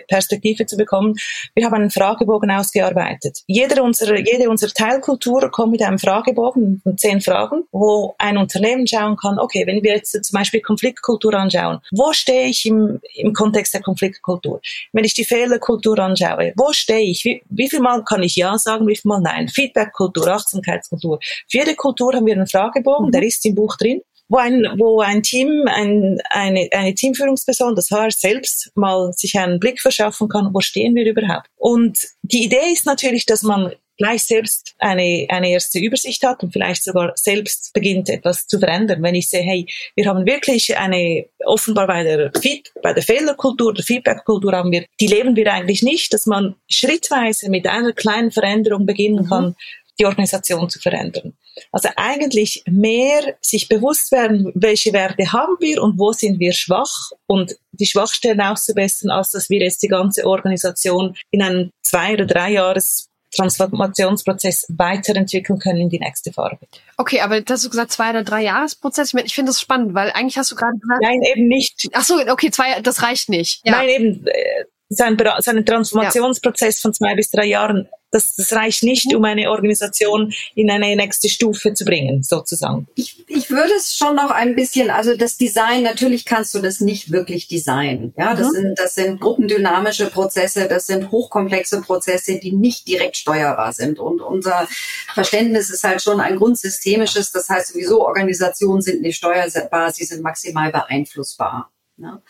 Perspektive 0.07 0.65
zu 0.65 0.77
bekommen, 0.77 1.15
wir 1.55 1.65
haben 1.65 1.73
einen 1.73 1.91
Fragebogen 1.91 2.51
ausgearbeitet. 2.51 3.39
Jeder 3.47 3.83
unserer, 3.83 4.19
jede 4.19 4.49
unserer 4.49 4.71
Teilkultur 4.71 5.49
kommt 5.51 5.71
mit 5.71 5.81
einem 5.81 5.99
Fragebogen 5.99 6.81
von 6.83 6.97
zehn 6.97 7.21
Fragen, 7.21 7.63
wo 7.71 8.13
ein 8.17 8.37
Unternehmen 8.37 8.87
schauen 8.87 9.17
kann, 9.17 9.39
okay, 9.39 9.65
wenn 9.65 9.83
wir 9.83 9.95
jetzt 9.95 10.11
zum 10.11 10.37
Beispiel 10.37 10.61
Konfliktkultur 10.61 11.33
anschauen, 11.33 11.79
wo 11.91 12.13
stehe 12.13 12.47
ich 12.47 12.65
im 12.65 12.98
im, 13.15 13.33
Kontext 13.33 13.73
der 13.73 13.81
Konfliktkultur. 13.81 14.61
Wenn 14.91 15.03
ich 15.03 15.13
die 15.13 15.25
Fehlerkultur 15.25 15.97
anschaue, 15.99 16.53
wo 16.55 16.73
stehe 16.73 17.09
ich? 17.09 17.23
Wie, 17.25 17.41
wie 17.49 17.69
viel 17.69 17.79
Mal 17.79 18.03
kann 18.03 18.23
ich 18.23 18.35
Ja 18.35 18.57
sagen, 18.57 18.87
wie 18.87 18.95
viel 18.95 19.09
Mal 19.09 19.21
Nein? 19.21 19.47
Feedbackkultur, 19.47 20.27
Achtsamkeitskultur. 20.27 21.19
Für 21.47 21.57
jede 21.57 21.75
Kultur 21.75 22.13
haben 22.13 22.25
wir 22.25 22.33
einen 22.33 22.47
Fragebogen, 22.47 23.07
mhm. 23.07 23.11
der 23.11 23.23
ist 23.23 23.45
im 23.45 23.55
Buch 23.55 23.75
drin 23.77 24.01
wo 24.29 24.37
ein, 24.37 24.63
wo 24.77 25.01
ein 25.01 25.23
Team, 25.23 25.63
ein, 25.65 26.19
eine, 26.29 26.69
eine 26.71 26.93
Teamführungsperson, 26.93 27.75
das 27.75 27.89
HR 27.89 28.11
selbst 28.11 28.71
mal 28.75 29.11
sich 29.11 29.37
einen 29.37 29.59
Blick 29.59 29.81
verschaffen 29.81 30.29
kann, 30.29 30.53
wo 30.53 30.61
stehen 30.61 30.95
wir 30.95 31.05
überhaupt. 31.05 31.47
Und 31.55 31.99
die 32.21 32.45
Idee 32.45 32.71
ist 32.71 32.85
natürlich, 32.85 33.25
dass 33.25 33.41
man 33.41 33.73
gleich 33.99 34.23
selbst 34.23 34.73
eine, 34.79 35.27
eine 35.29 35.51
erste 35.51 35.77
Übersicht 35.77 36.23
hat 36.23 36.41
und 36.41 36.51
vielleicht 36.51 36.83
sogar 36.83 37.11
selbst 37.15 37.71
beginnt 37.73 38.09
etwas 38.09 38.47
zu 38.47 38.57
verändern. 38.57 39.03
Wenn 39.03 39.13
ich 39.13 39.29
sehe, 39.29 39.43
hey, 39.43 39.67
wir 39.95 40.07
haben 40.07 40.25
wirklich 40.25 40.75
eine, 40.77 41.25
offenbar 41.45 41.85
bei 41.85 42.03
der, 42.03 42.31
Feed, 42.41 42.71
bei 42.81 42.93
der 42.93 43.03
Fehlerkultur, 43.03 43.73
der 43.73 43.83
Feedbackkultur 43.83 44.53
haben 44.53 44.71
wir, 44.71 44.85
die 44.99 45.07
leben 45.07 45.35
wir 45.35 45.53
eigentlich 45.53 45.83
nicht, 45.83 46.13
dass 46.13 46.25
man 46.25 46.55
schrittweise 46.69 47.49
mit 47.49 47.67
einer 47.67 47.93
kleinen 47.93 48.31
Veränderung 48.31 48.85
beginnen 48.85 49.25
mhm. 49.25 49.29
kann, 49.29 49.55
die 49.99 50.05
Organisation 50.05 50.69
zu 50.69 50.79
verändern. 50.79 51.33
Also 51.73 51.89
eigentlich 51.97 52.63
mehr 52.67 53.35
sich 53.41 53.67
bewusst 53.67 54.13
werden, 54.13 54.51
welche 54.55 54.93
Werte 54.93 55.33
haben 55.33 55.57
wir 55.59 55.83
und 55.83 55.99
wo 55.99 56.13
sind 56.13 56.39
wir 56.39 56.53
schwach 56.53 57.11
und 57.27 57.57
die 57.73 57.85
Schwachstellen 57.85 58.39
auszubessern, 58.39 59.09
als 59.09 59.31
dass 59.31 59.49
wir 59.49 59.59
jetzt 59.59 59.83
die 59.83 59.89
ganze 59.89 60.25
Organisation 60.25 61.17
in 61.31 61.41
einem 61.41 61.71
zwei- 61.81 62.13
oder 62.13 62.25
drei 62.25 62.51
Jahres 62.51 63.08
Transformationsprozess 63.35 64.65
weiterentwickeln 64.69 65.59
können 65.59 65.81
in 65.81 65.89
die 65.89 65.99
nächste 65.99 66.33
Phase. 66.33 66.57
Okay, 66.97 67.21
aber 67.21 67.41
das 67.41 67.57
hast 67.57 67.65
du 67.65 67.69
gesagt, 67.69 67.91
zwei 67.91 68.09
oder 68.09 68.23
drei 68.23 68.43
Jahresprozess. 68.43 69.13
Ich, 69.13 69.35
finde 69.35 69.51
das 69.51 69.61
spannend, 69.61 69.93
weil 69.93 70.11
eigentlich 70.11 70.37
hast 70.37 70.51
du 70.51 70.55
gerade 70.55 70.77
gesagt. 70.77 71.01
Nein, 71.01 71.21
eben 71.21 71.47
nicht. 71.47 71.87
Ach 71.93 72.03
so, 72.03 72.15
okay, 72.27 72.51
zwei, 72.51 72.81
das 72.81 73.03
reicht 73.03 73.29
nicht. 73.29 73.61
Ja. 73.65 73.73
Nein, 73.73 73.89
eben, 73.89 74.27
äh, 74.27 74.65
sein, 74.89 75.17
sein 75.39 75.65
Transformationsprozess 75.65 76.77
ja. 76.77 76.81
von 76.81 76.93
zwei 76.93 77.15
bis 77.15 77.29
drei 77.29 77.45
Jahren 77.45 77.87
das, 78.11 78.35
das 78.35 78.53
reicht 78.53 78.83
nicht, 78.83 79.13
um 79.13 79.23
eine 79.23 79.51
Organisation 79.51 80.33
in 80.55 80.71
eine 80.71 80.95
nächste 80.95 81.29
Stufe 81.29 81.73
zu 81.73 81.85
bringen, 81.85 82.23
sozusagen. 82.23 82.87
Ich, 82.95 83.23
ich 83.29 83.49
würde 83.49 83.73
es 83.77 83.95
schon 83.95 84.15
noch 84.15 84.31
ein 84.31 84.55
bisschen, 84.55 84.89
also 84.89 85.15
das 85.15 85.37
Design, 85.37 85.83
natürlich 85.83 86.25
kannst 86.25 86.53
du 86.55 86.59
das 86.59 86.79
nicht 86.79 87.11
wirklich 87.11 87.47
designen. 87.47 88.13
Ja, 88.17 88.35
das 88.35 88.47
mhm. 88.49 88.53
sind, 88.53 88.79
das 88.79 88.95
sind 88.95 89.19
gruppendynamische 89.19 90.07
Prozesse, 90.07 90.67
das 90.67 90.87
sind 90.87 91.11
hochkomplexe 91.11 91.81
Prozesse, 91.81 92.39
die 92.39 92.51
nicht 92.51 92.87
direkt 92.87 93.17
steuerbar 93.17 93.73
sind. 93.73 93.99
Und 93.99 94.21
unser 94.21 94.67
Verständnis 95.13 95.69
ist 95.69 95.83
halt 95.83 96.01
schon 96.01 96.19
ein 96.19 96.37
grundsystemisches. 96.37 97.31
Das 97.31 97.49
heißt 97.49 97.73
sowieso, 97.73 98.05
Organisationen 98.05 98.81
sind 98.81 99.01
nicht 99.01 99.17
steuerbar, 99.17 99.91
sie 99.91 100.05
sind 100.05 100.23
maximal 100.23 100.71
beeinflussbar. 100.71 101.71
Ja. 101.97 102.21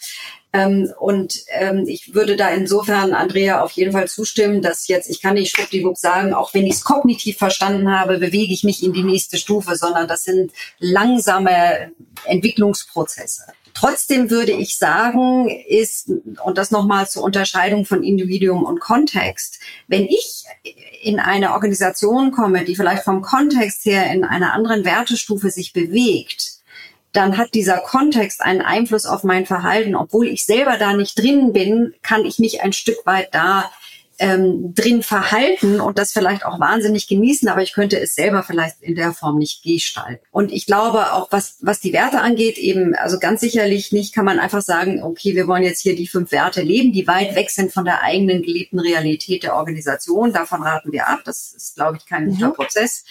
Ähm, 0.52 0.92
und 1.00 1.44
ähm, 1.50 1.86
ich 1.88 2.16
würde 2.16 2.36
da 2.36 2.50
insofern 2.50 3.14
Andrea 3.14 3.62
auf 3.62 3.72
jeden 3.74 3.92
Fall 3.92 4.08
zustimmen, 4.08 4.62
dass 4.62 4.88
jetzt, 4.88 5.10
ich 5.10 5.22
kann 5.22 5.36
nicht 5.36 5.56
schwuppdiwupp 5.56 5.98
sagen, 5.98 6.34
auch 6.34 6.54
wenn 6.54 6.66
ich 6.66 6.74
es 6.74 6.84
kognitiv 6.84 7.38
verstanden 7.38 7.92
habe, 7.92 8.18
bewege 8.18 8.54
ich 8.54 8.64
mich 8.64 8.84
in 8.84 8.94
die 8.94 9.04
nächste 9.04 9.38
Stufe, 9.38 9.76
sondern 9.76 10.08
das 10.08 10.24
sind 10.24 10.52
langsame 10.80 11.92
Entwicklungsprozesse. 12.26 13.44
Trotzdem 13.76 14.32
würde 14.32 14.52
ich 14.52 14.78
sagen, 14.78 15.50
ist, 15.50 16.10
und 16.44 16.58
das 16.58 16.72
nochmal 16.72 17.08
zur 17.08 17.24
Unterscheidung 17.24 17.86
von 17.86 18.04
Individuum 18.04 18.64
und 18.64 18.80
Kontext, 18.80 19.60
wenn 19.88 20.06
ich 20.06 20.46
in 21.02 21.20
eine 21.20 21.54
Organisation 21.54 22.32
komme, 22.32 22.66
die 22.66 22.76
vielleicht 22.76 23.04
vom 23.04 23.22
Kontext 23.22 23.86
her 23.86 24.12
in 24.12 24.24
einer 24.24 24.54
anderen 24.54 24.84
Wertestufe 24.84 25.52
sich 25.52 25.74
bewegt, 25.74 26.59
dann 27.12 27.38
hat 27.38 27.54
dieser 27.54 27.78
Kontext 27.78 28.42
einen 28.42 28.62
Einfluss 28.62 29.06
auf 29.06 29.24
mein 29.24 29.46
Verhalten. 29.46 29.96
Obwohl 29.96 30.28
ich 30.28 30.46
selber 30.46 30.78
da 30.78 30.94
nicht 30.94 31.18
drin 31.18 31.54
bin, 31.54 31.94
kann 32.02 32.26
ich 32.26 32.40
mich 32.40 32.62
ein 32.62 32.74
Stück 32.74 33.06
weit 33.06 33.34
da 33.34 33.72
ähm, 34.20 34.74
drin 34.76 35.02
verhalten 35.02 35.80
und 35.80 35.98
das 35.98 36.12
vielleicht 36.12 36.46
auch 36.46 36.60
wahnsinnig 36.60 37.08
genießen, 37.08 37.48
aber 37.48 37.62
ich 37.62 37.72
könnte 37.72 37.98
es 38.00 38.16
selber 38.16 38.44
vielleicht 38.44 38.82
in 38.82 38.96
der 38.96 39.14
Form 39.14 39.38
nicht 39.38 39.64
gestalten. 39.64 40.22
Und 40.32 40.52
ich 40.52 40.66
glaube 40.66 41.14
auch, 41.14 41.32
was, 41.32 41.58
was 41.62 41.80
die 41.80 41.94
Werte 41.94 42.20
angeht, 42.20 42.58
eben, 42.58 42.96
also 42.96 43.18
ganz 43.18 43.40
sicherlich 43.40 43.94
nicht 43.94 44.14
kann 44.14 44.26
man 44.26 44.40
einfach 44.40 44.62
sagen, 44.62 45.02
okay, 45.02 45.36
wir 45.36 45.48
wollen 45.48 45.64
jetzt 45.64 45.82
hier 45.82 45.96
die 45.96 46.08
fünf 46.08 46.34
Werte 46.34 46.62
leben, 46.62 46.92
die 46.92 47.08
weit 47.08 47.36
weg 47.36 47.50
sind 47.50 47.72
von 47.72 47.86
der 47.86 48.04
eigenen 48.04 48.44
gelebten 48.44 48.80
Realität 48.80 49.44
der 49.44 49.56
Organisation. 49.56 50.34
Davon 50.34 50.64
raten 50.64 50.92
wir 50.92 51.08
ab. 51.08 51.22
Das 51.24 51.54
ist, 51.54 51.76
glaube 51.76 51.98
ich, 51.98 52.06
kein 52.06 52.28
guter 52.28 52.50
mhm. 52.50 52.54
Prozess. 52.54 53.06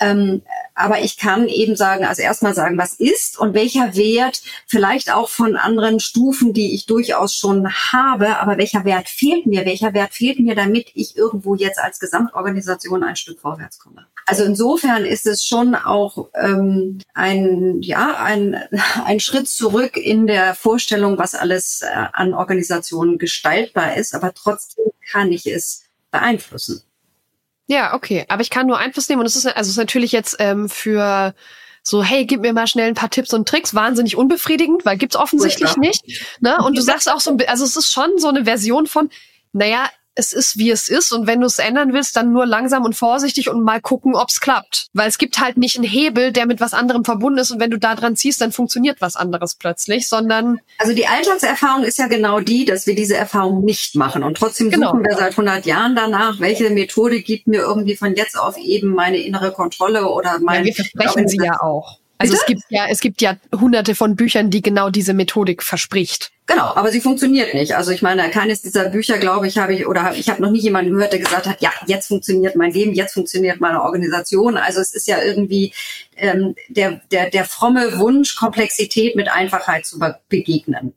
Ähm, 0.00 0.42
aber 0.74 1.00
ich 1.00 1.16
kann 1.16 1.48
eben 1.48 1.74
sagen, 1.74 2.04
also 2.04 2.20
erstmal 2.22 2.54
sagen, 2.54 2.76
was 2.76 2.94
ist 2.94 3.38
und 3.38 3.54
welcher 3.54 3.96
Wert 3.96 4.42
vielleicht 4.66 5.10
auch 5.10 5.28
von 5.28 5.56
anderen 5.56 6.00
Stufen, 6.00 6.52
die 6.52 6.74
ich 6.74 6.86
durchaus 6.86 7.34
schon 7.34 7.72
habe, 7.72 8.38
aber 8.38 8.58
welcher 8.58 8.84
Wert 8.84 9.08
fehlt 9.08 9.46
mir? 9.46 9.64
Welcher 9.64 9.94
Wert 9.94 10.12
fehlt 10.12 10.38
mir, 10.38 10.54
damit 10.54 10.90
ich 10.94 11.16
irgendwo 11.16 11.54
jetzt 11.54 11.78
als 11.78 11.98
Gesamtorganisation 11.98 13.02
ein 13.02 13.16
Stück 13.16 13.40
vorwärts 13.40 13.78
komme? 13.78 14.06
Also 14.26 14.44
insofern 14.44 15.04
ist 15.04 15.26
es 15.26 15.46
schon 15.46 15.74
auch 15.74 16.28
ähm, 16.34 16.98
ein, 17.14 17.80
ja, 17.80 18.16
ein, 18.18 18.56
ein 19.04 19.20
Schritt 19.20 19.48
zurück 19.48 19.96
in 19.96 20.26
der 20.26 20.54
Vorstellung, 20.54 21.16
was 21.16 21.34
alles 21.34 21.82
äh, 21.82 21.86
an 22.12 22.34
Organisationen 22.34 23.18
gestaltbar 23.18 23.96
ist, 23.96 24.14
aber 24.14 24.34
trotzdem 24.34 24.86
kann 25.10 25.32
ich 25.32 25.46
es 25.46 25.84
beeinflussen. 26.10 26.82
Ja, 27.66 27.94
okay. 27.94 28.24
Aber 28.28 28.42
ich 28.42 28.50
kann 28.50 28.66
nur 28.66 28.78
Einfluss 28.78 29.08
nehmen 29.08 29.20
und 29.20 29.26
es 29.26 29.36
ist, 29.36 29.46
also 29.46 29.60
es 29.60 29.68
ist 29.68 29.76
natürlich 29.76 30.12
jetzt 30.12 30.36
ähm, 30.38 30.68
für 30.68 31.34
so, 31.82 32.02
hey, 32.02 32.26
gib 32.26 32.40
mir 32.40 32.52
mal 32.52 32.66
schnell 32.66 32.88
ein 32.88 32.94
paar 32.94 33.10
Tipps 33.10 33.32
und 33.32 33.48
Tricks, 33.48 33.74
wahnsinnig 33.74 34.16
unbefriedigend, 34.16 34.84
weil 34.84 34.96
gibt's 34.96 35.16
offensichtlich 35.16 35.70
ja. 35.70 35.78
nicht. 35.78 36.04
Ne? 36.40 36.58
Und 36.64 36.76
du 36.76 36.82
sagst 36.82 37.10
auch 37.10 37.20
so, 37.20 37.36
also 37.46 37.64
es 37.64 37.76
ist 37.76 37.92
schon 37.92 38.18
so 38.18 38.28
eine 38.28 38.44
Version 38.44 38.86
von, 38.86 39.10
naja, 39.52 39.88
es 40.16 40.32
ist, 40.32 40.56
wie 40.56 40.70
es 40.70 40.88
ist. 40.88 41.12
Und 41.12 41.26
wenn 41.26 41.40
du 41.40 41.46
es 41.46 41.58
ändern 41.58 41.92
willst, 41.92 42.16
dann 42.16 42.32
nur 42.32 42.46
langsam 42.46 42.84
und 42.84 42.96
vorsichtig 42.96 43.48
und 43.48 43.62
mal 43.62 43.80
gucken, 43.80 44.16
ob 44.16 44.30
es 44.30 44.40
klappt. 44.40 44.88
Weil 44.94 45.08
es 45.08 45.18
gibt 45.18 45.38
halt 45.38 45.58
nicht 45.58 45.76
einen 45.76 45.86
Hebel, 45.86 46.32
der 46.32 46.46
mit 46.46 46.60
was 46.60 46.72
anderem 46.72 47.04
verbunden 47.04 47.38
ist. 47.38 47.50
Und 47.50 47.60
wenn 47.60 47.70
du 47.70 47.78
da 47.78 47.94
dran 47.94 48.16
ziehst, 48.16 48.40
dann 48.40 48.50
funktioniert 48.50 49.00
was 49.00 49.14
anderes 49.14 49.54
plötzlich, 49.54 50.08
sondern. 50.08 50.58
Also 50.78 50.94
die 50.94 51.06
Alltagserfahrung 51.06 51.84
ist 51.84 51.98
ja 51.98 52.08
genau 52.08 52.40
die, 52.40 52.64
dass 52.64 52.86
wir 52.86 52.94
diese 52.94 53.16
Erfahrung 53.16 53.64
nicht 53.64 53.94
machen. 53.94 54.22
Und 54.22 54.38
trotzdem 54.38 54.70
genau. 54.70 54.90
suchen 54.92 55.04
wir 55.04 55.16
seit 55.16 55.32
100 55.32 55.66
Jahren 55.66 55.94
danach, 55.94 56.40
welche 56.40 56.70
Methode 56.70 57.20
gibt 57.20 57.46
mir 57.46 57.60
irgendwie 57.60 57.96
von 57.96 58.14
jetzt 58.16 58.38
auf 58.38 58.56
eben 58.56 58.94
meine 58.94 59.18
innere 59.18 59.52
Kontrolle 59.52 60.08
oder 60.08 60.38
mein. 60.40 60.60
Ja, 60.60 60.66
wir 60.66 60.74
versprechen 60.74 61.28
sie 61.28 61.38
ja 61.44 61.60
auch. 61.60 61.98
Also 62.18 62.32
Bitte? 62.32 62.42
es 62.42 62.46
gibt 62.46 62.62
ja, 62.70 62.86
es 62.88 63.00
gibt 63.00 63.20
ja 63.20 63.36
hunderte 63.54 63.94
von 63.94 64.16
Büchern, 64.16 64.50
die 64.50 64.62
genau 64.62 64.88
diese 64.88 65.12
Methodik 65.12 65.62
verspricht. 65.62 66.32
Genau, 66.48 66.72
aber 66.76 66.92
sie 66.92 67.00
funktioniert 67.00 67.54
nicht. 67.54 67.74
Also 67.74 67.90
ich 67.90 68.02
meine, 68.02 68.30
keines 68.30 68.62
dieser 68.62 68.88
Bücher, 68.88 69.18
glaube 69.18 69.48
ich, 69.48 69.58
habe 69.58 69.74
ich 69.74 69.86
oder 69.88 70.14
ich 70.14 70.28
habe 70.28 70.40
noch 70.40 70.50
nie 70.50 70.60
jemanden 70.60 70.92
gehört, 70.92 71.12
der 71.12 71.18
gesagt 71.18 71.46
hat, 71.46 71.60
ja, 71.60 71.72
jetzt 71.86 72.06
funktioniert 72.06 72.54
mein 72.54 72.70
Leben, 72.70 72.94
jetzt 72.94 73.14
funktioniert 73.14 73.60
meine 73.60 73.82
Organisation. 73.82 74.56
Also 74.56 74.80
es 74.80 74.94
ist 74.94 75.08
ja 75.08 75.20
irgendwie 75.20 75.72
ähm, 76.16 76.54
der, 76.68 77.00
der, 77.10 77.30
der 77.30 77.44
fromme 77.44 77.98
Wunsch, 77.98 78.36
Komplexität 78.36 79.16
mit 79.16 79.28
Einfachheit 79.28 79.86
zu 79.86 79.98
begegnen. 80.28 80.94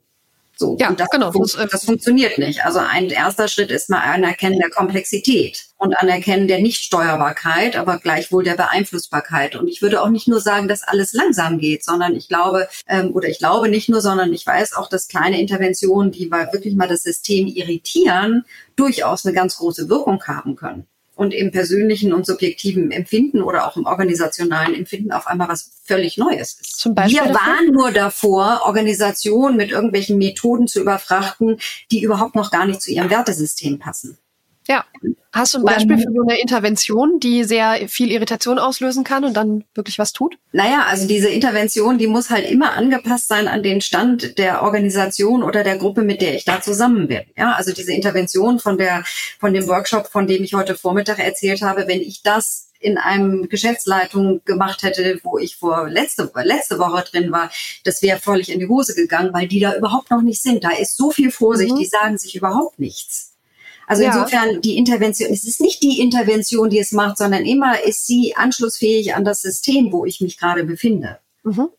So, 0.56 0.76
ja, 0.78 0.92
das, 0.92 1.08
genau. 1.10 1.32
fun 1.32 1.48
das 1.70 1.84
funktioniert 1.84 2.38
nicht. 2.38 2.64
Also 2.64 2.78
ein 2.78 3.08
erster 3.08 3.48
Schritt 3.48 3.72
ist 3.72 3.90
mal 3.90 4.02
Anerkennen 4.02 4.58
der 4.58 4.70
Komplexität 4.70 5.69
und 5.80 5.94
Anerkennen 5.94 6.46
der 6.46 6.60
Nichtsteuerbarkeit, 6.60 7.74
aber 7.74 7.98
gleichwohl 7.98 8.44
der 8.44 8.54
Beeinflussbarkeit. 8.54 9.56
Und 9.56 9.66
ich 9.66 9.80
würde 9.80 10.02
auch 10.02 10.10
nicht 10.10 10.28
nur 10.28 10.40
sagen, 10.40 10.68
dass 10.68 10.82
alles 10.82 11.14
langsam 11.14 11.58
geht, 11.58 11.84
sondern 11.84 12.14
ich 12.14 12.28
glaube, 12.28 12.68
ähm, 12.86 13.12
oder 13.14 13.28
ich 13.28 13.38
glaube 13.38 13.70
nicht 13.70 13.88
nur, 13.88 14.02
sondern 14.02 14.32
ich 14.32 14.46
weiß 14.46 14.74
auch, 14.74 14.90
dass 14.90 15.08
kleine 15.08 15.40
Interventionen, 15.40 16.12
die 16.12 16.30
wirklich 16.30 16.76
mal 16.76 16.86
das 16.86 17.02
System 17.02 17.46
irritieren, 17.46 18.44
durchaus 18.76 19.24
eine 19.24 19.34
ganz 19.34 19.56
große 19.56 19.88
Wirkung 19.88 20.22
haben 20.24 20.54
können 20.54 20.86
und 21.20 21.32
im 21.32 21.50
persönlichen 21.50 22.12
und 22.12 22.24
subjektiven 22.24 22.90
Empfinden 22.90 23.42
oder 23.42 23.66
auch 23.66 23.76
im 23.76 23.86
organisationalen 23.86 24.74
Empfinden 24.74 25.12
auf 25.12 25.26
einmal 25.26 25.48
was 25.48 25.70
völlig 25.84 26.16
Neues 26.18 26.58
ist. 26.60 26.78
Zum 26.78 26.94
Beispiel 26.94 27.22
Wir 27.22 27.34
waren 27.34 27.72
nur 27.72 27.90
davor, 27.90 28.62
Organisationen 28.64 29.56
mit 29.56 29.70
irgendwelchen 29.70 30.18
Methoden 30.18 30.66
zu 30.66 30.80
überfrachten, 30.80 31.58
die 31.90 32.02
überhaupt 32.02 32.36
noch 32.36 32.50
gar 32.50 32.66
nicht 32.66 32.80
zu 32.80 32.90
ihrem 32.90 33.10
Wertesystem 33.10 33.78
passen. 33.78 34.16
Ja. 34.70 34.84
Hast 35.32 35.54
du 35.54 35.58
ein 35.58 35.64
Beispiel 35.64 35.98
für 35.98 36.12
so 36.14 36.22
eine 36.22 36.40
Intervention, 36.40 37.18
die 37.18 37.42
sehr 37.42 37.88
viel 37.88 38.12
Irritation 38.12 38.60
auslösen 38.60 39.02
kann 39.02 39.24
und 39.24 39.34
dann 39.34 39.64
wirklich 39.74 39.98
was 39.98 40.12
tut? 40.12 40.38
Naja, 40.52 40.84
also 40.88 41.08
diese 41.08 41.28
Intervention, 41.28 41.98
die 41.98 42.06
muss 42.06 42.30
halt 42.30 42.48
immer 42.48 42.74
angepasst 42.74 43.26
sein 43.26 43.48
an 43.48 43.64
den 43.64 43.80
Stand 43.80 44.38
der 44.38 44.62
Organisation 44.62 45.42
oder 45.42 45.64
der 45.64 45.76
Gruppe, 45.76 46.02
mit 46.02 46.22
der 46.22 46.36
ich 46.36 46.44
da 46.44 46.60
zusammen 46.60 47.08
bin. 47.08 47.22
Ja, 47.36 47.54
also 47.54 47.72
diese 47.72 47.92
Intervention 47.92 48.60
von 48.60 48.78
der, 48.78 49.02
von 49.40 49.52
dem 49.52 49.66
Workshop, 49.66 50.06
von 50.06 50.28
dem 50.28 50.44
ich 50.44 50.54
heute 50.54 50.76
Vormittag 50.76 51.18
erzählt 51.18 51.62
habe, 51.62 51.88
wenn 51.88 52.00
ich 52.00 52.22
das 52.22 52.68
in 52.78 52.96
einem 52.96 53.48
Geschäftsleitung 53.48 54.42
gemacht 54.44 54.84
hätte, 54.84 55.18
wo 55.24 55.36
ich 55.38 55.56
vor 55.56 55.88
letzte, 55.90 56.30
letzte 56.44 56.78
Woche 56.78 57.04
drin 57.10 57.32
war, 57.32 57.50
das 57.82 58.02
wäre 58.02 58.20
völlig 58.20 58.52
in 58.52 58.60
die 58.60 58.68
Hose 58.68 58.94
gegangen, 58.94 59.32
weil 59.32 59.48
die 59.48 59.60
da 59.60 59.74
überhaupt 59.74 60.12
noch 60.12 60.22
nicht 60.22 60.40
sind. 60.40 60.62
Da 60.62 60.70
ist 60.70 60.96
so 60.96 61.10
viel 61.10 61.32
Vorsicht, 61.32 61.74
mhm. 61.74 61.78
die 61.78 61.86
sagen 61.86 62.18
sich 62.18 62.36
überhaupt 62.36 62.78
nichts. 62.78 63.29
Also 63.90 64.04
ja. 64.04 64.12
insofern 64.12 64.60
die 64.60 64.76
Intervention, 64.76 65.32
es 65.32 65.44
ist 65.44 65.60
nicht 65.60 65.82
die 65.82 65.98
Intervention, 65.98 66.70
die 66.70 66.78
es 66.78 66.92
macht, 66.92 67.18
sondern 67.18 67.44
immer 67.44 67.82
ist 67.82 68.06
sie 68.06 68.36
anschlussfähig 68.36 69.16
an 69.16 69.24
das 69.24 69.42
System, 69.42 69.90
wo 69.90 70.04
ich 70.04 70.20
mich 70.20 70.38
gerade 70.38 70.62
befinde. 70.62 71.18
Mhm. 71.42 71.70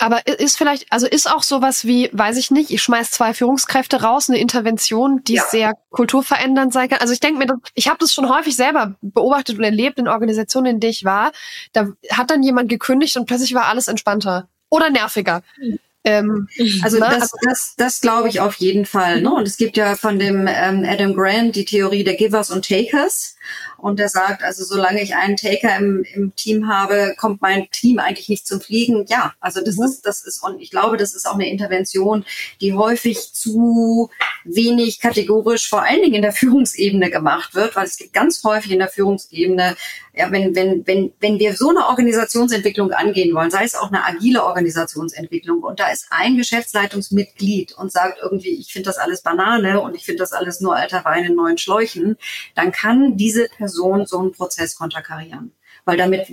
Aber 0.00 0.26
ist 0.26 0.58
vielleicht, 0.58 0.92
also 0.92 1.06
ist 1.06 1.30
auch 1.30 1.44
sowas 1.44 1.84
wie, 1.84 2.10
weiß 2.12 2.36
ich 2.36 2.50
nicht, 2.50 2.72
ich 2.72 2.82
schmeiß 2.82 3.12
zwei 3.12 3.32
Führungskräfte 3.32 4.02
raus, 4.02 4.28
eine 4.28 4.40
Intervention, 4.40 5.22
die 5.22 5.34
ja. 5.34 5.44
sehr 5.48 5.74
kulturverändernd 5.90 6.72
sein 6.72 6.88
kann. 6.88 6.98
Also 6.98 7.12
ich 7.12 7.20
denke 7.20 7.38
mir, 7.38 7.46
ich 7.74 7.86
habe 7.86 7.98
das 8.00 8.12
schon 8.12 8.28
häufig 8.28 8.56
selber 8.56 8.96
beobachtet 9.00 9.58
und 9.58 9.62
erlebt 9.62 10.00
in 10.00 10.08
Organisationen, 10.08 10.66
in 10.66 10.80
denen 10.80 10.90
ich 10.90 11.04
war. 11.04 11.30
Da 11.72 11.90
hat 12.10 12.32
dann 12.32 12.42
jemand 12.42 12.68
gekündigt 12.68 13.16
und 13.16 13.26
plötzlich 13.26 13.54
war 13.54 13.66
alles 13.66 13.86
entspannter 13.86 14.48
oder 14.68 14.90
nerviger. 14.90 15.42
Mhm. 15.60 15.78
Ähm, 16.06 16.48
also 16.82 16.98
das, 17.00 17.18
das, 17.18 17.32
das, 17.42 17.74
das 17.76 18.00
glaube 18.00 18.28
ich 18.28 18.40
auf 18.40 18.54
jeden 18.54 18.86
Fall. 18.86 19.20
Ne? 19.20 19.34
Und 19.34 19.46
es 19.46 19.58
gibt 19.58 19.76
ja 19.76 19.96
von 19.96 20.18
dem 20.18 20.48
ähm, 20.48 20.86
Adam 20.88 21.14
Grant 21.14 21.56
die 21.56 21.64
Theorie 21.64 22.04
der 22.04 22.14
Givers 22.14 22.50
und 22.50 22.66
Takers. 22.66 23.35
Und 23.78 23.98
der 23.98 24.08
sagt, 24.08 24.42
also 24.42 24.64
solange 24.64 25.02
ich 25.02 25.14
einen 25.14 25.36
Taker 25.36 25.76
im, 25.76 26.04
im 26.14 26.34
Team 26.34 26.68
habe, 26.68 27.14
kommt 27.18 27.42
mein 27.42 27.68
Team 27.70 27.98
eigentlich 27.98 28.28
nicht 28.28 28.46
zum 28.46 28.60
Fliegen. 28.60 29.04
Ja, 29.08 29.34
also 29.40 29.60
das 29.62 29.76
mhm. 29.76 29.84
ist, 29.84 30.06
das 30.06 30.24
ist, 30.24 30.42
und 30.42 30.60
ich 30.60 30.70
glaube, 30.70 30.96
das 30.96 31.14
ist 31.14 31.26
auch 31.26 31.34
eine 31.34 31.48
Intervention, 31.48 32.24
die 32.60 32.74
häufig 32.74 33.32
zu 33.32 34.10
wenig 34.44 35.00
kategorisch, 35.00 35.68
vor 35.68 35.82
allen 35.82 36.02
Dingen 36.02 36.14
in 36.14 36.22
der 36.22 36.32
Führungsebene 36.36 37.10
gemacht 37.10 37.54
wird, 37.54 37.76
weil 37.76 37.86
es 37.86 37.96
gibt 37.96 38.12
ganz 38.12 38.42
häufig 38.44 38.72
in 38.72 38.78
der 38.78 38.88
Führungsebene, 38.88 39.76
ja, 40.14 40.32
wenn, 40.32 40.54
wenn, 40.54 40.86
wenn, 40.86 41.12
wenn 41.20 41.38
wir 41.38 41.54
so 41.54 41.70
eine 41.70 41.86
Organisationsentwicklung 41.86 42.90
angehen 42.92 43.34
wollen, 43.34 43.50
sei 43.50 43.64
es 43.64 43.74
auch 43.74 43.88
eine 43.88 44.04
agile 44.04 44.44
Organisationsentwicklung, 44.44 45.62
und 45.62 45.78
da 45.78 45.90
ist 45.90 46.06
ein 46.10 46.36
Geschäftsleitungsmitglied 46.36 47.72
und 47.76 47.92
sagt 47.92 48.18
irgendwie, 48.22 48.58
ich 48.58 48.72
finde 48.72 48.88
das 48.88 48.98
alles 48.98 49.22
Banane 49.22 49.80
und 49.80 49.94
ich 49.94 50.04
finde 50.04 50.20
das 50.20 50.32
alles 50.32 50.60
nur 50.60 50.76
alter 50.76 51.04
Wein 51.04 51.24
in 51.24 51.34
neuen 51.34 51.58
Schläuchen, 51.58 52.16
dann 52.54 52.72
kann 52.72 53.16
diese 53.16 53.35
diese 53.36 53.48
Person 53.48 54.06
so 54.06 54.18
einen 54.18 54.32
Prozess 54.32 54.76
konterkarieren. 54.76 55.52
Weil 55.84 55.98
damit, 55.98 56.28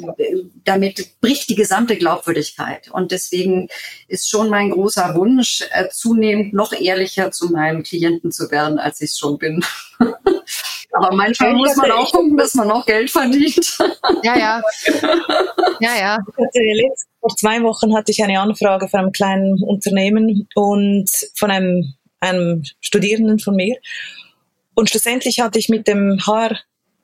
damit 0.63 1.19
bricht 1.21 1.49
die 1.49 1.55
gesamte 1.55 1.95
Glaubwürdigkeit. 1.95 2.89
Und 2.89 3.11
deswegen 3.11 3.67
ist 4.07 4.29
schon 4.29 4.49
mein 4.49 4.71
großer 4.71 5.13
Wunsch, 5.15 5.63
äh, 5.71 5.89
zunehmend 5.89 6.53
noch 6.53 6.73
ehrlicher 6.73 7.29
zu 7.31 7.49
meinen 7.49 7.83
Klienten 7.83 8.31
zu 8.31 8.49
werden, 8.49 8.79
als 8.79 9.01
ich 9.01 9.11
es 9.11 9.19
schon 9.19 9.37
bin. 9.37 9.63
Aber 10.95 11.15
manchmal 11.15 11.53
muss 11.53 11.75
man 11.75 11.91
auch 11.91 12.11
gucken, 12.11 12.37
dass 12.37 12.53
man 12.53 12.71
auch 12.71 12.85
Geld 12.85 13.09
verdient. 13.11 13.77
Ja, 14.23 14.37
ja. 14.37 14.61
Ja, 15.79 15.99
ja. 15.99 16.17
Vor 17.19 17.35
zwei 17.35 17.61
Wochen 17.63 17.95
hatte 17.95 18.11
ich 18.11 18.23
eine 18.23 18.39
Anfrage 18.39 18.87
von 18.87 18.99
einem 19.01 19.11
kleinen 19.11 19.61
Unternehmen 19.63 20.47
und 20.55 21.09
von 21.35 21.51
einem, 21.51 21.93
einem 22.19 22.63
Studierenden 22.79 23.39
von 23.39 23.55
mir. 23.55 23.75
Und 24.75 24.89
schlussendlich 24.89 25.39
hatte 25.39 25.59
ich 25.59 25.69
mit 25.69 25.87
dem 25.87 26.19
HR 26.25 26.59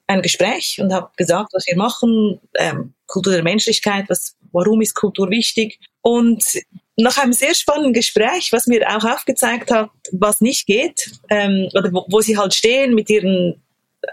ein 0.10 0.22
Gespräch 0.24 0.80
und 0.82 0.92
habe 0.92 1.12
gesagt, 1.18 1.54
was 1.54 1.68
wir 1.68 1.78
machen, 1.78 2.40
ähm, 2.56 2.94
Kultur 3.06 3.34
der 3.34 3.44
Menschlichkeit, 3.44 4.06
was, 4.10 4.36
warum 4.52 4.82
ist 4.82 4.96
Kultur 4.96 5.30
wichtig. 5.30 5.80
Und 6.02 6.44
nach 6.98 7.18
einem 7.20 7.34
sehr 7.34 7.54
spannenden 7.54 7.94
Gespräch, 7.94 8.52
was 8.52 8.66
mir 8.66 8.88
auch 8.90 9.04
aufgezeigt 9.04 9.70
hat, 9.72 9.92
was 10.12 10.42
nicht 10.42 10.66
geht, 10.66 11.12
ähm, 11.30 11.70
oder 11.74 11.94
wo, 11.94 12.06
wo 12.10 12.22
sie 12.22 12.38
halt 12.38 12.56
stehen 12.56 12.96
mit 12.96 13.10
ihren, 13.10 13.62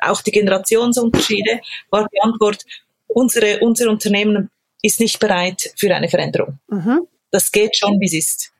auch 0.02 0.20
die 0.20 0.32
Generationsunterschiede, 0.32 1.60
war 1.90 2.06
die 2.12 2.20
Antwort, 2.20 2.64
unsere, 3.06 3.60
unser 3.60 3.88
Unternehmen 3.88 4.50
ist 4.82 5.00
nicht 5.00 5.18
bereit 5.18 5.72
für 5.76 5.94
eine 5.94 6.08
Veränderung. 6.08 6.58
Mhm. 6.68 7.06
Das 7.30 7.50
geht 7.50 7.76
schon, 7.76 7.98
wie 8.00 8.06
es 8.06 8.14
ist. 8.14 8.52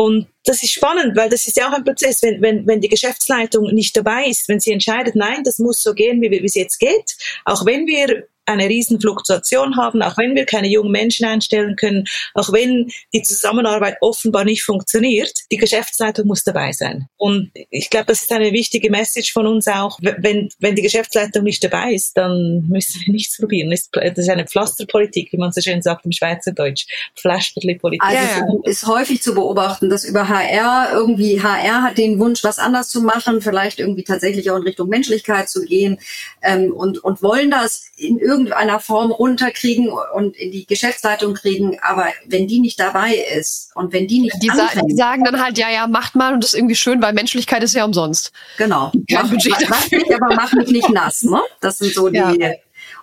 Und 0.00 0.28
das 0.44 0.62
ist 0.62 0.72
spannend, 0.72 1.14
weil 1.14 1.28
das 1.28 1.46
ist 1.46 1.58
ja 1.58 1.68
auch 1.68 1.74
ein 1.74 1.84
Prozess, 1.84 2.22
wenn, 2.22 2.40
wenn, 2.40 2.66
wenn 2.66 2.80
die 2.80 2.88
Geschäftsleitung 2.88 3.64
nicht 3.74 3.94
dabei 3.94 4.24
ist, 4.24 4.48
wenn 4.48 4.58
sie 4.58 4.72
entscheidet, 4.72 5.14
nein, 5.14 5.44
das 5.44 5.58
muss 5.58 5.82
so 5.82 5.92
gehen, 5.92 6.22
wie, 6.22 6.30
wie 6.30 6.42
es 6.42 6.54
jetzt 6.54 6.78
geht, 6.78 7.18
auch 7.44 7.66
wenn 7.66 7.86
wir 7.86 8.26
eine 8.50 8.68
riesen 8.68 9.00
Fluktuation 9.00 9.76
haben, 9.76 10.02
auch 10.02 10.16
wenn 10.18 10.34
wir 10.34 10.44
keine 10.44 10.68
jungen 10.68 10.92
Menschen 10.92 11.26
einstellen 11.26 11.76
können, 11.76 12.04
auch 12.34 12.52
wenn 12.52 12.90
die 13.12 13.22
Zusammenarbeit 13.22 13.96
offenbar 14.00 14.44
nicht 14.44 14.62
funktioniert, 14.62 15.32
die 15.50 15.56
Geschäftsleitung 15.56 16.26
muss 16.26 16.44
dabei 16.44 16.72
sein. 16.72 17.06
Und 17.16 17.50
ich 17.70 17.90
glaube, 17.90 18.06
das 18.06 18.22
ist 18.22 18.32
eine 18.32 18.52
wichtige 18.52 18.90
Message 18.90 19.32
von 19.32 19.46
uns 19.46 19.66
auch. 19.68 19.98
Wenn, 20.00 20.48
wenn 20.58 20.74
die 20.74 20.82
Geschäftsleitung 20.82 21.44
nicht 21.44 21.62
dabei 21.62 21.92
ist, 21.92 22.16
dann 22.16 22.66
müssen 22.68 23.00
wir 23.04 23.12
nichts 23.12 23.38
probieren. 23.38 23.70
Das 23.70 23.88
ist 24.18 24.28
eine 24.28 24.46
Pflasterpolitik, 24.46 25.32
wie 25.32 25.36
man 25.36 25.52
so 25.52 25.60
schön 25.60 25.82
sagt 25.82 26.04
im 26.04 26.12
Schweizerdeutsch. 26.12 26.86
Pflasterpolitik. 27.16 28.02
Also 28.02 28.62
es 28.64 28.82
ist 28.82 28.86
häufig 28.86 29.22
zu 29.22 29.34
beobachten, 29.34 29.90
dass 29.90 30.04
über 30.04 30.28
HR 30.28 30.90
irgendwie, 30.92 31.42
HR 31.42 31.82
hat 31.82 31.98
den 31.98 32.18
Wunsch, 32.18 32.44
was 32.44 32.58
anders 32.58 32.88
zu 32.88 33.02
machen, 33.02 33.40
vielleicht 33.40 33.78
irgendwie 33.78 34.04
tatsächlich 34.04 34.50
auch 34.50 34.56
in 34.56 34.62
Richtung 34.62 34.88
Menschlichkeit 34.88 35.48
zu 35.48 35.62
gehen 35.64 35.98
ähm, 36.42 36.72
und, 36.72 37.02
und 37.02 37.22
wollen 37.22 37.50
das 37.50 37.90
in 37.96 38.18
irgendeiner 38.18 38.39
Form 38.80 39.10
runterkriegen 39.10 39.90
und 40.14 40.36
in 40.36 40.50
die 40.50 40.66
Geschäftsleitung 40.66 41.34
kriegen. 41.34 41.78
Aber 41.82 42.06
wenn 42.26 42.46
die 42.46 42.60
nicht 42.60 42.78
dabei 42.78 43.14
ist 43.36 43.70
und 43.74 43.92
wenn 43.92 44.06
die 44.06 44.20
nicht 44.20 44.36
die, 44.42 44.48
sa 44.48 44.68
die 44.88 44.94
sagen 44.94 45.24
dann 45.24 45.42
halt, 45.42 45.58
ja, 45.58 45.70
ja, 45.70 45.86
macht 45.86 46.14
mal 46.14 46.34
und 46.34 46.44
das 46.44 46.54
ist 46.54 46.58
irgendwie 46.58 46.76
schön, 46.76 47.02
weil 47.02 47.12
Menschlichkeit 47.12 47.62
ist 47.62 47.74
ja 47.74 47.84
umsonst. 47.84 48.32
Genau. 48.58 48.92
Kein 49.10 49.26
mach, 49.26 49.68
mach 49.68 49.90
mich, 49.90 50.14
aber 50.14 50.34
mach 50.34 50.52
mich 50.52 50.70
nicht 50.70 50.90
nass. 50.90 51.22
Ne? 51.22 51.40
Das 51.60 51.78
sind 51.78 51.94
so 51.94 52.08
die. 52.08 52.18
Ja. 52.18 52.52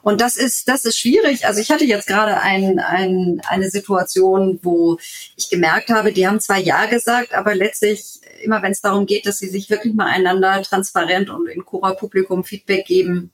Und 0.02 0.22
das 0.22 0.38
ist, 0.38 0.70
das 0.70 0.86
ist 0.86 0.98
schwierig. 0.98 1.46
Also 1.46 1.60
ich 1.60 1.70
hatte 1.70 1.84
jetzt 1.84 2.08
gerade 2.08 2.40
ein, 2.40 2.80
ein, 2.80 3.42
eine 3.48 3.70
Situation, 3.70 4.60
wo 4.62 4.98
ich 5.36 5.50
gemerkt 5.50 5.90
habe, 5.90 6.14
die 6.14 6.28
haben 6.28 6.40
zwar 6.40 6.58
Ja 6.58 6.86
gesagt, 6.86 7.34
aber 7.34 7.56
letztlich 7.56 8.22
immer 8.44 8.62
wenn 8.62 8.72
es 8.72 8.82
darum 8.82 9.06
geht, 9.06 9.26
dass 9.26 9.40
sie 9.40 9.50
sich 9.50 9.70
wirklich 9.70 9.94
mal 9.94 10.06
einander 10.06 10.62
transparent 10.62 11.30
und 11.30 11.48
in 11.48 11.66
Cora-Publikum 11.66 12.44
Feedback 12.44 12.86
geben, 12.86 13.32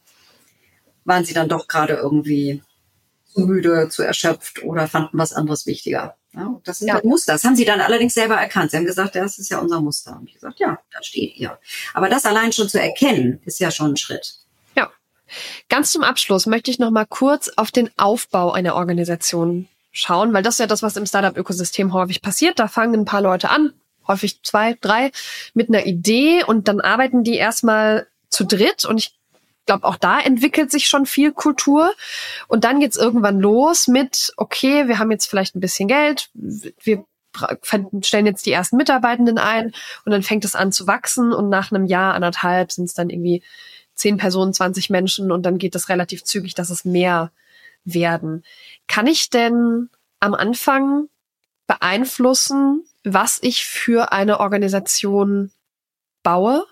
waren 1.05 1.25
sie 1.25 1.33
dann 1.33 1.49
doch 1.49 1.67
gerade 1.67 1.93
irgendwie 1.93 2.61
zu 3.33 3.41
müde, 3.41 3.89
zu 3.89 4.03
erschöpft 4.03 4.63
oder 4.63 4.87
fanden 4.87 5.17
was 5.17 5.33
anderes 5.33 5.65
wichtiger. 5.65 6.15
Ja, 6.33 6.59
das 6.63 6.79
sind 6.79 6.87
ja. 6.87 6.95
halt 6.95 7.05
Muster. 7.05 7.33
Das 7.33 7.43
haben 7.43 7.55
sie 7.55 7.65
dann 7.65 7.79
allerdings 7.79 8.13
selber 8.13 8.35
erkannt. 8.35 8.71
Sie 8.71 8.77
haben 8.77 8.85
gesagt, 8.85 9.15
ja, 9.15 9.21
das 9.21 9.37
ist 9.37 9.49
ja 9.49 9.59
unser 9.59 9.81
Muster. 9.81 10.17
Und 10.19 10.27
ich 10.27 10.35
gesagt, 10.35 10.59
ja, 10.59 10.79
da 10.91 11.03
steht 11.03 11.35
ihr. 11.37 11.59
Aber 11.93 12.09
das 12.09 12.25
allein 12.25 12.51
schon 12.51 12.67
zu 12.67 12.81
erkennen, 12.81 13.39
ist 13.45 13.59
ja 13.59 13.69
schon 13.69 13.91
ein 13.91 13.97
Schritt. 13.97 14.35
Ja. 14.75 14.91
Ganz 15.69 15.91
zum 15.91 16.03
Abschluss 16.03 16.47
möchte 16.47 16.71
ich 16.71 16.79
noch 16.79 16.89
mal 16.89 17.05
kurz 17.05 17.49
auf 17.55 17.71
den 17.71 17.91
Aufbau 17.97 18.51
einer 18.51 18.75
Organisation 18.75 19.67
schauen, 19.91 20.33
weil 20.33 20.41
das 20.41 20.55
ist 20.55 20.59
ja 20.59 20.67
das, 20.67 20.81
was 20.81 20.97
im 20.97 21.05
Startup-Ökosystem 21.05 21.93
häufig 21.93 22.21
passiert. 22.21 22.57
Da 22.57 22.67
fangen 22.67 23.01
ein 23.01 23.05
paar 23.05 23.21
Leute 23.21 23.49
an, 23.49 23.73
häufig 24.07 24.41
zwei, 24.41 24.75
drei, 24.81 25.11
mit 25.53 25.69
einer 25.69 25.85
Idee 25.85 26.43
und 26.43 26.67
dann 26.67 26.81
arbeiten 26.81 27.23
die 27.23 27.35
erstmal 27.35 28.07
zu 28.29 28.43
dritt 28.43 28.85
und 28.85 28.97
ich 28.97 29.15
glaube, 29.65 29.87
auch 29.87 29.97
da 29.97 30.19
entwickelt 30.19 30.71
sich 30.71 30.87
schon 30.87 31.05
viel 31.05 31.31
Kultur. 31.31 31.93
Und 32.47 32.63
dann 32.63 32.79
geht's 32.79 32.97
irgendwann 32.97 33.39
los 33.39 33.87
mit, 33.87 34.33
okay, 34.37 34.87
wir 34.87 34.99
haben 34.99 35.11
jetzt 35.11 35.27
vielleicht 35.27 35.55
ein 35.55 35.61
bisschen 35.61 35.87
Geld, 35.87 36.29
wir 36.33 37.05
stellen 38.01 38.27
jetzt 38.27 38.45
die 38.45 38.51
ersten 38.51 38.77
Mitarbeitenden 38.77 39.39
ein 39.39 39.73
und 40.05 40.11
dann 40.11 40.21
fängt 40.21 40.45
es 40.45 40.53
an 40.53 40.71
zu 40.71 40.85
wachsen 40.85 41.33
und 41.33 41.49
nach 41.49 41.71
einem 41.71 41.85
Jahr, 41.85 42.13
anderthalb 42.13 42.71
sind 42.71 42.85
es 42.85 42.93
dann 42.93 43.09
irgendwie 43.09 43.41
zehn 43.95 44.17
Personen, 44.17 44.53
20 44.53 44.89
Menschen 44.89 45.31
und 45.31 45.43
dann 45.43 45.57
geht 45.57 45.75
es 45.75 45.89
relativ 45.89 46.23
zügig, 46.23 46.53
dass 46.53 46.69
es 46.69 46.85
mehr 46.85 47.31
werden. 47.85 48.43
Kann 48.87 49.07
ich 49.07 49.29
denn 49.29 49.89
am 50.19 50.33
Anfang 50.33 51.09
beeinflussen, 51.67 52.85
was 53.03 53.39
ich 53.41 53.65
für 53.65 54.11
eine 54.11 54.39
Organisation 54.39 55.51
baue? 56.21 56.65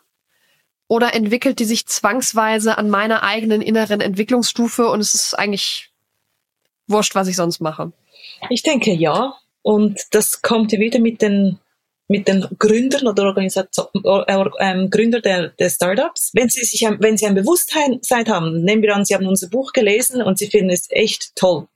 Oder 0.92 1.14
entwickelt 1.14 1.60
die 1.60 1.64
sich 1.64 1.86
zwangsweise 1.86 2.78
an 2.78 2.90
meiner 2.90 3.24
eigenen 3.24 3.62
inneren 3.62 4.02
Entwicklungsstufe 4.02 4.90
und 4.90 5.00
es 5.00 5.16
ist 5.16 5.40
eigentlich 5.40 5.90
wurscht, 6.86 7.16
was 7.16 7.30
ich 7.30 7.38
sonst 7.38 7.62
mache? 7.62 7.94
Ich 8.50 8.62
denke 8.62 8.92
ja. 8.92 9.34
Und 9.62 10.02
das 10.12 10.42
kommt 10.42 10.74
wieder 10.74 11.00
mit 11.00 11.22
den 11.22 11.60
mit 12.10 12.28
den 12.28 12.46
Gründern 12.60 13.08
oder 13.08 13.24
Organisation, 13.24 13.86
äh, 14.04 14.34
äh, 14.34 14.88
Gründer 14.90 15.22
der, 15.22 15.52
der 15.52 15.70
Startups. 15.70 16.32
Wenn 16.34 16.50
sie 16.50 16.66
sich, 16.66 16.82
wenn 16.82 17.16
sie 17.16 17.26
ein 17.26 17.36
Bewusstsein 17.36 18.02
haben, 18.28 18.62
nehmen 18.66 18.82
wir 18.82 18.94
an, 18.94 19.06
sie 19.06 19.16
haben 19.16 19.28
unser 19.28 19.48
Buch 19.48 19.72
gelesen 19.72 20.22
und 20.22 20.40
sie 20.40 20.48
finden 20.48 20.72
es 20.72 20.88
echt 20.90 21.34
toll. 21.38 21.70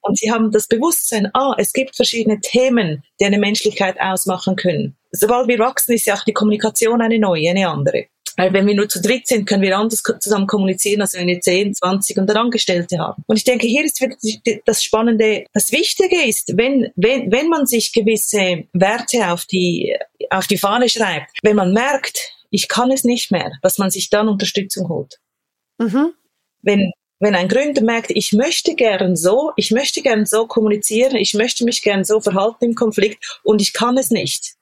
Und 0.00 0.18
sie 0.18 0.32
haben 0.32 0.50
das 0.50 0.66
Bewusstsein, 0.66 1.28
ah, 1.34 1.54
es 1.58 1.74
gibt 1.74 1.94
verschiedene 1.94 2.40
Themen, 2.40 3.04
die 3.20 3.26
eine 3.26 3.38
Menschlichkeit 3.38 4.00
ausmachen 4.00 4.56
können. 4.56 4.96
Sobald 5.10 5.46
wir 5.46 5.58
wachsen, 5.58 5.92
ist 5.92 6.06
ja 6.06 6.14
auch 6.14 6.24
die 6.24 6.32
Kommunikation 6.32 7.02
eine 7.02 7.18
neue, 7.18 7.50
eine 7.50 7.68
andere. 7.68 8.06
Weil 8.36 8.52
wenn 8.52 8.66
wir 8.66 8.74
nur 8.74 8.88
zu 8.88 9.00
dritt 9.00 9.26
sind, 9.26 9.46
können 9.46 9.62
wir 9.62 9.76
anders 9.76 10.02
zusammen 10.20 10.46
kommunizieren, 10.46 11.02
als 11.02 11.14
wenn 11.14 11.26
wir 11.26 11.40
10, 11.40 11.74
20 11.74 12.18
und 12.18 12.26
dann 12.26 12.36
Angestellte 12.36 12.98
haben. 12.98 13.22
Und 13.26 13.36
ich 13.36 13.44
denke, 13.44 13.66
hier 13.66 13.84
ist 13.84 14.00
wirklich 14.00 14.40
das 14.64 14.82
Spannende. 14.82 15.44
Das 15.52 15.72
Wichtige 15.72 16.22
ist, 16.22 16.56
wenn, 16.56 16.90
wenn, 16.96 17.30
wenn 17.30 17.48
man 17.48 17.66
sich 17.66 17.92
gewisse 17.92 18.64
Werte 18.72 19.30
auf 19.30 19.44
die, 19.46 19.96
auf 20.30 20.46
die 20.46 20.58
Fahne 20.58 20.88
schreibt, 20.88 21.30
wenn 21.42 21.56
man 21.56 21.72
merkt, 21.72 22.18
ich 22.50 22.68
kann 22.68 22.90
es 22.90 23.04
nicht 23.04 23.30
mehr, 23.30 23.52
dass 23.62 23.78
man 23.78 23.90
sich 23.90 24.10
dann 24.10 24.28
Unterstützung 24.28 24.88
holt. 24.88 25.18
Mhm. 25.78 26.12
Wenn, 26.62 26.92
wenn 27.18 27.34
ein 27.34 27.48
Gründer 27.48 27.82
merkt, 27.82 28.10
ich 28.10 28.32
möchte 28.32 28.74
gern 28.74 29.16
so, 29.16 29.52
ich 29.56 29.70
möchte 29.70 30.02
gern 30.02 30.26
so 30.26 30.46
kommunizieren, 30.46 31.16
ich 31.16 31.34
möchte 31.34 31.64
mich 31.64 31.82
gern 31.82 32.04
so 32.04 32.20
verhalten 32.20 32.64
im 32.66 32.74
Konflikt 32.74 33.40
und 33.42 33.62
ich 33.62 33.72
kann 33.72 33.96
es 33.96 34.10
nicht, 34.10 34.54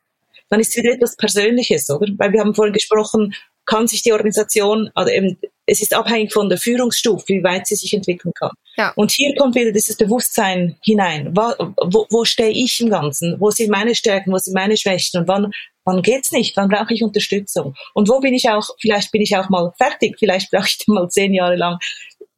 dann 0.51 0.61
ist 0.61 0.71
es 0.71 0.77
wieder 0.77 0.95
etwas 0.95 1.17
Persönliches, 1.17 1.89
oder? 1.91 2.07
Weil 2.19 2.33
wir 2.33 2.41
haben 2.41 2.55
vorhin 2.55 2.75
gesprochen, 2.75 3.35
kann 3.71 3.87
sich 3.87 4.03
die 4.03 4.13
Organisation, 4.13 4.91
also 4.95 5.11
eben, 5.13 5.39
es 5.65 5.81
ist 5.81 5.95
abhängig 5.95 6.33
von 6.33 6.49
der 6.49 6.59
Führungsstufe, 6.59 7.25
wie 7.29 7.45
weit 7.45 7.69
sie 7.69 7.77
sich 7.77 7.95
entwickeln 7.95 8.35
kann. 8.35 8.51
Ja. 8.77 8.93
Und 8.97 9.13
hier 9.13 9.33
kommt 9.37 9.55
wieder 9.55 9.71
dieses 9.71 9.97
Bewusstsein 9.97 10.77
hinein. 10.83 11.31
Wo, 11.37 11.53
wo, 11.81 12.07
wo 12.11 12.25
stehe 12.25 12.51
ich 12.51 12.81
im 12.81 12.91
Ganzen? 12.91 13.37
Wo 13.39 13.51
sind 13.51 13.71
meine 13.71 13.95
Stärken? 13.95 14.33
Wo 14.33 14.39
sind 14.39 14.55
meine 14.55 14.77
Schwächen? 14.77 15.21
Und 15.21 15.29
wann, 15.29 15.53
wann 15.85 16.03
geht's 16.03 16.33
nicht? 16.33 16.57
Wann 16.57 16.69
brauche 16.69 16.93
ich 16.93 17.05
Unterstützung? 17.05 17.77
Und 17.95 18.09
wo 18.09 18.19
bin 18.19 18.35
ich 18.35 18.51
auch, 18.51 18.71
vielleicht 18.81 19.13
bin 19.13 19.23
ich 19.23 19.37
auch 19.37 19.49
mal 19.49 19.73
fertig, 19.79 20.17
vielleicht 20.19 20.51
brauche 20.51 20.67
ich 20.67 20.89
mal 20.89 21.09
zehn 21.09 21.33
Jahre 21.33 21.55
lang 21.55 21.79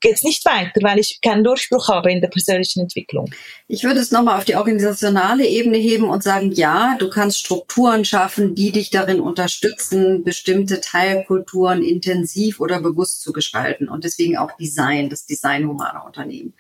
geht 0.03 0.16
es 0.16 0.22
nicht 0.22 0.44
weiter, 0.44 0.80
weil 0.82 0.98
ich 0.98 1.20
keinen 1.22 1.44
Durchbruch 1.44 1.88
habe 1.88 2.12
in 2.12 2.20
der 2.20 2.28
persönlichen 2.28 2.80
Entwicklung. 2.80 3.32
Ich 3.68 3.84
würde 3.84 4.00
es 4.00 4.11
nochmal 4.11 4.36
auf 4.36 4.44
die 4.44 4.57
organisationale 4.57 5.46
Ebene 5.46 5.78
heben 5.78 6.11
und 6.11 6.22
sagen, 6.22 6.53
ja, 6.53 6.96
du 6.98 7.09
kannst 7.09 7.38
Strukturen 7.38 8.05
schaffen, 8.05 8.55
die 8.55 8.72
dich 8.72 8.90
darin 8.90 9.20
unterstützen, 9.20 10.24
bestimmte 10.24 10.80
Teilkulturen 10.80 11.82
intensiv 11.82 12.61
oder 12.61 12.80
bewusst 12.80 13.22
zu 13.22 13.32
gestalten 13.32 13.88
und 13.88 14.05
deswegen 14.05 14.36
auch 14.36 14.50
Design, 14.57 15.09
das 15.09 15.24
Design 15.24 15.66
humaner 15.66 16.05
Unternehmen. 16.05 16.53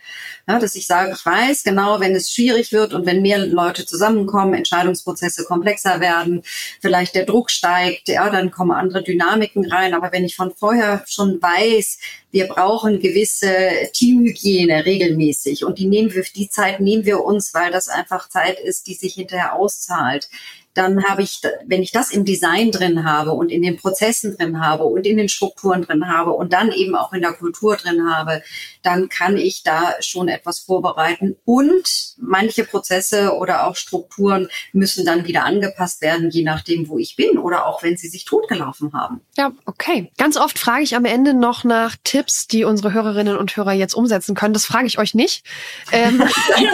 Ja, 0.48 0.58
dass 0.58 0.76
ich 0.76 0.86
sage, 0.86 1.12
ich 1.14 1.26
weiß 1.26 1.64
genau, 1.64 2.00
wenn 2.00 2.14
es 2.14 2.32
schwierig 2.32 2.72
wird 2.72 2.94
und 2.94 3.06
wenn 3.06 3.22
mehr 3.22 3.38
Leute 3.38 3.84
zusammenkommen, 3.84 4.54
Entscheidungsprozesse 4.54 5.44
komplexer 5.44 6.00
werden, 6.00 6.42
vielleicht 6.80 7.14
der 7.14 7.26
Druck 7.26 7.50
steigt, 7.50 8.08
ja, 8.08 8.30
dann 8.30 8.50
kommen 8.50 8.70
andere 8.70 9.02
Dynamiken 9.02 9.70
rein. 9.70 9.94
Aber 9.94 10.12
wenn 10.12 10.24
ich 10.24 10.36
von 10.36 10.54
vorher 10.54 11.02
schon 11.06 11.42
weiß, 11.42 11.98
wir 12.32 12.48
brauchen 12.48 12.98
gewisse 12.98 13.90
Teamhygiene 13.92 14.84
regelmäßig. 14.86 15.64
Und 15.64 15.78
die 15.78 15.86
nehmen 15.86 16.12
wir, 16.12 16.24
die 16.34 16.48
Zeit 16.48 16.80
nehmen 16.80 17.04
wir 17.04 17.22
uns, 17.22 17.54
weil 17.54 17.70
das 17.70 17.88
einfach 17.88 18.28
Zeit 18.28 18.58
ist, 18.58 18.86
die 18.86 18.94
sich 18.94 19.14
hinterher 19.14 19.54
auszahlt 19.54 20.28
dann 20.74 21.04
habe 21.04 21.22
ich, 21.22 21.40
wenn 21.66 21.82
ich 21.82 21.92
das 21.92 22.10
im 22.10 22.24
Design 22.24 22.70
drin 22.70 23.04
habe 23.04 23.32
und 23.32 23.50
in 23.50 23.62
den 23.62 23.76
Prozessen 23.76 24.36
drin 24.36 24.60
habe 24.60 24.84
und 24.84 25.06
in 25.06 25.16
den 25.18 25.28
Strukturen 25.28 25.82
drin 25.82 26.08
habe 26.08 26.32
und 26.32 26.52
dann 26.52 26.72
eben 26.72 26.94
auch 26.94 27.12
in 27.12 27.20
der 27.20 27.32
Kultur 27.32 27.76
drin 27.76 28.08
habe, 28.10 28.42
dann 28.82 29.08
kann 29.08 29.36
ich 29.36 29.62
da 29.62 29.94
schon 30.00 30.28
etwas 30.28 30.60
vorbereiten. 30.60 31.36
Und 31.44 32.14
manche 32.18 32.64
Prozesse 32.64 33.34
oder 33.34 33.66
auch 33.66 33.76
Strukturen 33.76 34.48
müssen 34.72 35.04
dann 35.04 35.26
wieder 35.26 35.44
angepasst 35.44 36.00
werden, 36.00 36.30
je 36.30 36.42
nachdem, 36.42 36.88
wo 36.88 36.98
ich 36.98 37.16
bin 37.16 37.38
oder 37.38 37.66
auch 37.66 37.82
wenn 37.82 37.96
sie 37.96 38.08
sich 38.08 38.24
totgelaufen 38.24 38.92
haben. 38.92 39.20
Ja, 39.36 39.52
okay. 39.66 40.10
Ganz 40.16 40.36
oft 40.36 40.58
frage 40.58 40.82
ich 40.82 40.96
am 40.96 41.04
Ende 41.04 41.34
noch 41.34 41.64
nach 41.64 41.96
Tipps, 42.02 42.46
die 42.46 42.64
unsere 42.64 42.94
Hörerinnen 42.94 43.36
und 43.36 43.56
Hörer 43.56 43.72
jetzt 43.72 43.94
umsetzen 43.94 44.34
können. 44.34 44.54
Das 44.54 44.64
frage 44.64 44.86
ich 44.86 44.98
euch 44.98 45.14
nicht. 45.14 45.44
Ähm, 45.92 46.18
ja, 46.58 46.72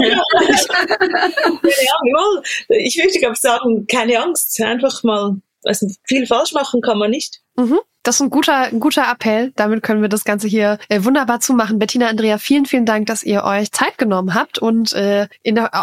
ich 2.69 2.97
möchte, 3.03 3.19
glaube 3.19 3.35
ich, 3.35 3.41
sagen, 3.41 3.87
keine 3.89 4.21
Angst, 4.21 4.61
einfach 4.63 5.03
mal, 5.03 5.37
also 5.65 5.87
viel 6.05 6.27
falsch 6.27 6.53
machen 6.53 6.81
kann 6.81 6.99
man 6.99 7.11
nicht. 7.11 7.41
Mhm. 7.57 7.79
Das 8.05 8.15
ist 8.15 8.21
ein 8.23 8.31
guter, 8.31 8.63
ein 8.63 8.81
guter 8.81 9.11
Appell. 9.11 9.53
Damit 9.57 9.83
können 9.83 10.01
wir 10.01 10.09
das 10.09 10.25
Ganze 10.25 10.49
hier 10.49 10.79
äh, 10.89 11.05
wunderbar 11.05 11.41
zumachen. 11.41 11.79
Bettina, 11.79 12.07
Andrea, 12.07 12.39
vielen, 12.39 12.65
vielen 12.65 12.87
Dank, 12.87 13.07
dass 13.07 13.23
ihr 13.23 13.45
euch 13.45 13.71
Zeit 13.71 13.99
genommen 13.99 14.35
habt. 14.35 14.59
Und 14.59 14.95
äh, 14.95 15.29
in 15.43 15.57
der, 15.57 15.75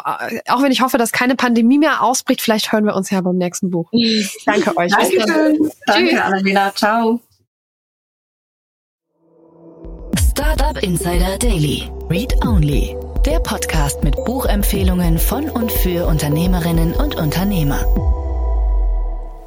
auch 0.49 0.63
wenn 0.63 0.71
ich 0.71 0.81
hoffe, 0.81 0.97
dass 0.97 1.11
keine 1.11 1.35
Pandemie 1.35 1.77
mehr 1.77 2.01
ausbricht, 2.01 2.41
vielleicht 2.41 2.71
hören 2.71 2.85
wir 2.85 2.95
uns 2.95 3.11
ja 3.11 3.21
beim 3.21 3.37
nächsten 3.37 3.69
Buch. 3.69 3.91
Danke 4.45 4.75
euch. 4.75 4.91
Dankeschön. 4.91 5.71
Danke, 5.85 6.23
Annalena. 6.23 6.73
Ciao. 6.73 7.19
Startup 10.31 10.81
Insider 10.81 11.37
Daily. 11.37 11.91
Read 12.09 12.33
Only. 12.43 13.04
Der 13.25 13.39
Podcast 13.39 14.03
mit 14.03 14.13
Buchempfehlungen 14.23 15.17
von 15.17 15.49
und 15.49 15.71
für 15.71 16.05
Unternehmerinnen 16.05 16.93
und 16.93 17.15
Unternehmer. 17.15 17.83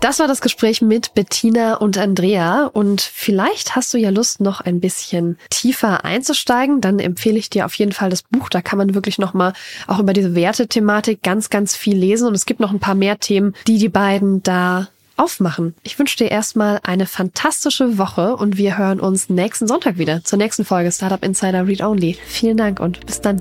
Das 0.00 0.18
war 0.18 0.26
das 0.26 0.40
Gespräch 0.40 0.82
mit 0.82 1.14
Bettina 1.14 1.74
und 1.74 1.96
Andrea 1.96 2.64
und 2.72 3.00
vielleicht 3.00 3.76
hast 3.76 3.94
du 3.94 3.98
ja 3.98 4.10
Lust, 4.10 4.40
noch 4.40 4.60
ein 4.60 4.80
bisschen 4.80 5.38
tiefer 5.50 6.04
einzusteigen. 6.04 6.80
Dann 6.80 6.98
empfehle 6.98 7.38
ich 7.38 7.50
dir 7.50 7.66
auf 7.66 7.74
jeden 7.74 7.92
Fall 7.92 8.10
das 8.10 8.24
Buch. 8.24 8.48
Da 8.48 8.62
kann 8.62 8.78
man 8.78 8.94
wirklich 8.94 9.18
nochmal 9.18 9.52
auch 9.86 10.00
über 10.00 10.12
diese 10.12 10.34
Wertethematik 10.34 11.22
ganz, 11.22 11.48
ganz 11.48 11.76
viel 11.76 11.96
lesen 11.96 12.26
und 12.26 12.34
es 12.34 12.46
gibt 12.46 12.58
noch 12.58 12.72
ein 12.72 12.80
paar 12.80 12.96
mehr 12.96 13.20
Themen, 13.20 13.54
die 13.68 13.78
die 13.78 13.88
beiden 13.88 14.42
da 14.42 14.88
aufmachen. 15.16 15.76
Ich 15.84 16.00
wünsche 16.00 16.16
dir 16.16 16.32
erstmal 16.32 16.80
eine 16.82 17.06
fantastische 17.06 17.96
Woche 17.96 18.34
und 18.34 18.56
wir 18.56 18.76
hören 18.76 18.98
uns 18.98 19.28
nächsten 19.28 19.68
Sonntag 19.68 19.98
wieder 19.98 20.24
zur 20.24 20.38
nächsten 20.38 20.64
Folge 20.64 20.90
Startup 20.90 21.24
Insider 21.24 21.64
Read 21.68 21.82
Only. 21.82 22.18
Vielen 22.26 22.56
Dank 22.56 22.80
und 22.80 23.06
bis 23.06 23.20
dann. 23.20 23.40